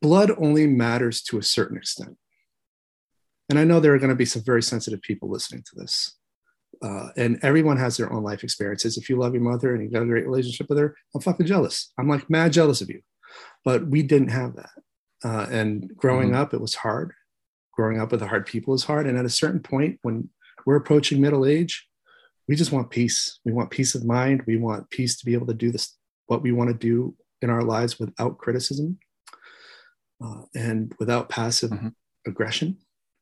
blood 0.00 0.30
only 0.38 0.66
matters 0.66 1.22
to 1.22 1.38
a 1.38 1.42
certain 1.42 1.76
extent 1.76 2.16
and 3.50 3.58
i 3.58 3.64
know 3.64 3.78
there 3.78 3.94
are 3.94 3.98
going 3.98 4.10
to 4.10 4.16
be 4.16 4.24
some 4.24 4.42
very 4.42 4.62
sensitive 4.62 5.02
people 5.02 5.30
listening 5.30 5.62
to 5.62 5.74
this 5.76 6.16
uh, 6.82 7.08
and 7.16 7.38
everyone 7.42 7.78
has 7.78 7.96
their 7.96 8.12
own 8.12 8.22
life 8.22 8.44
experiences. 8.44 8.98
If 8.98 9.08
you 9.08 9.16
love 9.16 9.32
your 9.32 9.42
mother 9.42 9.72
and 9.72 9.82
you've 9.82 9.94
got 9.94 10.02
a 10.02 10.06
great 10.06 10.26
relationship 10.26 10.68
with 10.68 10.76
her, 10.78 10.94
I'm 11.14 11.22
fucking 11.22 11.46
jealous. 11.46 11.90
I'm 11.98 12.06
like 12.06 12.28
mad 12.28 12.52
jealous 12.52 12.82
of 12.82 12.90
you 12.90 13.00
but 13.64 13.86
we 13.86 14.02
didn't 14.02 14.28
have 14.28 14.56
that. 14.56 14.70
Uh, 15.24 15.46
and 15.50 15.90
growing 15.96 16.28
mm-hmm. 16.28 16.38
up, 16.38 16.54
it 16.54 16.60
was 16.60 16.74
hard. 16.74 17.12
Growing 17.72 18.00
up 18.00 18.12
with 18.12 18.22
hard 18.22 18.46
people 18.46 18.74
is 18.74 18.84
hard. 18.84 19.06
And 19.06 19.18
at 19.18 19.24
a 19.24 19.30
certain 19.30 19.60
point, 19.60 19.98
when 20.02 20.28
we're 20.64 20.76
approaching 20.76 21.20
middle 21.20 21.44
age, 21.44 21.86
we 22.48 22.56
just 22.56 22.72
want 22.72 22.90
peace. 22.90 23.40
We 23.44 23.52
want 23.52 23.70
peace 23.70 23.94
of 23.94 24.04
mind. 24.04 24.42
We 24.46 24.56
want 24.56 24.88
peace 24.90 25.18
to 25.18 25.26
be 25.26 25.34
able 25.34 25.46
to 25.48 25.54
do 25.54 25.70
this, 25.70 25.96
what 26.26 26.42
we 26.42 26.52
want 26.52 26.68
to 26.68 26.74
do 26.74 27.14
in 27.42 27.50
our 27.50 27.62
lives 27.62 27.98
without 27.98 28.38
criticism 28.38 28.98
uh, 30.24 30.42
and 30.54 30.94
without 30.98 31.28
passive 31.28 31.70
mm-hmm. 31.70 31.88
aggression. 32.26 32.78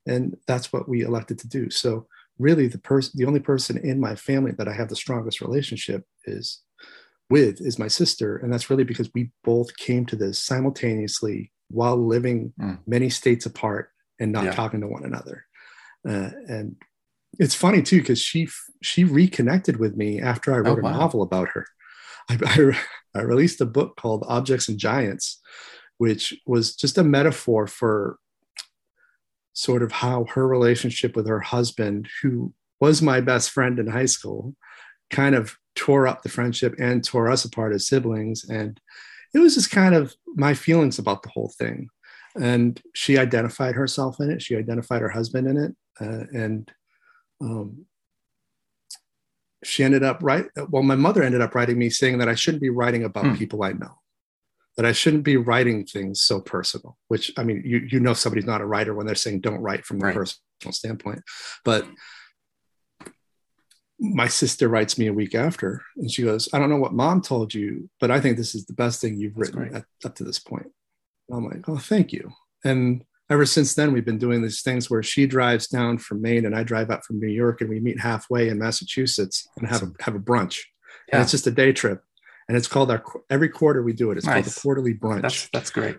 And 0.06 0.36
that's 0.46 0.72
what 0.72 0.88
we 0.88 1.02
elected 1.02 1.38
to 1.40 1.48
do. 1.48 1.70
So 1.70 2.06
really 2.38 2.66
the 2.66 2.78
person, 2.78 3.12
the 3.14 3.24
only 3.24 3.40
person 3.40 3.78
in 3.78 4.00
my 4.00 4.14
family 4.14 4.52
that 4.58 4.68
I 4.68 4.74
have 4.74 4.88
the 4.88 4.96
strongest 4.96 5.40
relationship 5.40 6.04
is 6.26 6.62
with 7.30 7.60
is 7.60 7.78
my 7.78 7.88
sister. 7.88 8.36
And 8.36 8.52
that's 8.52 8.70
really 8.70 8.84
because 8.84 9.10
we 9.14 9.30
both 9.42 9.76
came 9.76 10.06
to 10.06 10.16
this 10.16 10.38
simultaneously 10.38 11.52
while 11.68 11.96
living 11.96 12.52
mm. 12.60 12.78
many 12.86 13.10
states 13.10 13.46
apart 13.46 13.90
and 14.20 14.32
not 14.32 14.44
yeah. 14.44 14.52
talking 14.52 14.80
to 14.80 14.86
one 14.86 15.04
another. 15.04 15.44
Uh, 16.06 16.30
and 16.48 16.76
it's 17.38 17.54
funny 17.54 17.82
too, 17.82 18.00
because 18.00 18.20
she 18.20 18.48
she 18.82 19.04
reconnected 19.04 19.78
with 19.78 19.96
me 19.96 20.20
after 20.20 20.54
I 20.54 20.58
wrote 20.58 20.78
oh, 20.78 20.82
wow. 20.82 20.90
a 20.90 20.92
novel 20.92 21.22
about 21.22 21.48
her. 21.48 21.66
I, 22.28 22.38
I, 22.44 23.18
I 23.18 23.22
released 23.22 23.60
a 23.60 23.66
book 23.66 23.96
called 23.96 24.24
Objects 24.28 24.68
and 24.68 24.78
Giants, 24.78 25.40
which 25.98 26.34
was 26.46 26.76
just 26.76 26.98
a 26.98 27.04
metaphor 27.04 27.66
for 27.66 28.18
sort 29.52 29.82
of 29.82 29.92
how 29.92 30.26
her 30.34 30.46
relationship 30.46 31.16
with 31.16 31.26
her 31.26 31.40
husband, 31.40 32.08
who 32.22 32.52
was 32.80 33.00
my 33.00 33.20
best 33.20 33.50
friend 33.50 33.78
in 33.78 33.86
high 33.86 34.06
school, 34.06 34.54
kind 35.10 35.34
of 35.34 35.56
tore 35.74 36.06
up 36.06 36.22
the 36.22 36.28
friendship 36.28 36.74
and 36.78 37.04
tore 37.04 37.30
us 37.30 37.44
apart 37.44 37.72
as 37.72 37.86
siblings. 37.86 38.48
And 38.48 38.80
it 39.32 39.38
was 39.38 39.54
just 39.54 39.70
kind 39.70 39.94
of 39.94 40.14
my 40.36 40.54
feelings 40.54 40.98
about 40.98 41.22
the 41.22 41.30
whole 41.30 41.52
thing. 41.58 41.88
And 42.36 42.80
she 42.94 43.18
identified 43.18 43.74
herself 43.74 44.20
in 44.20 44.30
it. 44.30 44.42
She 44.42 44.56
identified 44.56 45.02
her 45.02 45.08
husband 45.08 45.46
in 45.46 45.56
it. 45.56 45.76
Uh, 46.00 46.24
and 46.32 46.70
um, 47.40 47.86
she 49.64 49.84
ended 49.84 50.02
up 50.02 50.18
right. 50.22 50.46
Well, 50.68 50.82
my 50.82 50.94
mother 50.94 51.22
ended 51.22 51.40
up 51.40 51.54
writing 51.54 51.78
me 51.78 51.90
saying 51.90 52.18
that 52.18 52.28
I 52.28 52.34
shouldn't 52.34 52.62
be 52.62 52.70
writing 52.70 53.04
about 53.04 53.24
mm. 53.24 53.38
people 53.38 53.62
I 53.62 53.72
know, 53.72 54.00
that 54.76 54.86
I 54.86 54.92
shouldn't 54.92 55.24
be 55.24 55.36
writing 55.36 55.84
things 55.84 56.22
so 56.22 56.40
personal. 56.40 56.96
Which 57.08 57.32
I 57.36 57.44
mean, 57.44 57.62
you 57.64 57.78
you 57.90 58.00
know 58.00 58.14
somebody's 58.14 58.46
not 58.46 58.60
a 58.60 58.66
writer 58.66 58.94
when 58.94 59.06
they're 59.06 59.14
saying 59.14 59.40
don't 59.40 59.60
write 59.60 59.84
from 59.84 60.00
a 60.00 60.06
right. 60.06 60.14
personal 60.14 60.72
standpoint, 60.72 61.22
but 61.64 61.86
my 64.00 64.26
sister 64.26 64.68
writes 64.68 64.98
me 64.98 65.06
a 65.06 65.12
week 65.12 65.34
after 65.34 65.82
and 65.96 66.10
she 66.10 66.22
goes, 66.22 66.48
I 66.52 66.58
don't 66.58 66.70
know 66.70 66.76
what 66.76 66.92
mom 66.92 67.22
told 67.22 67.54
you, 67.54 67.88
but 68.00 68.10
I 68.10 68.20
think 68.20 68.36
this 68.36 68.54
is 68.54 68.66
the 68.66 68.72
best 68.72 69.00
thing 69.00 69.16
you've 69.16 69.36
written 69.36 69.74
at, 69.74 69.84
up 70.04 70.14
to 70.16 70.24
this 70.24 70.38
point. 70.38 70.66
And 71.28 71.38
I'm 71.38 71.44
like, 71.44 71.68
oh, 71.68 71.78
thank 71.78 72.12
you. 72.12 72.32
And 72.64 73.04
ever 73.30 73.46
since 73.46 73.74
then, 73.74 73.92
we've 73.92 74.04
been 74.04 74.18
doing 74.18 74.42
these 74.42 74.62
things 74.62 74.90
where 74.90 75.02
she 75.02 75.26
drives 75.26 75.68
down 75.68 75.98
from 75.98 76.22
Maine 76.22 76.44
and 76.44 76.56
I 76.56 76.62
drive 76.62 76.90
up 76.90 77.04
from 77.04 77.20
New 77.20 77.28
York 77.28 77.60
and 77.60 77.70
we 77.70 77.80
meet 77.80 78.00
halfway 78.00 78.48
in 78.48 78.58
Massachusetts 78.58 79.48
and 79.56 79.68
have 79.68 79.82
a, 79.82 79.92
have 80.00 80.14
a 80.14 80.20
brunch. 80.20 80.60
Yeah. 81.08 81.16
And 81.16 81.22
it's 81.22 81.30
just 81.30 81.46
a 81.46 81.52
day 81.52 81.72
trip. 81.72 82.02
And 82.48 82.56
it's 82.56 82.68
called 82.68 82.90
our 82.90 83.02
every 83.30 83.48
quarter 83.48 83.82
we 83.82 83.92
do 83.92 84.10
it. 84.10 84.18
It's 84.18 84.26
nice. 84.26 84.34
called 84.34 84.54
the 84.54 84.60
quarterly 84.60 84.94
brunch. 84.94 85.22
That's 85.22 85.48
that's 85.48 85.70
great. 85.70 85.96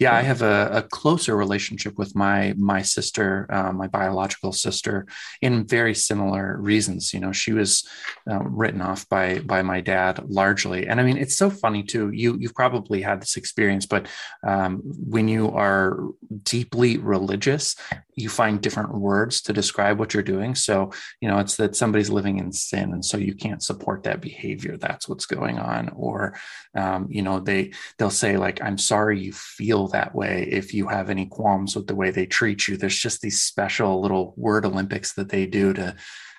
Yeah, 0.00 0.14
I 0.14 0.22
have 0.22 0.40
a, 0.40 0.70
a 0.72 0.82
closer 0.82 1.36
relationship 1.36 1.98
with 1.98 2.16
my 2.16 2.54
my 2.56 2.80
sister, 2.80 3.46
uh, 3.50 3.70
my 3.70 3.86
biological 3.86 4.50
sister, 4.50 5.06
in 5.42 5.66
very 5.66 5.94
similar 5.94 6.56
reasons. 6.58 7.12
You 7.12 7.20
know, 7.20 7.32
she 7.32 7.52
was 7.52 7.86
uh, 8.28 8.40
written 8.42 8.80
off 8.80 9.06
by 9.10 9.40
by 9.40 9.60
my 9.60 9.82
dad 9.82 10.18
largely, 10.26 10.86
and 10.86 11.00
I 11.00 11.04
mean, 11.04 11.18
it's 11.18 11.36
so 11.36 11.50
funny 11.50 11.82
too. 11.82 12.10
You 12.12 12.38
you've 12.40 12.54
probably 12.54 13.02
had 13.02 13.20
this 13.20 13.36
experience, 13.36 13.84
but 13.84 14.06
um, 14.42 14.80
when 14.84 15.28
you 15.28 15.50
are 15.50 16.00
deeply 16.44 16.96
religious, 16.96 17.76
you 18.14 18.30
find 18.30 18.62
different 18.62 18.94
words 18.94 19.42
to 19.42 19.52
describe 19.52 19.98
what 19.98 20.14
you're 20.14 20.22
doing. 20.22 20.54
So 20.54 20.92
you 21.20 21.28
know, 21.28 21.40
it's 21.40 21.56
that 21.56 21.76
somebody's 21.76 22.08
living 22.08 22.38
in 22.38 22.52
sin, 22.52 22.94
and 22.94 23.04
so 23.04 23.18
you 23.18 23.34
can't 23.34 23.62
support 23.62 24.04
that 24.04 24.22
behavior. 24.22 24.78
That's 24.78 25.10
what's 25.10 25.26
going 25.26 25.58
on, 25.58 25.79
or 25.88 26.38
um, 26.74 27.08
you 27.10 27.22
know, 27.22 27.40
they 27.40 27.72
they'll 27.98 28.10
say 28.10 28.36
like, 28.36 28.62
"I'm 28.62 28.78
sorry 28.78 29.20
you 29.20 29.32
feel." 29.32 29.80
that 29.88 30.14
way 30.14 30.48
if 30.50 30.72
you 30.74 30.88
have 30.88 31.10
any 31.10 31.26
qualms 31.26 31.76
with 31.76 31.86
the 31.86 31.94
way 31.94 32.10
they 32.10 32.26
treat 32.26 32.66
you. 32.66 32.76
There's 32.76 32.98
just 32.98 33.20
these 33.20 33.42
special 33.42 34.00
little 34.00 34.34
word 34.36 34.64
Olympics 34.64 35.12
that 35.14 35.28
they 35.28 35.46
do 35.46 35.72
to 35.74 35.96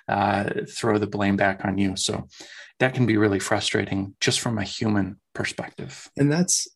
uh, 0.08 0.50
throw 0.68 0.98
the 0.98 1.06
blame 1.06 1.36
back 1.36 1.64
on 1.64 1.78
you. 1.78 1.96
So 1.96 2.28
that 2.80 2.94
can 2.94 3.06
be 3.06 3.16
really 3.16 3.38
frustrating 3.38 4.14
just 4.20 4.40
from 4.40 4.58
a 4.58 4.64
human 4.64 5.20
perspective. 5.34 6.10
And 6.16 6.32
that's, 6.32 6.68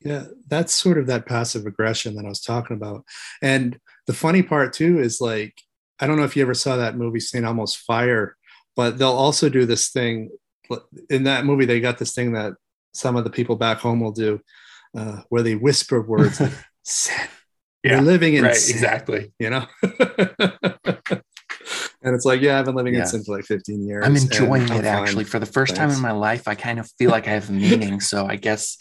yeah, 0.00 0.24
that's 0.48 0.74
sort 0.74 0.98
of 0.98 1.06
that 1.06 1.26
passive 1.26 1.66
aggression 1.66 2.16
that 2.16 2.24
I 2.24 2.28
was 2.28 2.40
talking 2.40 2.76
about. 2.76 3.04
And 3.40 3.78
the 4.06 4.12
funny 4.12 4.42
part 4.42 4.72
too 4.72 4.98
is 4.98 5.20
like, 5.20 5.54
I 6.00 6.06
don't 6.06 6.16
know 6.16 6.24
if 6.24 6.36
you 6.36 6.42
ever 6.42 6.54
saw 6.54 6.76
that 6.76 6.96
movie, 6.96 7.20
St. 7.20 7.44
Elmo's 7.44 7.76
Fire, 7.76 8.36
but 8.74 8.98
they'll 8.98 9.10
also 9.10 9.48
do 9.48 9.66
this 9.66 9.90
thing. 9.90 10.30
In 11.10 11.24
that 11.24 11.44
movie, 11.44 11.64
they 11.64 11.80
got 11.80 11.98
this 11.98 12.14
thing 12.14 12.32
that 12.32 12.54
some 12.92 13.16
of 13.16 13.24
the 13.24 13.30
people 13.30 13.56
back 13.56 13.78
home 13.78 14.00
will 14.00 14.12
do 14.12 14.40
uh, 14.96 15.22
where 15.28 15.42
they 15.42 15.54
whisper 15.54 16.00
words 16.00 16.40
like 16.40 16.52
sin. 16.82 17.28
Yeah, 17.82 17.92
You're 17.94 18.02
living 18.02 18.34
in 18.34 18.44
right, 18.44 18.54
sin, 18.54 18.76
exactly. 18.76 19.32
You 19.38 19.50
know. 19.50 19.66
and 22.02 22.14
it's 22.14 22.24
like, 22.24 22.40
yeah, 22.40 22.58
I've 22.58 22.64
been 22.64 22.76
living 22.76 22.94
yeah. 22.94 23.00
in 23.00 23.06
sin 23.06 23.24
for 23.24 23.36
like 23.36 23.44
15 23.44 23.86
years. 23.86 24.06
I'm 24.06 24.16
enjoying 24.16 24.68
it 24.70 24.84
actually. 24.84 25.24
For 25.24 25.38
the 25.38 25.46
first 25.46 25.74
Thanks. 25.74 25.94
time 25.94 25.96
in 25.96 26.02
my 26.02 26.12
life, 26.12 26.46
I 26.46 26.54
kind 26.54 26.78
of 26.78 26.88
feel 26.98 27.10
like 27.10 27.26
I 27.26 27.32
have 27.32 27.50
meaning. 27.50 28.00
So 28.00 28.26
I 28.26 28.36
guess 28.36 28.78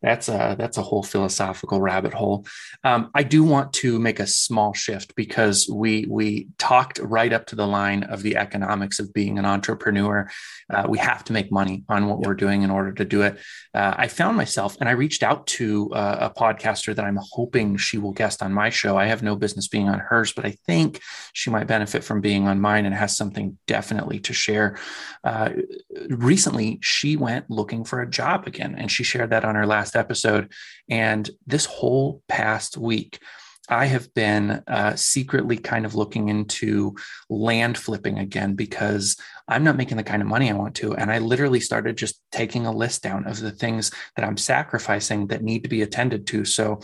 that's 0.00 0.28
a 0.28 0.54
that's 0.58 0.78
a 0.78 0.82
whole 0.82 1.02
philosophical 1.02 1.80
rabbit 1.80 2.14
hole. 2.14 2.46
Um, 2.84 3.10
I 3.14 3.22
do 3.24 3.42
want 3.42 3.72
to 3.74 3.98
make 3.98 4.20
a 4.20 4.26
small 4.26 4.72
shift 4.72 5.14
because 5.16 5.68
we 5.68 6.06
we 6.08 6.48
talked 6.58 6.98
right 7.00 7.32
up 7.32 7.46
to 7.46 7.56
the 7.56 7.66
line 7.66 8.04
of 8.04 8.22
the 8.22 8.36
economics 8.36 9.00
of 9.00 9.12
being 9.12 9.38
an 9.38 9.44
entrepreneur. 9.44 10.30
Uh, 10.72 10.86
we 10.88 10.98
have 10.98 11.24
to 11.24 11.32
make 11.32 11.50
money 11.50 11.84
on 11.88 12.06
what 12.06 12.20
we're 12.20 12.34
doing 12.34 12.62
in 12.62 12.70
order 12.70 12.92
to 12.92 13.04
do 13.04 13.22
it. 13.22 13.38
Uh, 13.74 13.94
I 13.96 14.08
found 14.08 14.36
myself, 14.36 14.76
and 14.80 14.88
I 14.88 14.92
reached 14.92 15.22
out 15.22 15.46
to 15.48 15.90
uh, 15.92 16.30
a 16.32 16.38
podcaster 16.38 16.94
that 16.94 17.04
I'm 17.04 17.18
hoping 17.32 17.76
she 17.76 17.98
will 17.98 18.12
guest 18.12 18.42
on 18.42 18.52
my 18.52 18.70
show. 18.70 18.96
I 18.96 19.06
have 19.06 19.22
no 19.22 19.34
business 19.34 19.68
being 19.68 19.88
on 19.88 19.98
hers, 19.98 20.32
but 20.32 20.44
I 20.44 20.52
think 20.66 21.00
she 21.32 21.50
might 21.50 21.66
benefit 21.66 22.04
from 22.04 22.20
being 22.20 22.46
on 22.46 22.60
mine 22.60 22.86
and 22.86 22.94
has 22.94 23.16
something 23.16 23.58
definitely 23.66 24.20
to 24.20 24.32
share. 24.32 24.78
Uh, 25.24 25.50
recently, 26.08 26.78
she 26.82 27.16
went 27.16 27.50
looking 27.50 27.84
for 27.84 28.00
a 28.00 28.08
job 28.08 28.46
again, 28.46 28.74
and 28.76 28.90
she 28.90 29.02
shared 29.02 29.30
that 29.30 29.44
on 29.44 29.54
her 29.54 29.66
last 29.66 29.87
last 29.88 29.96
episode. 29.96 30.52
And 30.88 31.28
this 31.46 31.64
whole 31.64 32.22
past 32.28 32.76
week, 32.76 33.20
I 33.70 33.86
have 33.86 34.12
been 34.14 34.62
uh, 34.66 34.96
secretly 34.96 35.58
kind 35.58 35.84
of 35.84 35.94
looking 35.94 36.28
into 36.28 36.94
land 37.28 37.76
flipping 37.76 38.18
again 38.18 38.54
because 38.54 39.16
I'm 39.46 39.64
not 39.64 39.76
making 39.76 39.98
the 39.98 40.02
kind 40.02 40.22
of 40.22 40.28
money 40.28 40.50
I 40.50 40.54
want 40.54 40.74
to. 40.76 40.94
And 40.94 41.10
I 41.10 41.18
literally 41.18 41.60
started 41.60 41.98
just 41.98 42.20
taking 42.32 42.64
a 42.64 42.72
list 42.72 43.02
down 43.02 43.26
of 43.26 43.40
the 43.40 43.50
things 43.50 43.90
that 44.16 44.24
I'm 44.24 44.38
sacrificing 44.38 45.26
that 45.26 45.42
need 45.42 45.64
to 45.64 45.68
be 45.68 45.82
attended 45.82 46.26
to. 46.28 46.46
So 46.46 46.80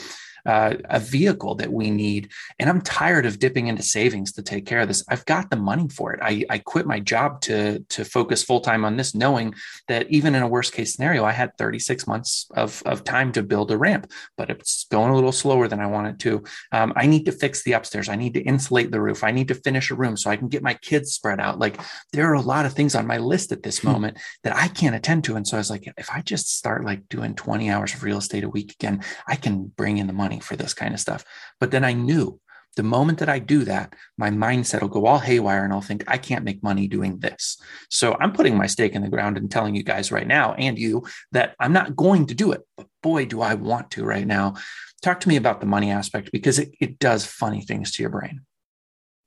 uh, 0.47 0.74
a 0.86 1.01
vehicle 1.01 1.55
that 1.57 1.72
we 1.72 1.90
need. 1.90 2.30
And 2.59 2.68
I'm 2.68 2.80
tired 2.80 3.26
of 3.26 3.38
dipping 3.38 3.68
into 3.68 3.82
savings 3.82 4.32
to 4.32 4.42
take 4.42 4.66
care 4.66 4.80
of 4.80 4.88
this. 4.88 5.05
I've 5.09 5.24
got 5.26 5.51
the 5.51 5.57
money 5.57 5.88
for 5.88 6.12
it. 6.12 6.20
I, 6.22 6.45
I 6.51 6.59
quit 6.59 6.86
my 6.86 7.01
job 7.01 7.40
to, 7.42 7.80
to 7.80 8.05
focus 8.05 8.42
full 8.42 8.61
time 8.61 8.84
on 8.84 8.97
this, 8.97 9.14
knowing 9.14 9.55
that 9.88 10.11
even 10.11 10.34
in 10.34 10.42
a 10.42 10.49
worst 10.49 10.72
case 10.72 10.95
scenario, 10.95 11.24
I 11.24 11.32
had 11.32 11.57
36 11.57 12.07
months 12.07 12.47
of, 12.55 12.82
of 12.86 13.05
time 13.05 13.32
to 13.32 13.42
build 13.42 13.70
a 13.70 13.78
ramp, 13.78 14.11
but 14.36 14.51
it's 14.51 14.86
going 14.90 15.11
a 15.11 15.14
little 15.14 15.32
slower 15.32 15.68
than 15.68 15.80
I 15.80 15.86
wanted 15.86 16.20
to. 16.20 16.45
Um, 16.72 16.92
I 16.97 17.07
need 17.07 17.24
to 17.26 17.32
fix 17.32 17.62
the 17.62 17.72
upstairs. 17.72 18.09
I 18.09 18.16
need 18.16 18.34
to 18.34 18.42
insulate 18.42 18.90
the 18.90 19.01
roof. 19.01 19.24
I 19.24 19.30
need 19.30 19.49
to 19.49 19.55
finish 19.55 19.90
a 19.90 19.95
room 19.95 20.16
so 20.16 20.30
I 20.30 20.36
can 20.36 20.49
get 20.49 20.62
my 20.62 20.74
kids 20.74 21.12
spread 21.12 21.40
out. 21.40 21.59
Like 21.59 21.80
there 22.12 22.30
are 22.30 22.34
a 22.34 22.40
lot 22.40 22.66
of 22.66 22.72
things 22.72 22.95
on 22.95 23.07
my 23.07 23.18
list 23.18 23.53
at 23.53 23.62
this 23.62 23.78
hmm. 23.78 23.88
moment 23.88 24.18
that 24.42 24.57
I 24.57 24.68
can't 24.68 24.97
attend 24.97 25.24
to. 25.24 25.36
And 25.36 25.47
so 25.47 25.57
I 25.57 25.61
was 25.61 25.70
like, 25.70 25.90
if 25.97 26.11
I 26.11 26.20
just 26.20 26.57
start 26.57 26.84
like 26.84 27.09
doing 27.09 27.34
20 27.34 27.70
hours 27.70 27.95
of 27.95 28.03
real 28.03 28.18
estate 28.18 28.45
a 28.45 28.49
week 28.49 28.72
again, 28.72 29.03
I 29.26 29.36
can 29.36 29.66
bring 29.76 29.99
in 29.99 30.07
the 30.07 30.12
money 30.12 30.34
for 30.41 30.57
this 30.57 30.74
kind 30.74 30.95
of 30.95 31.01
stuff. 31.01 31.24
But 31.61 31.70
then 31.70 31.85
I 31.85 31.93
knew 31.93 32.41
the 32.76 32.82
moment 32.82 33.18
that 33.18 33.28
I 33.28 33.39
do 33.39 33.64
that, 33.64 33.95
my 34.18 34.30
mindset 34.30 34.80
will 34.80 34.89
go 34.89 35.07
all 35.07 35.18
haywire 35.18 35.64
and 35.64 35.72
I'll 35.72 35.80
think, 35.80 36.05
I 36.09 36.18
can't 36.18 36.45
make 36.45 36.62
money 36.62 36.89
doing 36.89 37.18
this. 37.18 37.57
So 37.89 38.16
I'm 38.20 38.32
putting 38.32 38.57
my 38.57 38.66
stake 38.66 38.95
in 38.95 39.03
the 39.03 39.09
ground 39.09 39.37
and 39.37 39.51
telling 39.51 39.74
you 39.74 39.82
guys 39.82 40.11
right 40.11 40.26
now 40.26 40.55
and 40.55 40.78
you 40.78 41.05
that 41.32 41.55
I'm 41.61 41.72
not 41.72 41.97
going 41.97 42.26
to 42.26 42.35
do 42.35 42.53
it. 42.53 42.62
But 42.76 42.87
boy, 43.03 43.26
do 43.26 43.41
I 43.43 43.55
want 43.55 43.91
to 43.93 44.05
right 44.05 44.26
now. 44.26 44.55
Talk 45.03 45.20
to 45.20 45.28
me 45.28 45.37
about 45.37 45.61
the 45.61 45.66
money 45.66 45.91
aspect 45.91 46.32
because 46.32 46.59
it, 46.59 46.74
it 46.80 46.99
does 46.99 47.26
funny 47.26 47.62
things 47.62 47.93
to 47.93 48.03
your 48.03 48.11
brain. 48.11 48.41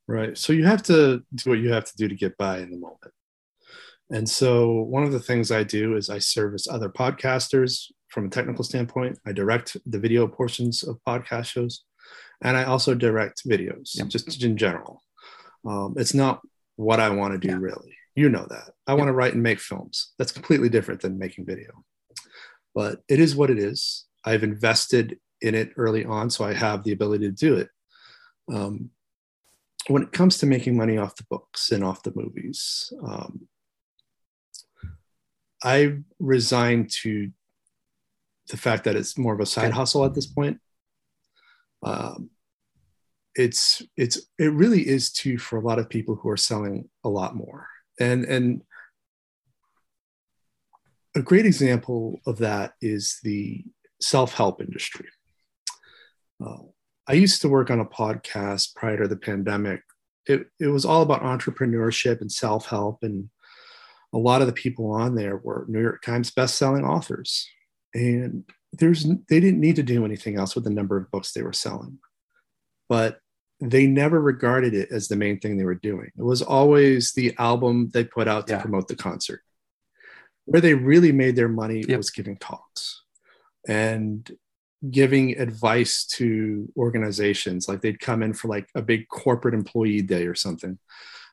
Right. 0.07 0.37
So 0.37 0.53
you 0.53 0.65
have 0.65 0.83
to 0.83 1.23
do 1.35 1.49
what 1.49 1.59
you 1.59 1.71
have 1.71 1.85
to 1.85 1.95
do 1.97 2.07
to 2.07 2.15
get 2.15 2.37
by 2.37 2.59
in 2.59 2.71
the 2.71 2.77
moment. 2.77 3.11
And 4.09 4.27
so 4.27 4.71
one 4.71 5.03
of 5.03 5.11
the 5.11 5.19
things 5.19 5.51
I 5.51 5.63
do 5.63 5.97
is 5.97 6.09
I 6.09 6.19
service 6.19 6.67
other 6.67 6.89
podcasters 6.89 7.91
from 8.09 8.25
a 8.25 8.29
technical 8.29 8.63
standpoint. 8.63 9.19
I 9.25 9.31
direct 9.31 9.77
the 9.85 9.99
video 9.99 10.27
portions 10.27 10.83
of 10.83 10.99
podcast 11.07 11.45
shows, 11.45 11.83
and 12.41 12.57
I 12.57 12.63
also 12.63 12.93
direct 12.93 13.47
videos, 13.47 13.97
yep. 13.97 14.07
just 14.07 14.43
in 14.43 14.57
general. 14.57 15.03
Um, 15.65 15.95
it's 15.97 16.13
not 16.13 16.41
what 16.75 16.99
I 16.99 17.09
want 17.09 17.33
to 17.33 17.47
do, 17.47 17.53
yeah. 17.53 17.59
really. 17.59 17.95
You 18.15 18.29
know 18.29 18.45
that. 18.49 18.71
I 18.87 18.91
yep. 18.91 18.99
want 18.99 19.09
to 19.09 19.13
write 19.13 19.33
and 19.33 19.43
make 19.43 19.59
films. 19.59 20.13
That's 20.17 20.31
completely 20.31 20.69
different 20.69 21.01
than 21.01 21.19
making 21.19 21.45
video. 21.45 21.83
But 22.73 23.01
it 23.07 23.19
is 23.19 23.35
what 23.35 23.49
it 23.49 23.59
is. 23.59 24.05
I've 24.23 24.43
invested 24.43 25.19
in 25.41 25.55
it 25.55 25.71
early 25.77 26.05
on, 26.05 26.29
so 26.29 26.45
I 26.45 26.53
have 26.53 26.83
the 26.83 26.91
ability 26.91 27.27
to 27.27 27.31
do 27.31 27.55
it. 27.55 27.69
Um, 28.51 28.91
when 29.87 30.03
it 30.03 30.11
comes 30.11 30.37
to 30.39 30.45
making 30.45 30.75
money 30.75 30.97
off 30.97 31.15
the 31.15 31.25
books 31.29 31.71
and 31.71 31.83
off 31.83 32.03
the 32.03 32.11
movies, 32.15 32.91
um, 33.05 33.47
I 35.63 35.97
resigned 36.19 36.91
to 37.03 37.31
the 38.49 38.57
fact 38.57 38.83
that 38.85 38.95
it's 38.95 39.17
more 39.17 39.33
of 39.33 39.39
a 39.39 39.45
side 39.45 39.73
hustle 39.73 40.05
at 40.05 40.13
this 40.13 40.25
point. 40.25 40.59
Um, 41.83 42.29
it's 43.35 43.83
it's 43.95 44.19
it 44.39 44.51
really 44.51 44.87
is 44.87 45.11
too 45.11 45.37
for 45.37 45.57
a 45.57 45.61
lot 45.61 45.79
of 45.79 45.89
people 45.89 46.15
who 46.15 46.29
are 46.29 46.37
selling 46.37 46.89
a 47.03 47.09
lot 47.09 47.35
more. 47.35 47.67
And 47.99 48.25
and 48.25 48.61
a 51.15 51.21
great 51.21 51.45
example 51.45 52.19
of 52.25 52.39
that 52.39 52.73
is 52.81 53.19
the 53.23 53.63
self-help 54.01 54.61
industry. 54.61 55.07
Uh, 56.43 56.57
i 57.07 57.13
used 57.13 57.41
to 57.41 57.49
work 57.49 57.71
on 57.71 57.79
a 57.79 57.85
podcast 57.85 58.75
prior 58.75 59.01
to 59.01 59.07
the 59.07 59.17
pandemic. 59.17 59.81
It, 60.27 60.47
it 60.59 60.67
was 60.67 60.83
all 60.83 61.01
about 61.01 61.23
entrepreneurship 61.23 62.21
and 62.21 62.31
self-help 62.31 62.99
and 63.01 63.29
a 64.13 64.17
lot 64.17 64.41
of 64.41 64.47
the 64.47 64.53
people 64.53 64.91
on 64.91 65.15
there 65.15 65.37
were 65.37 65.65
new 65.67 65.81
york 65.81 66.01
times 66.01 66.31
best-selling 66.31 66.83
authors 66.83 67.47
and 67.97 68.43
there's 68.73 69.03
they 69.03 69.39
didn't 69.39 69.59
need 69.59 69.77
to 69.77 69.83
do 69.83 70.05
anything 70.05 70.37
else 70.37 70.55
with 70.55 70.63
the 70.63 70.69
number 70.69 70.97
of 70.97 71.11
books 71.11 71.31
they 71.31 71.43
were 71.43 71.53
selling. 71.53 71.99
But 72.89 73.19
they 73.59 73.87
never 73.87 74.21
regarded 74.21 74.73
it 74.73 74.89
as 74.91 75.07
the 75.07 75.15
main 75.15 75.39
thing 75.39 75.57
they 75.57 75.65
were 75.65 75.75
doing. 75.75 76.11
It 76.17 76.23
was 76.23 76.41
always 76.41 77.13
the 77.13 77.33
album 77.39 77.89
they 77.93 78.03
put 78.03 78.27
out 78.27 78.47
to 78.47 78.53
yeah. 78.53 78.61
promote 78.61 78.87
the 78.87 78.95
concert. 78.95 79.41
Where 80.45 80.61
they 80.61 80.75
really 80.75 81.11
made 81.11 81.35
their 81.35 81.49
money 81.49 81.83
yep. 81.87 81.97
was 81.97 82.09
giving 82.09 82.37
talks 82.37 83.03
and 83.67 84.29
giving 84.89 85.37
advice 85.37 86.05
to 86.05 86.71
organizations. 86.77 87.67
Like 87.67 87.81
they'd 87.81 87.99
come 87.99 88.23
in 88.23 88.33
for 88.33 88.47
like 88.47 88.69
a 88.75 88.81
big 88.81 89.09
corporate 89.09 89.53
employee 89.53 90.03
day 90.03 90.25
or 90.27 90.35
something. 90.35 90.77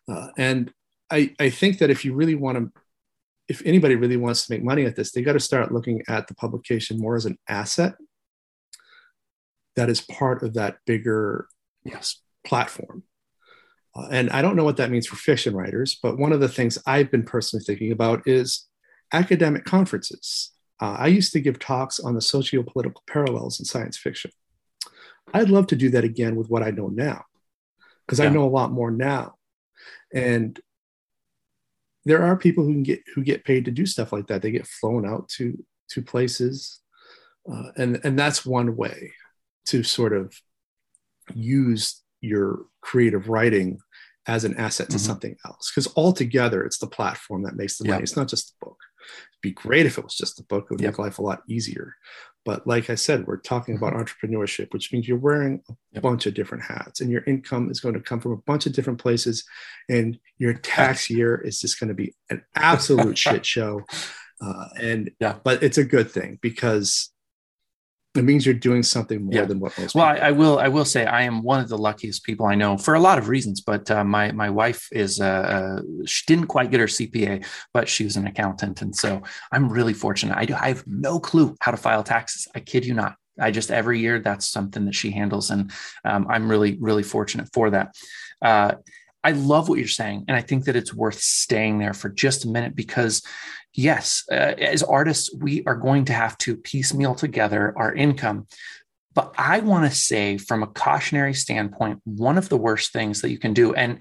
Uh, 0.08 0.28
and 0.36 0.72
I, 1.10 1.34
I 1.38 1.50
think 1.50 1.78
that 1.78 1.90
if 1.90 2.04
you 2.04 2.14
really 2.14 2.34
want 2.34 2.58
to 2.58 2.80
if 3.48 3.62
anybody 3.64 3.94
really 3.94 4.16
wants 4.16 4.46
to 4.46 4.52
make 4.52 4.64
money 4.64 4.84
at 4.84 4.96
this, 4.96 5.12
they 5.12 5.22
got 5.22 5.34
to 5.34 5.40
start 5.40 5.72
looking 5.72 6.02
at 6.08 6.28
the 6.28 6.34
publication 6.34 6.98
more 6.98 7.16
as 7.16 7.26
an 7.26 7.38
asset 7.48 7.94
that 9.76 9.90
is 9.90 10.00
part 10.00 10.42
of 10.42 10.54
that 10.54 10.78
bigger 10.86 11.46
yes, 11.84 12.20
platform. 12.46 13.02
Uh, 13.96 14.08
and 14.10 14.30
I 14.30 14.42
don't 14.42 14.56
know 14.56 14.64
what 14.64 14.76
that 14.78 14.90
means 14.90 15.06
for 15.06 15.16
fiction 15.16 15.54
writers, 15.54 15.98
but 16.02 16.18
one 16.18 16.32
of 16.32 16.40
the 16.40 16.48
things 16.48 16.78
I've 16.86 17.10
been 17.10 17.24
personally 17.24 17.64
thinking 17.64 17.92
about 17.92 18.26
is 18.26 18.66
academic 19.12 19.64
conferences. 19.64 20.52
Uh, 20.80 20.96
I 20.98 21.06
used 21.06 21.32
to 21.32 21.40
give 21.40 21.58
talks 21.58 22.00
on 22.00 22.14
the 22.14 22.20
socio-political 22.20 23.02
parallels 23.08 23.58
in 23.58 23.64
science 23.64 23.96
fiction. 23.96 24.30
I'd 25.32 25.50
love 25.50 25.66
to 25.68 25.76
do 25.76 25.90
that 25.90 26.04
again 26.04 26.36
with 26.36 26.48
what 26.48 26.62
I 26.62 26.70
know 26.70 26.88
now, 26.88 27.24
because 28.06 28.18
yeah. 28.18 28.26
I 28.26 28.28
know 28.30 28.44
a 28.44 28.50
lot 28.50 28.72
more 28.72 28.90
now. 28.90 29.34
And 30.12 30.58
there 32.04 32.22
are 32.22 32.36
people 32.36 32.64
who 32.64 32.72
can 32.72 32.82
get 32.82 33.02
who 33.14 33.22
get 33.22 33.44
paid 33.44 33.64
to 33.64 33.70
do 33.70 33.86
stuff 33.86 34.12
like 34.12 34.26
that. 34.26 34.42
They 34.42 34.50
get 34.50 34.66
flown 34.66 35.06
out 35.06 35.28
to 35.36 35.56
to 35.90 36.02
places, 36.02 36.80
uh, 37.50 37.70
and 37.76 38.00
and 38.04 38.18
that's 38.18 38.44
one 38.44 38.76
way 38.76 39.12
to 39.66 39.82
sort 39.82 40.12
of 40.12 40.34
use 41.34 42.02
your 42.20 42.66
creative 42.82 43.28
writing 43.28 43.78
as 44.26 44.44
an 44.44 44.56
asset 44.56 44.88
to 44.90 44.96
mm-hmm. 44.96 45.06
something 45.06 45.36
else. 45.44 45.70
Because 45.70 45.92
altogether, 45.96 46.64
it's 46.64 46.78
the 46.78 46.86
platform 46.86 47.42
that 47.42 47.56
makes 47.56 47.78
the 47.78 47.88
money. 47.88 48.02
It's 48.02 48.16
not 48.16 48.28
just 48.28 48.48
the 48.48 48.66
book. 48.66 48.78
It'd 49.32 49.42
be 49.42 49.50
great 49.52 49.86
if 49.86 49.98
it 49.98 50.04
was 50.04 50.14
just 50.14 50.36
the 50.36 50.44
book. 50.44 50.64
It 50.64 50.70
would 50.70 50.80
yep. 50.80 50.92
make 50.92 50.98
life 50.98 51.18
a 51.18 51.22
lot 51.22 51.42
easier. 51.48 51.94
But 52.44 52.66
like 52.66 52.90
I 52.90 52.94
said, 52.94 53.26
we're 53.26 53.38
talking 53.38 53.76
about 53.76 53.94
mm-hmm. 53.94 54.02
entrepreneurship, 54.02 54.72
which 54.72 54.92
means 54.92 55.08
you're 55.08 55.16
wearing 55.16 55.62
a 55.70 55.74
yep. 55.92 56.02
bunch 56.02 56.26
of 56.26 56.34
different 56.34 56.64
hats, 56.64 57.00
and 57.00 57.10
your 57.10 57.24
income 57.24 57.70
is 57.70 57.80
going 57.80 57.94
to 57.94 58.00
come 58.00 58.20
from 58.20 58.32
a 58.32 58.36
bunch 58.36 58.66
of 58.66 58.72
different 58.72 58.98
places, 58.98 59.44
and 59.88 60.18
your 60.38 60.54
tax 60.54 61.08
year 61.08 61.36
is 61.36 61.60
just 61.60 61.80
going 61.80 61.88
to 61.88 61.94
be 61.94 62.14
an 62.30 62.42
absolute 62.54 63.16
shit 63.24 63.46
show. 63.46 63.80
Uh, 64.40 64.68
and 64.80 65.10
yeah, 65.20 65.36
but 65.42 65.62
it's 65.62 65.78
a 65.78 65.84
good 65.84 66.10
thing 66.10 66.38
because 66.42 67.13
it 68.14 68.22
means 68.22 68.46
you're 68.46 68.54
doing 68.54 68.82
something 68.82 69.24
more 69.24 69.34
yeah. 69.34 69.44
than 69.44 69.58
what 69.58 69.76
most. 69.78 69.94
Well, 69.94 70.04
I, 70.04 70.16
I, 70.16 70.30
will. 70.30 70.58
I 70.58 70.68
will 70.68 70.84
say 70.84 71.04
I 71.04 71.22
am 71.22 71.42
one 71.42 71.60
of 71.60 71.68
the 71.68 71.76
luckiest 71.76 72.22
people 72.22 72.46
I 72.46 72.54
know 72.54 72.78
for 72.78 72.94
a 72.94 73.00
lot 73.00 73.18
of 73.18 73.28
reasons. 73.28 73.60
But 73.60 73.90
uh, 73.90 74.04
my 74.04 74.30
my 74.32 74.50
wife 74.50 74.88
is 74.92 75.20
uh, 75.20 75.24
uh, 75.24 75.82
she 76.06 76.22
didn't 76.26 76.46
quite 76.46 76.70
get 76.70 76.80
her 76.80 76.86
CPA, 76.86 77.44
but 77.72 77.88
she 77.88 78.04
was 78.04 78.16
an 78.16 78.26
accountant, 78.26 78.82
and 78.82 78.94
so 78.94 79.22
I'm 79.50 79.68
really 79.68 79.94
fortunate. 79.94 80.36
I 80.38 80.44
do. 80.44 80.54
I 80.54 80.68
have 80.68 80.86
no 80.86 81.18
clue 81.18 81.56
how 81.60 81.72
to 81.72 81.76
file 81.76 82.04
taxes. 82.04 82.46
I 82.54 82.60
kid 82.60 82.86
you 82.86 82.94
not. 82.94 83.16
I 83.40 83.50
just 83.50 83.72
every 83.72 83.98
year 83.98 84.20
that's 84.20 84.46
something 84.46 84.84
that 84.84 84.94
she 84.94 85.10
handles, 85.10 85.50
and 85.50 85.72
um, 86.04 86.26
I'm 86.28 86.48
really 86.48 86.78
really 86.80 87.02
fortunate 87.02 87.48
for 87.52 87.70
that. 87.70 87.96
Uh, 88.40 88.74
I 89.24 89.32
love 89.32 89.68
what 89.68 89.78
you're 89.78 89.88
saying, 89.88 90.26
and 90.28 90.36
I 90.36 90.40
think 90.40 90.66
that 90.66 90.76
it's 90.76 90.94
worth 90.94 91.18
staying 91.18 91.78
there 91.78 91.94
for 91.94 92.10
just 92.10 92.44
a 92.44 92.48
minute 92.48 92.76
because 92.76 93.22
yes, 93.74 94.24
uh, 94.30 94.34
as 94.34 94.82
artists, 94.82 95.34
we 95.34 95.62
are 95.66 95.74
going 95.74 96.06
to 96.06 96.12
have 96.12 96.38
to 96.38 96.56
piecemeal 96.56 97.14
together 97.14 97.74
our 97.76 97.92
income. 97.92 98.46
But 99.14 99.34
I 99.38 99.60
want 99.60 99.90
to 99.90 99.96
say, 99.96 100.38
from 100.38 100.62
a 100.62 100.66
cautionary 100.66 101.34
standpoint, 101.34 102.00
one 102.04 102.38
of 102.38 102.48
the 102.48 102.56
worst 102.56 102.92
things 102.92 103.20
that 103.20 103.30
you 103.30 103.38
can 103.38 103.54
do, 103.54 103.74
and 103.74 103.98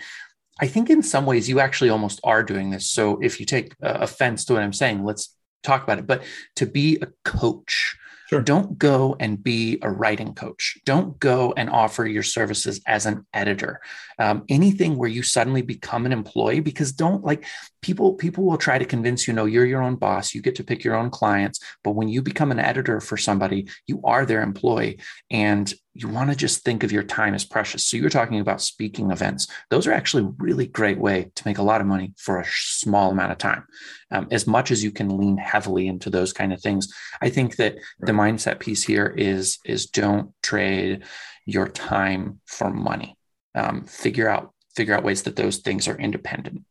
I 0.59 0.67
think 0.67 0.89
in 0.89 1.03
some 1.03 1.25
ways 1.25 1.49
you 1.49 1.59
actually 1.59 1.89
almost 1.89 2.19
are 2.23 2.43
doing 2.43 2.69
this. 2.69 2.89
So 2.89 3.19
if 3.21 3.39
you 3.39 3.45
take 3.45 3.73
uh, 3.83 3.97
offense 4.01 4.45
to 4.45 4.53
what 4.53 4.63
I'm 4.63 4.73
saying, 4.73 5.03
let's 5.03 5.35
talk 5.63 5.83
about 5.83 5.99
it. 5.99 6.07
But 6.07 6.23
to 6.57 6.65
be 6.65 6.99
a 7.01 7.07
coach, 7.25 7.95
Sure. 8.33 8.41
Don't 8.41 8.79
go 8.79 9.15
and 9.19 9.43
be 9.43 9.77
a 9.83 9.91
writing 9.91 10.33
coach. 10.33 10.79
Don't 10.85 11.19
go 11.19 11.53
and 11.55 11.69
offer 11.69 12.03
your 12.03 12.23
services 12.23 12.81
as 12.87 13.05
an 13.05 13.27
editor. 13.31 13.79
Um, 14.17 14.43
anything 14.49 14.97
where 14.97 15.07
you 15.07 15.21
suddenly 15.21 15.61
become 15.61 16.07
an 16.07 16.11
employee, 16.11 16.59
because 16.59 16.93
don't 16.93 17.23
like 17.23 17.45
people. 17.83 18.15
People 18.15 18.45
will 18.45 18.57
try 18.57 18.79
to 18.79 18.85
convince 18.85 19.27
you, 19.27 19.35
no, 19.35 19.45
you're 19.45 19.67
your 19.67 19.83
own 19.83 19.97
boss. 19.97 20.33
You 20.33 20.41
get 20.41 20.55
to 20.55 20.63
pick 20.63 20.83
your 20.83 20.95
own 20.95 21.11
clients. 21.11 21.59
But 21.83 21.91
when 21.91 22.07
you 22.07 22.23
become 22.23 22.51
an 22.51 22.59
editor 22.59 22.99
for 22.99 23.17
somebody, 23.17 23.67
you 23.85 24.01
are 24.03 24.25
their 24.25 24.41
employee, 24.41 24.99
and 25.29 25.71
you 25.95 26.07
want 26.07 26.31
to 26.31 26.35
just 26.35 26.63
think 26.63 26.83
of 26.83 26.91
your 26.91 27.03
time 27.03 27.35
as 27.35 27.45
precious. 27.45 27.85
So 27.85 27.97
you're 27.97 28.09
talking 28.09 28.39
about 28.39 28.61
speaking 28.61 29.11
events. 29.11 29.47
Those 29.69 29.85
are 29.85 29.91
actually 29.91 30.23
a 30.23 30.33
really 30.39 30.65
great 30.65 30.97
way 30.97 31.31
to 31.35 31.47
make 31.47 31.59
a 31.59 31.63
lot 31.63 31.81
of 31.81 31.87
money 31.87 32.13
for 32.17 32.39
a 32.39 32.45
small 32.47 33.11
amount 33.11 33.31
of 33.31 33.37
time. 33.37 33.65
Um, 34.09 34.27
as 34.31 34.47
much 34.47 34.71
as 34.71 34.83
you 34.83 34.91
can 34.91 35.17
lean 35.17 35.37
heavily 35.37 35.87
into 35.87 36.09
those 36.09 36.33
kind 36.33 36.51
of 36.51 36.61
things, 36.61 36.91
I 37.21 37.29
think 37.29 37.57
that 37.57 37.75
the 37.99 38.11
mindset 38.11 38.59
piece 38.59 38.83
here 38.83 39.13
is 39.15 39.59
is 39.65 39.85
don't 39.85 40.31
trade 40.41 41.03
your 41.45 41.67
time 41.67 42.39
for 42.45 42.71
money. 42.71 43.15
Um, 43.53 43.85
figure 43.85 44.27
out 44.27 44.51
figure 44.75 44.95
out 44.95 45.03
ways 45.03 45.23
that 45.23 45.35
those 45.35 45.57
things 45.57 45.87
are 45.87 45.97
independent. 45.97 46.63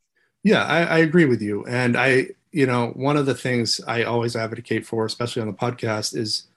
Yeah, 0.42 0.64
I, 0.64 0.82
I 0.82 0.98
agree 0.98 1.26
with 1.26 1.40
you, 1.40 1.64
and 1.66 1.96
I 1.96 2.30
you 2.50 2.66
know 2.66 2.88
one 2.88 3.16
of 3.16 3.26
the 3.26 3.36
things 3.36 3.80
I 3.86 4.02
always 4.02 4.34
advocate 4.34 4.84
for, 4.84 5.04
especially 5.04 5.42
on 5.42 5.48
the 5.48 5.54
podcast, 5.54 6.16
is 6.16 6.48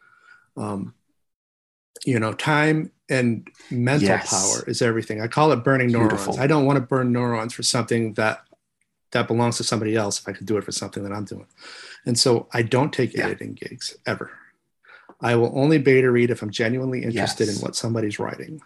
um, 0.57 0.95
you 2.04 2.20
know 2.20 2.34
time 2.34 2.91
and 3.10 3.48
mental 3.72 4.08
yes. 4.08 4.30
power 4.30 4.70
is 4.70 4.82
everything 4.82 5.22
i 5.22 5.28
call 5.28 5.52
it 5.52 5.58
burning 5.58 5.88
Beautiful. 5.88 6.34
neurons 6.34 6.39
i 6.39 6.48
don't 6.48 6.66
want 6.66 6.78
to 6.78 6.82
burn 6.82 7.12
neurons 7.12 7.54
for 7.54 7.64
something 7.64 8.14
that 8.14 8.43
that 9.12 9.28
belongs 9.28 9.58
to 9.58 9.64
somebody 9.64 9.96
else 9.96 10.20
if 10.20 10.28
i 10.28 10.32
could 10.32 10.46
do 10.46 10.58
it 10.58 10.64
for 10.64 10.72
something 10.72 11.04
that 11.04 11.14
i'm 11.14 11.26
doing 11.26 11.48
and 12.06 12.18
so 12.18 12.48
i 12.54 12.62
don't 12.62 12.91
take 12.91 13.14
yeah. 13.14 13.26
editing 13.26 13.54
gigs 13.54 13.96
ever 14.06 14.32
i 15.22 15.36
will 15.36 15.52
only 15.58 15.78
beta 15.78 16.10
read 16.10 16.30
if 16.30 16.41
i'm 16.41 16.50
genuinely 16.50 17.04
interested 17.04 17.48
yes. 17.48 17.58
in 17.58 17.62
what 17.62 17.76
somebody's 17.76 18.20
writing 18.20 18.60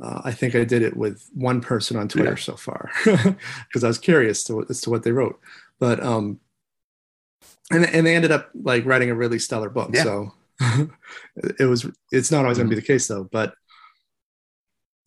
uh, 0.00 0.22
i 0.24 0.32
think 0.32 0.54
i 0.54 0.64
did 0.64 0.82
it 0.82 0.96
with 0.96 1.28
one 1.34 1.60
person 1.60 1.96
on 1.96 2.08
twitter 2.08 2.30
yeah. 2.30 2.36
so 2.36 2.56
far 2.56 2.90
because 3.04 3.84
i 3.84 3.88
was 3.88 3.98
curious 3.98 4.44
to, 4.44 4.64
as 4.70 4.80
to 4.80 4.90
what 4.90 5.02
they 5.02 5.12
wrote 5.12 5.38
but 5.78 6.02
um 6.02 6.38
and, 7.70 7.86
and 7.86 8.06
they 8.06 8.14
ended 8.14 8.30
up 8.30 8.50
like 8.54 8.84
writing 8.84 9.10
a 9.10 9.14
really 9.14 9.38
stellar 9.38 9.70
book 9.70 9.90
yeah. 9.92 10.04
so 10.04 10.32
it 11.58 11.64
was 11.64 11.86
it's 12.10 12.30
not 12.30 12.44
always 12.44 12.58
going 12.58 12.68
to 12.68 12.74
be 12.74 12.80
the 12.80 12.86
case 12.86 13.08
though 13.08 13.28
but 13.30 13.54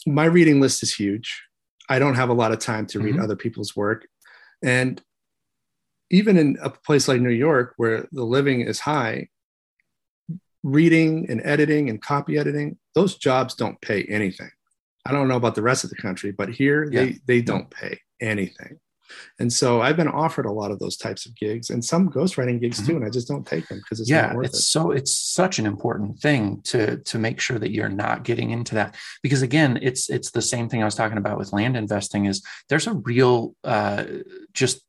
my 0.05 0.25
reading 0.25 0.61
list 0.61 0.83
is 0.83 0.93
huge. 0.93 1.43
I 1.89 1.99
don't 1.99 2.15
have 2.15 2.29
a 2.29 2.33
lot 2.33 2.51
of 2.51 2.59
time 2.59 2.85
to 2.87 2.99
read 2.99 3.15
mm-hmm. 3.15 3.23
other 3.23 3.35
people's 3.35 3.75
work. 3.75 4.07
And 4.63 5.01
even 6.09 6.37
in 6.37 6.57
a 6.61 6.69
place 6.69 7.07
like 7.07 7.19
new 7.19 7.29
york 7.29 7.73
where 7.77 8.07
the 8.11 8.23
living 8.23 8.61
is 8.61 8.79
high 8.79 9.27
reading 10.63 11.27
and 11.29 11.41
editing 11.43 11.89
and 11.89 12.01
copy 12.01 12.37
editing 12.37 12.77
those 12.93 13.17
jobs 13.17 13.55
don't 13.55 13.81
pay 13.81 14.03
anything. 14.03 14.49
I 15.05 15.11
don't 15.11 15.27
know 15.27 15.35
about 15.35 15.55
the 15.55 15.61
rest 15.61 15.83
of 15.83 15.89
the 15.89 15.95
country 15.95 16.31
but 16.31 16.49
here 16.49 16.87
yeah. 16.91 17.05
they 17.05 17.19
they 17.25 17.41
don't 17.41 17.69
pay 17.69 17.99
anything 18.21 18.79
and 19.39 19.51
so 19.51 19.81
I've 19.81 19.97
been 19.97 20.07
offered 20.07 20.45
a 20.45 20.51
lot 20.51 20.71
of 20.71 20.79
those 20.79 20.97
types 20.97 21.25
of 21.25 21.35
gigs 21.35 21.69
and 21.69 21.83
some 21.83 22.09
ghostwriting 22.09 22.59
gigs 22.59 22.77
mm-hmm. 22.77 22.91
too, 22.91 22.95
and 22.97 23.05
I 23.05 23.09
just 23.09 23.27
don't 23.27 23.45
take 23.45 23.67
them 23.67 23.79
because 23.79 23.99
it's 23.99 24.09
yeah, 24.09 24.33
it's 24.41 24.59
it. 24.59 24.61
so 24.61 24.91
it's 24.91 25.15
such 25.15 25.59
an 25.59 25.65
important 25.65 26.19
thing 26.19 26.61
to 26.65 26.97
to 26.97 27.19
make 27.19 27.39
sure 27.39 27.59
that 27.59 27.71
you're 27.71 27.89
not 27.89 28.23
getting 28.23 28.51
into 28.51 28.75
that 28.75 28.95
because 29.21 29.41
again, 29.41 29.79
it's 29.81 30.09
it's 30.09 30.31
the 30.31 30.41
same 30.41 30.69
thing 30.69 30.81
I 30.81 30.85
was 30.85 30.95
talking 30.95 31.17
about 31.17 31.37
with 31.37 31.53
land 31.53 31.77
investing. 31.77 32.25
Is 32.25 32.43
there's 32.69 32.87
a 32.87 32.93
real 32.93 33.55
uh, 33.63 34.05
just 34.53 34.81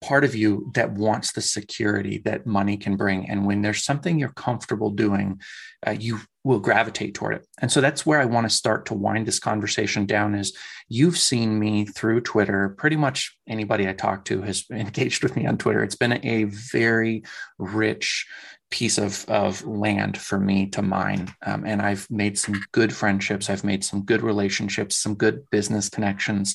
part 0.00 0.24
of 0.24 0.34
you 0.34 0.70
that 0.74 0.92
wants 0.92 1.32
the 1.32 1.40
security 1.40 2.18
that 2.18 2.46
money 2.46 2.76
can 2.76 2.96
bring. 2.96 3.28
And 3.28 3.46
when 3.46 3.62
there's 3.62 3.84
something 3.84 4.18
you're 4.18 4.28
comfortable 4.30 4.90
doing, 4.90 5.40
uh, 5.86 5.96
you 5.98 6.20
will 6.44 6.60
gravitate 6.60 7.14
toward 7.14 7.34
it. 7.34 7.46
And 7.60 7.70
so 7.70 7.80
that's 7.80 8.06
where 8.06 8.20
I 8.20 8.24
want 8.24 8.48
to 8.48 8.56
start 8.56 8.86
to 8.86 8.94
wind 8.94 9.26
this 9.26 9.40
conversation 9.40 10.06
down 10.06 10.34
is 10.34 10.56
you've 10.88 11.18
seen 11.18 11.58
me 11.58 11.84
through 11.84 12.20
Twitter. 12.22 12.70
Pretty 12.78 12.96
much 12.96 13.36
anybody 13.48 13.88
I 13.88 13.92
talk 13.92 14.24
to 14.26 14.42
has 14.42 14.64
engaged 14.70 15.22
with 15.22 15.36
me 15.36 15.46
on 15.46 15.58
Twitter. 15.58 15.82
It's 15.82 15.96
been 15.96 16.24
a 16.24 16.44
very 16.44 17.24
rich 17.58 18.26
piece 18.70 18.98
of, 18.98 19.24
of 19.28 19.64
land 19.66 20.18
for 20.18 20.38
me 20.38 20.66
to 20.66 20.82
mine. 20.82 21.34
Um, 21.44 21.64
and 21.64 21.80
I've 21.80 22.06
made 22.10 22.38
some 22.38 22.60
good 22.72 22.92
friendships. 22.92 23.48
I've 23.48 23.64
made 23.64 23.82
some 23.82 24.04
good 24.04 24.22
relationships, 24.22 24.96
some 24.96 25.14
good 25.14 25.48
business 25.50 25.88
connections. 25.88 26.54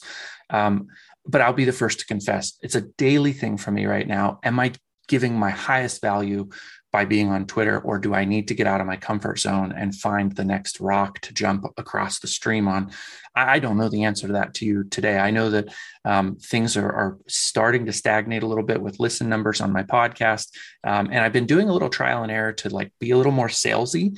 Um, 0.49 0.87
but 1.25 1.41
I'll 1.41 1.53
be 1.53 1.65
the 1.65 1.71
first 1.71 1.99
to 1.99 2.05
confess 2.05 2.57
it's 2.61 2.75
a 2.75 2.81
daily 2.81 3.33
thing 3.33 3.57
for 3.57 3.71
me 3.71 3.85
right 3.85 4.07
now. 4.07 4.39
Am 4.43 4.59
I 4.59 4.73
giving 5.07 5.37
my 5.37 5.49
highest 5.49 6.01
value 6.01 6.49
by 6.91 7.05
being 7.05 7.29
on 7.29 7.47
Twitter, 7.47 7.79
or 7.79 7.97
do 7.97 8.13
I 8.13 8.23
need 8.23 8.47
to 8.49 8.53
get 8.53 8.67
out 8.67 8.79
of 8.79 8.85
my 8.85 8.97
comfort 8.97 9.39
zone 9.39 9.73
and 9.75 9.95
find 9.95 10.31
the 10.31 10.45
next 10.45 10.79
rock 10.79 11.19
to 11.21 11.33
jump 11.33 11.65
across 11.77 12.19
the 12.19 12.27
stream 12.27 12.67
on? 12.67 12.91
I 13.35 13.57
don't 13.57 13.77
know 13.77 13.89
the 13.89 14.03
answer 14.03 14.27
to 14.27 14.33
that 14.33 14.53
to 14.55 14.65
you 14.65 14.83
today. 14.83 15.17
I 15.17 15.31
know 15.31 15.49
that 15.49 15.73
um, 16.05 16.35
things 16.35 16.77
are, 16.77 16.91
are, 16.91 17.17
starting 17.27 17.87
to 17.87 17.93
stagnate 17.93 18.43
a 18.43 18.47
little 18.47 18.63
bit 18.63 18.79
with 18.79 18.99
listen 18.99 19.27
numbers 19.27 19.59
on 19.59 19.73
my 19.73 19.81
podcast, 19.81 20.49
um, 20.83 21.07
and 21.11 21.19
I've 21.19 21.33
been 21.33 21.47
doing 21.47 21.67
a 21.67 21.73
little 21.73 21.89
trial 21.89 22.21
and 22.21 22.31
error 22.31 22.53
to 22.53 22.69
like 22.69 22.93
be 22.99 23.09
a 23.09 23.17
little 23.17 23.31
more 23.31 23.47
salesy 23.47 24.15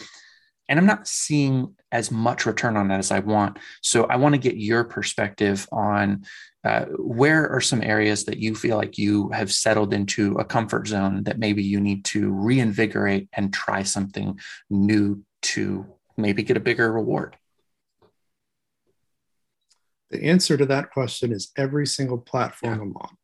and 0.67 0.79
I'm 0.79 0.85
not 0.85 1.07
seeing 1.07 1.75
as 1.95 2.11
much 2.11 2.45
return 2.45 2.75
on 2.75 2.89
that 2.89 2.99
as 2.99 3.09
I 3.09 3.19
want. 3.19 3.57
So 3.81 4.03
I 4.03 4.17
want 4.17 4.35
to 4.35 4.39
get 4.39 4.57
your 4.57 4.83
perspective 4.83 5.65
on 5.71 6.25
uh, 6.65 6.85
where 6.97 7.49
are 7.49 7.61
some 7.61 7.81
areas 7.81 8.25
that 8.25 8.37
you 8.37 8.53
feel 8.53 8.75
like 8.75 8.97
you 8.97 9.29
have 9.29 9.49
settled 9.49 9.93
into 9.93 10.33
a 10.33 10.43
comfort 10.43 10.89
zone 10.89 11.23
that 11.23 11.39
maybe 11.39 11.63
you 11.63 11.79
need 11.79 12.03
to 12.05 12.29
reinvigorate 12.29 13.29
and 13.31 13.53
try 13.53 13.81
something 13.83 14.37
new 14.69 15.23
to 15.41 15.85
maybe 16.17 16.43
get 16.43 16.57
a 16.57 16.59
bigger 16.59 16.91
reward? 16.91 17.37
The 20.09 20.21
answer 20.25 20.57
to 20.57 20.65
that 20.65 20.91
question 20.91 21.31
is 21.31 21.53
every 21.57 21.87
single 21.87 22.17
platform 22.17 22.75
yeah. 22.75 22.81
I'm 22.81 22.95
on. 22.97 23.17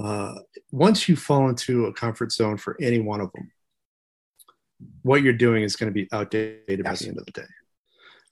Uh, 0.00 0.34
once 0.70 1.08
you 1.08 1.16
fall 1.16 1.48
into 1.48 1.86
a 1.86 1.92
comfort 1.92 2.30
zone 2.30 2.58
for 2.58 2.76
any 2.80 3.00
one 3.00 3.20
of 3.20 3.32
them, 3.32 3.50
what 5.02 5.22
you're 5.22 5.32
doing 5.32 5.62
is 5.62 5.76
going 5.76 5.90
to 5.90 5.94
be 5.94 6.08
outdated 6.12 6.84
by 6.84 6.94
the 6.94 7.08
end 7.08 7.18
of 7.18 7.26
the 7.26 7.32
day. 7.32 7.46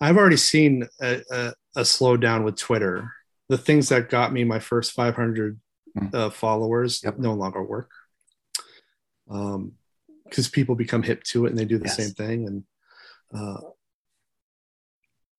I've 0.01 0.17
already 0.17 0.37
seen 0.37 0.87
a, 1.01 1.23
a, 1.31 1.53
a 1.77 1.81
slowdown 1.83 2.45
with 2.45 2.57
Twitter. 2.57 3.13
The 3.49 3.59
things 3.59 3.89
that 3.89 4.11
got 4.11 4.33
me 4.33 4.45
my 4.45 4.59
first 4.59 4.93
500 4.93 5.59
mm. 5.99 6.15
uh, 6.15 6.31
followers 6.31 7.03
yep. 7.03 7.19
no 7.19 7.33
longer 7.35 7.63
work 7.63 7.91
because 9.27 9.57
um, 10.47 10.53
people 10.53 10.75
become 10.75 11.03
hip 11.03 11.23
to 11.23 11.47
it 11.47 11.51
and 11.51 11.59
they 11.59 11.65
do 11.65 11.79
the 11.79 11.87
yes. 11.87 11.97
same 11.97 12.11
thing. 12.11 12.47
And 12.47 12.65
uh, 13.35 13.61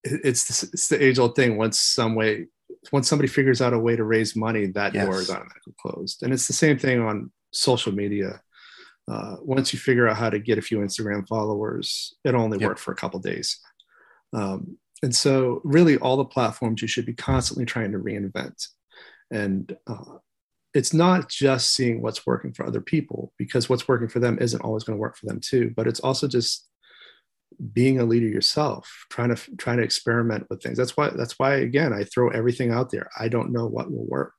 it, 0.03 0.21
it's, 0.23 0.61
the, 0.61 0.69
it's 0.73 0.87
the 0.87 1.03
age 1.03 1.19
old 1.19 1.35
thing. 1.35 1.57
Once 1.57 1.79
some 1.79 2.15
way, 2.15 2.47
once 2.91 3.07
somebody 3.07 3.27
figures 3.27 3.61
out 3.61 3.73
a 3.73 3.79
way 3.79 3.95
to 3.95 4.03
raise 4.03 4.35
money, 4.35 4.67
that 4.67 4.93
Yes. 4.93 5.05
door 5.05 5.19
is 5.19 5.29
automatically 5.29 5.73
closed. 5.79 6.23
And 6.23 6.33
it's 6.33 6.47
the 6.47 6.53
same 6.53 6.77
thing 6.77 6.99
on 7.01 7.31
social 7.51 7.91
media. 7.91 8.41
Uh, 9.09 9.37
once 9.41 9.73
you 9.73 9.79
figure 9.79 10.07
out 10.07 10.17
how 10.17 10.29
to 10.29 10.39
get 10.39 10.57
a 10.57 10.61
few 10.61 10.79
Instagram 10.79 11.27
followers, 11.27 12.15
it 12.23 12.35
only 12.35 12.57
Yep. 12.59 12.67
worked 12.67 12.79
for 12.79 12.91
a 12.91 12.95
couple 12.95 13.19
days. 13.19 13.59
Um, 14.33 14.77
and 15.01 15.15
so, 15.15 15.61
really, 15.63 15.97
all 15.97 16.17
the 16.17 16.25
platforms 16.25 16.81
you 16.81 16.87
should 16.87 17.05
be 17.05 17.13
constantly 17.13 17.65
trying 17.65 17.91
to 17.93 17.99
reinvent. 17.99 18.67
And 19.31 19.75
uh, 19.87 20.17
it's 20.73 20.93
not 20.93 21.29
just 21.29 21.73
seeing 21.73 22.01
what's 22.01 22.27
working 22.27 22.53
for 22.53 22.65
other 22.65 22.81
people, 22.81 23.33
because 23.37 23.69
what's 23.69 23.87
working 23.87 24.09
for 24.09 24.19
them 24.19 24.37
isn't 24.39 24.61
always 24.61 24.83
going 24.83 24.97
to 24.97 25.01
work 25.01 25.17
for 25.17 25.25
them 25.25 25.39
too. 25.39 25.73
But 25.75 25.87
it's 25.87 26.01
also 26.01 26.27
just 26.27 26.69
being 27.73 27.99
a 27.99 28.05
leader 28.05 28.27
yourself 28.27 29.05
trying 29.09 29.33
to 29.35 29.55
trying 29.57 29.77
to 29.77 29.83
experiment 29.83 30.45
with 30.49 30.61
things 30.61 30.77
that's 30.77 30.95
why 30.95 31.09
that's 31.09 31.37
why 31.39 31.55
again 31.55 31.91
i 31.91 32.03
throw 32.03 32.29
everything 32.29 32.71
out 32.71 32.89
there 32.89 33.09
i 33.19 33.27
don't 33.27 33.51
know 33.51 33.65
what 33.65 33.91
will 33.91 34.05
work 34.05 34.35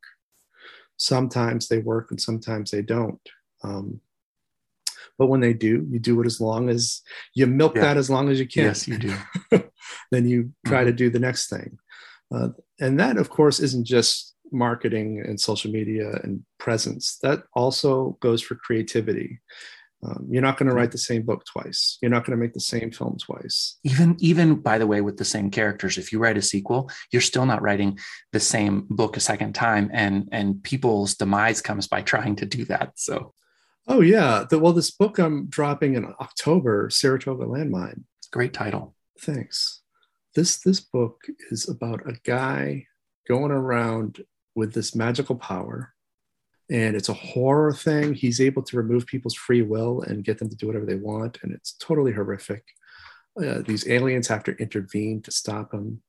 sometimes 0.96 1.68
they 1.68 1.78
work 1.78 2.10
and 2.10 2.20
sometimes 2.20 2.70
they 2.70 2.80
don't 2.82 3.20
um, 3.62 4.00
but 5.20 5.28
when 5.28 5.40
they 5.40 5.52
do 5.52 5.86
you 5.92 5.98
do 6.00 6.18
it 6.22 6.26
as 6.26 6.40
long 6.40 6.70
as 6.70 7.02
you 7.34 7.46
milk 7.46 7.74
Yeah. 7.76 7.82
that 7.82 7.96
as 7.98 8.08
long 8.08 8.30
as 8.30 8.40
you 8.40 8.48
can. 8.48 8.64
Yes, 8.64 8.88
you 8.88 8.96
do. 8.98 9.14
then 10.10 10.26
you 10.26 10.38
try 10.66 10.82
to 10.82 10.92
do 10.92 11.10
the 11.10 11.18
next 11.28 11.50
thing. 11.50 11.78
Uh, 12.34 12.48
and 12.80 12.98
that 12.98 13.18
of 13.18 13.28
course 13.28 13.60
isn't 13.60 13.86
just 13.86 14.34
marketing 14.50 15.22
and 15.26 15.38
social 15.38 15.70
media 15.70 16.08
and 16.24 16.42
presence. 16.58 17.18
That 17.22 17.44
also 17.54 18.16
goes 18.20 18.40
for 18.42 18.54
creativity. 18.54 19.40
Um, 20.02 20.26
you're 20.30 20.40
not 20.48 20.56
going 20.56 20.70
to 20.70 20.74
write 20.74 20.92
the 20.92 21.06
same 21.10 21.22
book 21.30 21.44
twice. 21.44 21.98
You're 22.00 22.10
not 22.10 22.24
going 22.24 22.36
to 22.38 22.42
make 22.42 22.54
the 22.54 22.60
same 22.74 22.90
film 22.90 23.18
twice. 23.18 23.76
Even 23.84 24.16
even 24.18 24.54
by 24.54 24.78
the 24.78 24.86
way 24.86 25.02
with 25.02 25.18
the 25.18 25.26
same 25.34 25.50
characters 25.50 25.98
if 25.98 26.12
you 26.12 26.18
write 26.18 26.38
a 26.38 26.42
sequel 26.52 26.90
you're 27.12 27.28
still 27.30 27.44
not 27.44 27.60
writing 27.66 27.98
the 28.32 28.40
same 28.40 28.86
book 28.88 29.18
a 29.18 29.20
second 29.20 29.52
time 29.52 29.90
and 29.92 30.14
and 30.32 30.62
people's 30.62 31.14
demise 31.14 31.60
comes 31.60 31.86
by 31.94 32.00
trying 32.12 32.36
to 32.36 32.46
do 32.46 32.64
that 32.72 32.92
so 32.96 33.34
Oh 33.90 34.00
yeah. 34.02 34.44
The, 34.48 34.58
well, 34.58 34.72
this 34.72 34.90
book 34.92 35.18
I'm 35.18 35.46
dropping 35.46 35.94
in 35.96 36.04
October, 36.20 36.88
Saratoga 36.90 37.44
Landmine. 37.44 38.04
great 38.30 38.52
title 38.52 38.94
Thanks. 39.20 39.80
This 40.36 40.60
this 40.60 40.80
book 40.80 41.20
is 41.50 41.68
about 41.68 42.08
a 42.08 42.14
guy 42.24 42.86
going 43.28 43.50
around 43.50 44.24
with 44.54 44.72
this 44.74 44.94
magical 44.94 45.34
power, 45.34 45.92
and 46.70 46.94
it's 46.96 47.08
a 47.08 47.14
horror 47.14 47.72
thing. 47.74 48.14
He's 48.14 48.40
able 48.40 48.62
to 48.62 48.76
remove 48.76 49.06
people's 49.06 49.34
free 49.34 49.62
will 49.62 50.02
and 50.02 50.24
get 50.24 50.38
them 50.38 50.48
to 50.48 50.56
do 50.56 50.68
whatever 50.68 50.86
they 50.86 50.94
want, 50.94 51.38
and 51.42 51.52
it's 51.52 51.72
totally 51.72 52.12
horrific. 52.12 52.64
Uh, 53.40 53.60
these 53.66 53.88
aliens 53.88 54.28
have 54.28 54.44
to 54.44 54.52
intervene 54.56 55.20
to 55.22 55.32
stop 55.32 55.74
him. 55.74 56.00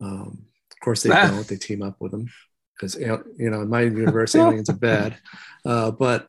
Um, 0.00 0.46
of 0.72 0.80
course, 0.84 1.04
they 1.04 1.10
Ah. 1.10 1.28
don't. 1.30 1.46
They 1.46 1.56
team 1.56 1.82
up 1.82 1.96
with 2.00 2.12
him 2.12 2.28
because 2.76 2.96
you 2.96 3.06
know 3.50 3.62
in 3.62 3.68
my 3.70 3.82
universe, 3.82 4.34
aliens 4.34 4.68
are 4.68 4.76
bad. 4.90 5.16
Uh, 5.64 5.92
but 5.92 6.26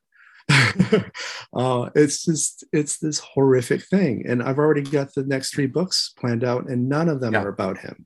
uh, 1.53 1.89
it's 1.95 2.25
just 2.25 2.63
it's 2.73 2.97
this 2.97 3.19
horrific 3.19 3.83
thing, 3.83 4.25
and 4.27 4.41
I've 4.43 4.57
already 4.59 4.81
got 4.81 5.13
the 5.13 5.23
next 5.23 5.53
three 5.53 5.67
books 5.67 6.13
planned 6.17 6.43
out, 6.43 6.67
and 6.69 6.89
none 6.89 7.09
of 7.09 7.21
them 7.21 7.33
Yeah. 7.33 7.43
are 7.43 7.49
about 7.49 7.77
him. 7.79 8.05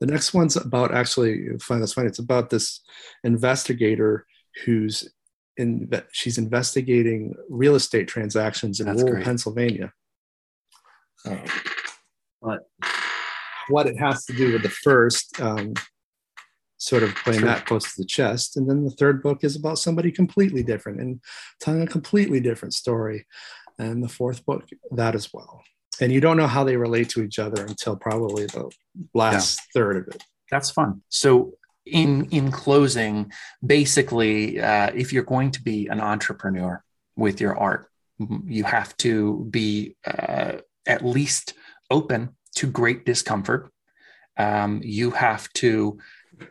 The 0.00 0.06
next 0.06 0.32
one's 0.34 0.56
about 0.56 0.94
actually 0.94 1.48
find 1.60 1.82
this 1.82 1.92
funny. 1.92 2.08
It's 2.08 2.18
about 2.18 2.50
this 2.50 2.80
investigator 3.24 4.26
who's 4.64 5.08
in 5.56 5.90
she's 6.12 6.38
investigating 6.38 7.34
real 7.48 7.74
estate 7.74 8.06
transactions 8.08 8.78
in 8.80 8.86
That's 8.86 8.98
rural 8.98 9.14
great. 9.14 9.24
Pennsylvania. 9.24 9.92
Um, 11.26 11.42
but 12.40 12.60
what 13.68 13.86
it 13.86 13.98
has 13.98 14.24
to 14.26 14.32
do 14.34 14.52
with 14.52 14.62
the 14.62 14.70
first, 14.70 15.40
um, 15.40 15.74
sort 16.78 17.02
of 17.02 17.14
playing 17.16 17.40
Sure. 17.40 17.48
that 17.48 17.66
close 17.66 17.84
to 17.84 18.00
the 18.02 18.06
chest, 18.06 18.56
and 18.56 18.68
then 18.68 18.84
the 18.84 18.90
third 18.90 19.22
book 19.22 19.44
is 19.44 19.56
about 19.56 19.78
somebody 19.78 20.10
completely 20.12 20.62
different 20.62 21.00
and 21.00 21.20
telling 21.60 21.82
a 21.82 21.86
completely 21.86 22.40
different 22.40 22.72
story, 22.74 23.26
and 23.78 24.02
the 24.02 24.08
fourth 24.08 24.44
book 24.46 24.68
that 24.92 25.14
as 25.14 25.32
well. 25.32 25.62
And 26.00 26.12
you 26.12 26.20
don't 26.20 26.36
know 26.36 26.46
how 26.46 26.64
they 26.64 26.76
relate 26.76 27.08
to 27.10 27.22
each 27.22 27.38
other 27.40 27.64
until 27.64 27.96
probably 27.96 28.46
the 28.46 28.70
last 29.14 29.60
third 29.74 29.96
of 29.96 30.14
it. 30.14 30.22
that's 30.50 30.70
fun 30.70 31.02
so 31.08 31.52
in 31.84 32.26
in 32.30 32.50
closing 32.50 33.30
basically 33.64 34.60
uh, 34.60 34.90
if 34.94 35.12
you're 35.12 35.24
going 35.34 35.50
to 35.50 35.62
be 35.62 35.86
an 35.88 36.00
entrepreneur 36.00 36.82
with 37.16 37.40
your 37.40 37.56
art 37.58 37.90
you 38.46 38.64
have 38.64 38.96
to 38.98 39.46
be 39.50 39.96
uh, 40.06 40.52
at 40.86 41.04
least 41.04 41.54
open 41.90 42.30
to 42.54 42.66
great 42.66 43.04
discomfort 43.04 43.70
um, 44.36 44.80
you 44.84 45.10
have 45.10 45.52
to 45.54 45.98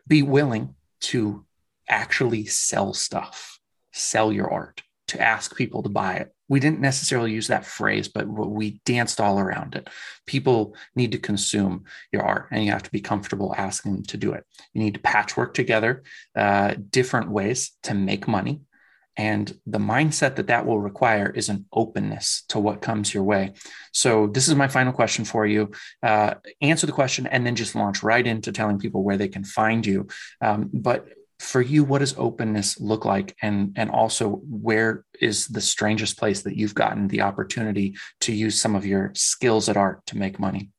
be 0.08 0.22
willing 0.22 0.76
to 1.00 1.46
actually 1.90 2.46
sell 2.46 2.94
stuff 2.94 3.58
sell 3.98 4.32
your 4.32 4.52
art 4.52 4.84
to 5.08 5.22
ask 5.22 5.56
people 5.56 5.82
to 5.82 5.90
buy 5.90 6.16
it. 6.16 6.34
We 6.50 6.60
didn't 6.60 6.82
necessarily 6.82 7.32
use 7.32 7.48
that 7.48 7.66
phrase 7.66 8.08
but 8.08 8.28
we 8.28 8.82
danced 8.86 9.20
all 9.20 9.40
around 9.40 9.76
it. 9.76 9.90
People 10.26 10.76
need 10.96 11.14
to 11.14 11.18
consume 11.18 11.86
your 12.12 12.24
art 12.24 12.48
and 12.52 12.64
you 12.64 12.72
have 12.72 12.84
to 12.84 12.92
be 12.92 13.02
comfortable 13.02 13.56
asking 13.58 13.94
them 13.94 14.04
to 14.04 14.18
do 14.18 14.34
it. 14.34 14.44
You 14.74 14.82
need 14.82 14.96
to 14.96 15.00
patchwork 15.00 15.54
together 15.54 16.04
uh, 16.36 16.76
different 16.90 17.32
ways 17.32 17.72
to 17.84 17.94
make 17.94 18.28
money 18.28 18.62
and 19.18 19.60
the 19.66 19.80
mindset 19.80 20.36
that 20.36 20.48
that 20.48 20.66
will 20.66 20.80
require 20.80 21.30
is 21.30 21.50
an 21.50 21.66
openness 21.74 22.44
to 22.50 22.60
what 22.60 22.82
comes 22.82 23.14
your 23.14 23.24
way 23.24 23.52
so 23.92 24.28
this 24.28 24.48
is 24.48 24.56
my 24.56 24.68
final 24.68 24.94
question 24.94 25.26
for 25.26 25.46
you 25.46 25.72
uh, 26.04 26.36
answer 26.62 26.86
the 26.86 26.92
question 26.92 27.28
and 27.28 27.46
then 27.46 27.56
just 27.56 27.76
launch 27.76 28.04
right 28.04 28.26
into 28.28 28.52
telling 28.52 28.80
people 28.80 29.04
where 29.04 29.18
they 29.18 29.28
can 29.28 29.44
find 29.44 29.86
you 29.86 30.08
um, 30.42 30.70
but 30.74 31.08
for 31.40 31.62
you 31.62 31.84
what 31.84 32.00
does 32.00 32.18
openness 32.18 32.80
look 32.80 33.06
like 33.06 33.36
and 33.42 33.74
and 33.76 33.92
also 33.92 34.42
where 34.50 35.06
is 35.22 35.48
the 35.48 35.62
strangest 35.62 36.18
place 36.18 36.42
that 36.42 36.56
you've 36.56 36.74
gotten 36.74 37.08
the 37.08 37.22
opportunity 37.22 37.96
to 38.20 38.34
use 38.34 38.60
some 38.60 38.76
of 38.76 38.86
your 38.86 39.12
skills 39.14 39.70
at 39.70 39.78
art 39.78 40.04
to 40.08 40.18
make 40.18 40.40
money 40.40 40.72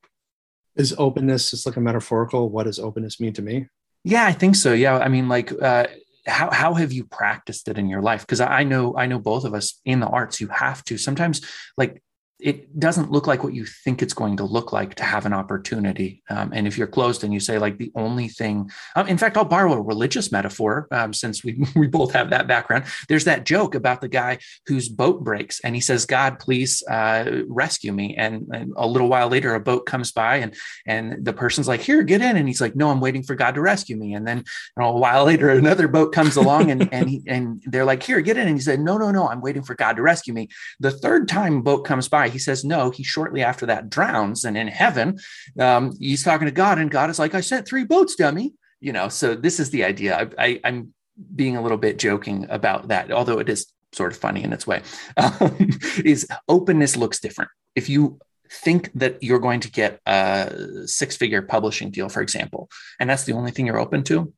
Is 0.76 0.94
openness 0.96 1.50
just 1.50 1.66
like 1.66 1.76
a 1.76 1.80
metaphorical? 1.80 2.50
What 2.50 2.64
does 2.64 2.78
openness 2.78 3.18
mean 3.18 3.32
to 3.34 3.42
me? 3.42 3.66
Yeah, 4.04 4.24
I 4.24 4.32
think 4.32 4.54
so. 4.54 4.72
Yeah, 4.72 4.98
I 4.98 5.08
mean, 5.08 5.28
like, 5.28 5.50
uh, 5.60 5.86
how 6.28 6.50
how 6.50 6.74
have 6.74 6.92
you 6.92 7.04
practiced 7.04 7.68
it 7.68 7.78
in 7.78 7.88
your 7.88 8.02
life? 8.02 8.20
Because 8.20 8.40
I 8.40 8.62
know 8.64 8.96
I 8.96 9.06
know 9.06 9.18
both 9.18 9.44
of 9.44 9.54
us 9.54 9.80
in 9.84 10.00
the 10.00 10.06
arts. 10.06 10.40
You 10.40 10.48
have 10.48 10.84
to 10.84 10.98
sometimes 10.98 11.40
like 11.76 12.02
it 12.40 12.78
doesn't 12.78 13.10
look 13.10 13.26
like 13.26 13.42
what 13.42 13.52
you 13.52 13.64
think 13.64 14.00
it's 14.00 14.14
going 14.14 14.36
to 14.36 14.44
look 14.44 14.72
like 14.72 14.94
to 14.94 15.02
have 15.02 15.26
an 15.26 15.32
opportunity. 15.32 16.22
Um, 16.30 16.52
and 16.54 16.68
if 16.68 16.78
you're 16.78 16.86
closed 16.86 17.24
and 17.24 17.34
you 17.34 17.40
say 17.40 17.58
like 17.58 17.78
the 17.78 17.90
only 17.96 18.28
thing, 18.28 18.70
um, 18.94 19.08
in 19.08 19.18
fact, 19.18 19.36
I'll 19.36 19.44
borrow 19.44 19.72
a 19.72 19.80
religious 19.80 20.30
metaphor 20.30 20.86
um, 20.92 21.12
since 21.12 21.42
we 21.42 21.64
we 21.76 21.88
both 21.88 22.12
have 22.12 22.30
that 22.30 22.46
background. 22.46 22.84
There's 23.08 23.24
that 23.24 23.44
joke 23.44 23.74
about 23.74 24.00
the 24.00 24.08
guy 24.08 24.38
whose 24.66 24.88
boat 24.88 25.24
breaks 25.24 25.60
and 25.60 25.74
he 25.74 25.80
says, 25.80 26.06
"God, 26.06 26.38
please 26.38 26.82
uh, 26.88 27.42
rescue 27.48 27.92
me." 27.92 28.14
And, 28.16 28.46
and 28.52 28.72
a 28.76 28.86
little 28.86 29.08
while 29.08 29.28
later, 29.28 29.54
a 29.54 29.60
boat 29.60 29.86
comes 29.86 30.12
by 30.12 30.36
and 30.36 30.54
and 30.86 31.24
the 31.24 31.32
person's 31.32 31.66
like, 31.66 31.80
"Here, 31.80 32.02
get 32.02 32.22
in," 32.22 32.36
and 32.36 32.46
he's 32.46 32.60
like, 32.60 32.76
"No, 32.76 32.90
I'm 32.90 33.00
waiting 33.00 33.24
for 33.24 33.34
God 33.34 33.56
to 33.56 33.60
rescue 33.60 33.96
me." 33.96 34.14
And 34.14 34.26
then 34.26 34.38
you 34.38 34.82
know, 34.82 34.90
a 34.90 34.98
while 34.98 35.24
later, 35.24 35.50
another 35.50 35.88
boat 35.88 36.12
comes 36.12 36.36
along 36.36 36.70
and 36.70 36.88
and 36.92 37.10
he, 37.10 37.22
and 37.26 37.60
they're 37.66 37.84
like, 37.84 38.04
"Here, 38.04 38.20
get 38.20 38.36
in," 38.36 38.46
and 38.46 38.56
he 38.56 38.62
said, 38.62 38.78
"No, 38.78 38.96
no, 38.96 39.10
no, 39.10 39.28
I'm 39.28 39.40
waiting 39.40 39.62
for 39.64 39.74
God 39.74 39.96
to 39.96 40.02
rescue 40.02 40.32
me." 40.32 40.48
The 40.78 40.92
third 40.92 41.26
time 41.26 41.62
boat 41.62 41.84
comes 41.84 42.08
by, 42.08 42.27
he 42.28 42.38
says 42.38 42.64
no. 42.64 42.90
He 42.90 43.02
shortly 43.02 43.42
after 43.42 43.66
that 43.66 43.90
drowns, 43.90 44.44
and 44.44 44.56
in 44.56 44.68
heaven, 44.68 45.18
um, 45.58 45.92
he's 45.98 46.22
talking 46.22 46.46
to 46.46 46.52
God, 46.52 46.78
and 46.78 46.90
God 46.90 47.10
is 47.10 47.18
like, 47.18 47.34
"I 47.34 47.40
sent 47.40 47.66
three 47.66 47.84
boats, 47.84 48.14
dummy." 48.14 48.54
You 48.80 48.92
know, 48.92 49.08
so 49.08 49.34
this 49.34 49.58
is 49.58 49.70
the 49.70 49.84
idea. 49.84 50.16
I, 50.16 50.46
I, 50.46 50.60
I'm 50.64 50.94
being 51.34 51.56
a 51.56 51.62
little 51.62 51.78
bit 51.78 51.98
joking 51.98 52.46
about 52.48 52.88
that, 52.88 53.10
although 53.10 53.38
it 53.38 53.48
is 53.48 53.66
sort 53.92 54.12
of 54.12 54.18
funny 54.18 54.42
in 54.42 54.52
its 54.52 54.66
way. 54.66 54.82
Um, 55.16 55.70
is 56.04 56.26
openness 56.48 56.96
looks 56.96 57.18
different. 57.18 57.50
If 57.74 57.88
you 57.88 58.18
think 58.50 58.90
that 58.94 59.22
you're 59.22 59.40
going 59.40 59.60
to 59.60 59.70
get 59.70 60.00
a 60.06 60.86
six-figure 60.86 61.42
publishing 61.42 61.90
deal, 61.90 62.08
for 62.08 62.22
example, 62.22 62.68
and 63.00 63.10
that's 63.10 63.24
the 63.24 63.32
only 63.32 63.50
thing 63.50 63.66
you're 63.66 63.80
open 63.80 64.04
to, 64.04 64.32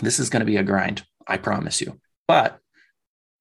this 0.00 0.18
is 0.18 0.30
going 0.30 0.40
to 0.40 0.46
be 0.46 0.58
a 0.58 0.62
grind. 0.62 1.04
I 1.26 1.36
promise 1.38 1.80
you. 1.80 2.00
But 2.26 2.58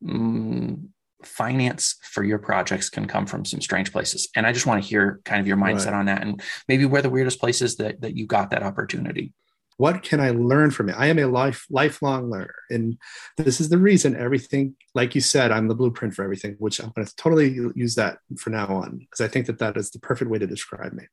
mm, 0.04 0.88
finance 1.24 1.96
for 2.04 2.24
your 2.24 2.38
projects 2.40 2.90
can 2.90 3.08
come 3.08 3.26
from 3.26 3.44
some 3.44 3.62
strange 3.62 3.92
places. 3.92 4.30
And 4.36 4.46
I 4.46 4.52
just 4.52 4.66
want 4.66 4.82
to 4.84 4.88
hear 4.88 5.20
kind 5.26 5.42
of 5.42 5.48
your 5.48 5.58
mindset 5.58 5.88
Right. 5.88 6.00
on 6.00 6.06
that 6.06 6.22
and 6.22 6.42
maybe 6.68 6.86
where 6.86 7.02
the 7.02 7.10
weirdest 7.10 7.40
places 7.40 7.78
that, 7.78 8.02
that 8.02 8.16
you 8.16 8.28
got 8.28 8.52
that 8.52 8.64
opportunity. 8.64 9.34
What 9.78 10.02
can 10.02 10.20
I 10.20 10.32
learn 10.32 10.72
from 10.72 10.90
it? 10.90 10.96
I 10.98 11.06
am 11.08 11.20
a 11.20 11.26
life 11.26 11.66
lifelong 11.70 12.32
learner, 12.32 12.56
and 12.72 12.98
this 13.38 13.62
is 13.62 13.70
the 13.70 13.78
reason 13.78 14.16
everything, 14.16 14.76
like 14.96 15.14
you 15.14 15.22
said, 15.22 15.52
I'm 15.52 15.68
the 15.68 15.76
blueprint 15.76 16.16
for 16.16 16.24
everything. 16.24 16.56
Which 16.58 16.80
I'm 16.80 16.92
going 16.96 17.06
to 17.06 17.16
totally 17.16 17.54
use 17.76 17.94
that 17.94 18.18
for 18.40 18.50
now 18.50 18.66
on 18.66 18.98
because 18.98 19.22
I 19.22 19.28
think 19.28 19.46
that 19.46 19.60
that 19.60 19.78
is 19.78 19.92
the 19.92 20.00
perfect 20.00 20.32
way 20.32 20.40
to 20.40 20.48
describe 20.48 20.94
me. 20.94 21.04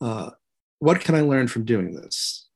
Uh, 0.00 0.30
what 0.80 1.02
can 1.02 1.14
I 1.14 1.20
learn 1.20 1.46
from 1.46 1.64
doing 1.64 1.94
this? 1.94 2.48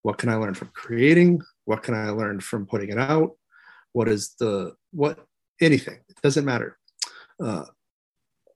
What 0.00 0.16
can 0.16 0.30
I 0.30 0.36
learn 0.36 0.54
from 0.54 0.70
creating? 0.74 1.42
What 1.66 1.82
can 1.82 1.92
I 1.92 2.08
learn 2.08 2.40
from 2.40 2.64
putting 2.66 2.88
it 2.88 2.98
out? 2.98 3.32
What 3.92 4.08
is 4.08 4.34
the 4.40 4.72
what? 4.92 5.18
Anything. 5.60 6.00
It 6.08 6.16
doesn't 6.22 6.44
matter. 6.44 6.78
Uh, 7.42 7.64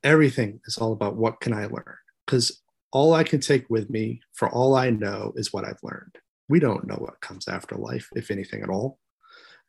everything 0.03 0.61
is 0.67 0.79
all 0.79 0.93
about 0.93 1.17
what 1.17 1.41
can 1.41 1.53
I 1.53 1.67
learn 1.67 1.97
because 2.25 2.63
all 2.93 3.15
I 3.15 3.25
can 3.25 3.41
take 3.41 3.69
with 3.69 3.91
me 3.91 4.21
for 4.33 4.49
all 4.49 4.75
I 4.75 4.91
know 4.91 5.33
is 5.37 5.53
what 5.53 5.65
I've 5.65 5.83
learned. 5.83 6.17
We 6.49 6.61
don't 6.61 6.87
know 6.87 6.97
what 6.97 7.21
comes 7.21 7.49
after 7.49 7.75
life, 7.77 8.09
if 8.15 8.31
anything 8.31 8.63
at 8.63 8.71
all. 8.71 8.99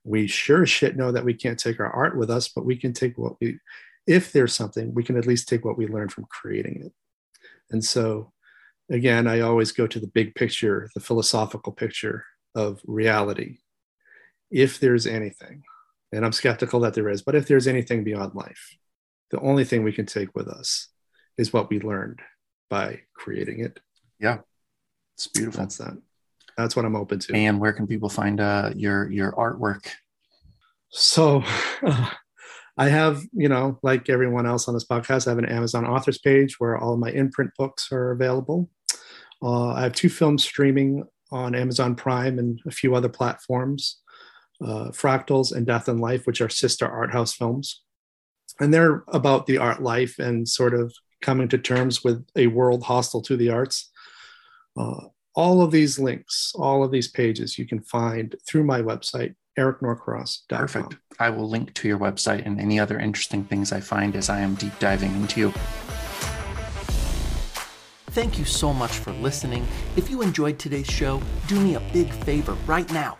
We 0.03 0.27
sure 0.27 0.65
shit 0.65 0.95
know 0.95 1.11
that 1.11 1.25
we 1.25 1.33
can't 1.33 1.59
take 1.59 1.79
our 1.79 1.89
art 1.89 2.17
with 2.17 2.29
us, 2.29 2.47
but 2.47 2.65
we 2.65 2.77
can 2.77 2.93
take 2.93 3.17
what 3.17 3.33
we, 3.41 3.59
if 4.05 4.31
there's 4.31 4.53
something, 4.53 4.93
we 4.93 5.03
can 5.03 5.17
at 5.17 5.25
least 5.25 5.49
take 5.49 5.65
what 5.65 5.77
we 5.77 5.87
learned 5.87 6.11
from 6.11 6.25
creating 6.29 6.83
it. 6.85 6.93
And 7.71 7.83
so, 7.83 8.31
again, 8.89 9.27
I 9.27 9.41
always 9.41 9.71
go 9.71 9.87
to 9.87 9.99
the 9.99 10.07
big 10.07 10.35
picture, 10.35 10.89
the 10.93 11.01
philosophical 11.01 11.73
picture 11.73 12.23
of 12.55 12.79
reality. 12.85 13.57
If 14.49 14.79
there's 14.79 15.05
anything, 15.05 15.63
and 16.11 16.25
I'm 16.25 16.31
skeptical 16.31 16.79
that 16.81 16.93
there 16.93 17.09
is, 17.09 17.21
but 17.21 17.35
if 17.35 17.47
there's 17.47 17.67
anything 17.67 18.03
beyond 18.03 18.35
life, 18.35 18.77
the 19.31 19.39
only 19.39 19.65
thing 19.65 19.83
we 19.83 19.93
can 19.93 20.05
take 20.05 20.35
with 20.35 20.47
us 20.47 20.87
is 21.37 21.53
what 21.53 21.69
we 21.69 21.79
learned 21.79 22.21
by 22.69 23.01
creating 23.13 23.59
it. 23.59 23.79
Yeah. 24.19 24.39
It's 25.15 25.27
beautiful. 25.27 25.61
That's 25.61 25.77
that. 25.77 25.97
That's 26.57 26.75
what 26.75 26.85
I'm 26.85 26.95
open 26.95 27.19
to. 27.19 27.35
And 27.35 27.59
where 27.59 27.73
can 27.73 27.87
people 27.87 28.09
find 28.09 28.39
uh, 28.39 28.71
your 28.75 29.11
your 29.11 29.31
artwork? 29.33 29.87
So 30.89 31.43
uh, 31.83 32.09
I 32.77 32.89
have, 32.89 33.21
you 33.33 33.49
know, 33.49 33.79
like 33.83 34.09
everyone 34.09 34.45
else 34.45 34.67
on 34.67 34.73
this 34.73 34.85
podcast, 34.85 35.27
I 35.27 35.31
have 35.31 35.39
an 35.39 35.45
Amazon 35.45 35.85
authors 35.85 36.19
page 36.19 36.59
where 36.59 36.77
all 36.77 36.97
my 36.97 37.09
imprint 37.09 37.51
books 37.57 37.91
are 37.91 38.11
available. 38.11 38.69
Uh, 39.41 39.69
I 39.69 39.81
have 39.81 39.93
two 39.93 40.09
films 40.09 40.43
streaming 40.43 41.03
on 41.31 41.55
Amazon 41.55 41.95
Prime 41.95 42.39
and 42.39 42.59
a 42.65 42.71
few 42.71 42.95
other 42.95 43.09
platforms 43.09 43.97
uh, 44.61 44.89
Fractals 44.91 45.55
and 45.55 45.65
Death 45.65 45.87
and 45.87 45.99
Life, 45.99 46.25
which 46.25 46.41
are 46.41 46.49
sister 46.49 46.87
art 46.87 47.11
house 47.11 47.33
films. 47.33 47.83
And 48.59 48.73
they're 48.73 49.03
about 49.09 49.45
the 49.45 49.57
art 49.57 49.81
life 49.81 50.19
and 50.19 50.47
sort 50.47 50.73
of 50.73 50.93
coming 51.21 51.47
to 51.49 51.57
terms 51.57 52.03
with 52.03 52.25
a 52.35 52.47
world 52.47 52.83
hostile 52.83 53.21
to 53.23 53.37
the 53.37 53.49
arts. 53.49 53.91
Uh, 54.75 55.07
all 55.35 55.61
of 55.61 55.71
these 55.71 55.99
links, 55.99 56.51
all 56.55 56.83
of 56.83 56.91
these 56.91 57.07
pages 57.07 57.57
you 57.57 57.67
can 57.67 57.81
find 57.81 58.35
through 58.47 58.63
my 58.63 58.81
website, 58.81 59.35
ericnorcross.com. 59.57 60.59
Perfect. 60.59 60.97
I 61.19 61.29
will 61.29 61.49
link 61.49 61.73
to 61.75 61.87
your 61.87 61.99
website 61.99 62.45
and 62.45 62.59
any 62.59 62.79
other 62.79 62.99
interesting 62.99 63.43
things 63.43 63.71
I 63.71 63.79
find 63.79 64.15
as 64.15 64.29
I 64.29 64.39
am 64.39 64.55
deep 64.55 64.77
diving 64.79 65.15
into 65.15 65.39
you. 65.39 65.53
Thank 68.11 68.39
you 68.39 68.45
so 68.45 68.73
much 68.73 68.93
for 68.93 69.11
listening. 69.13 69.67
If 69.95 70.09
you 70.09 70.23
enjoyed 70.23 70.57
today's 70.57 70.87
show, 70.87 71.21
do 71.47 71.59
me 71.59 71.75
a 71.75 71.79
big 71.93 72.11
favor 72.11 72.53
right 72.65 72.91
now. 72.91 73.19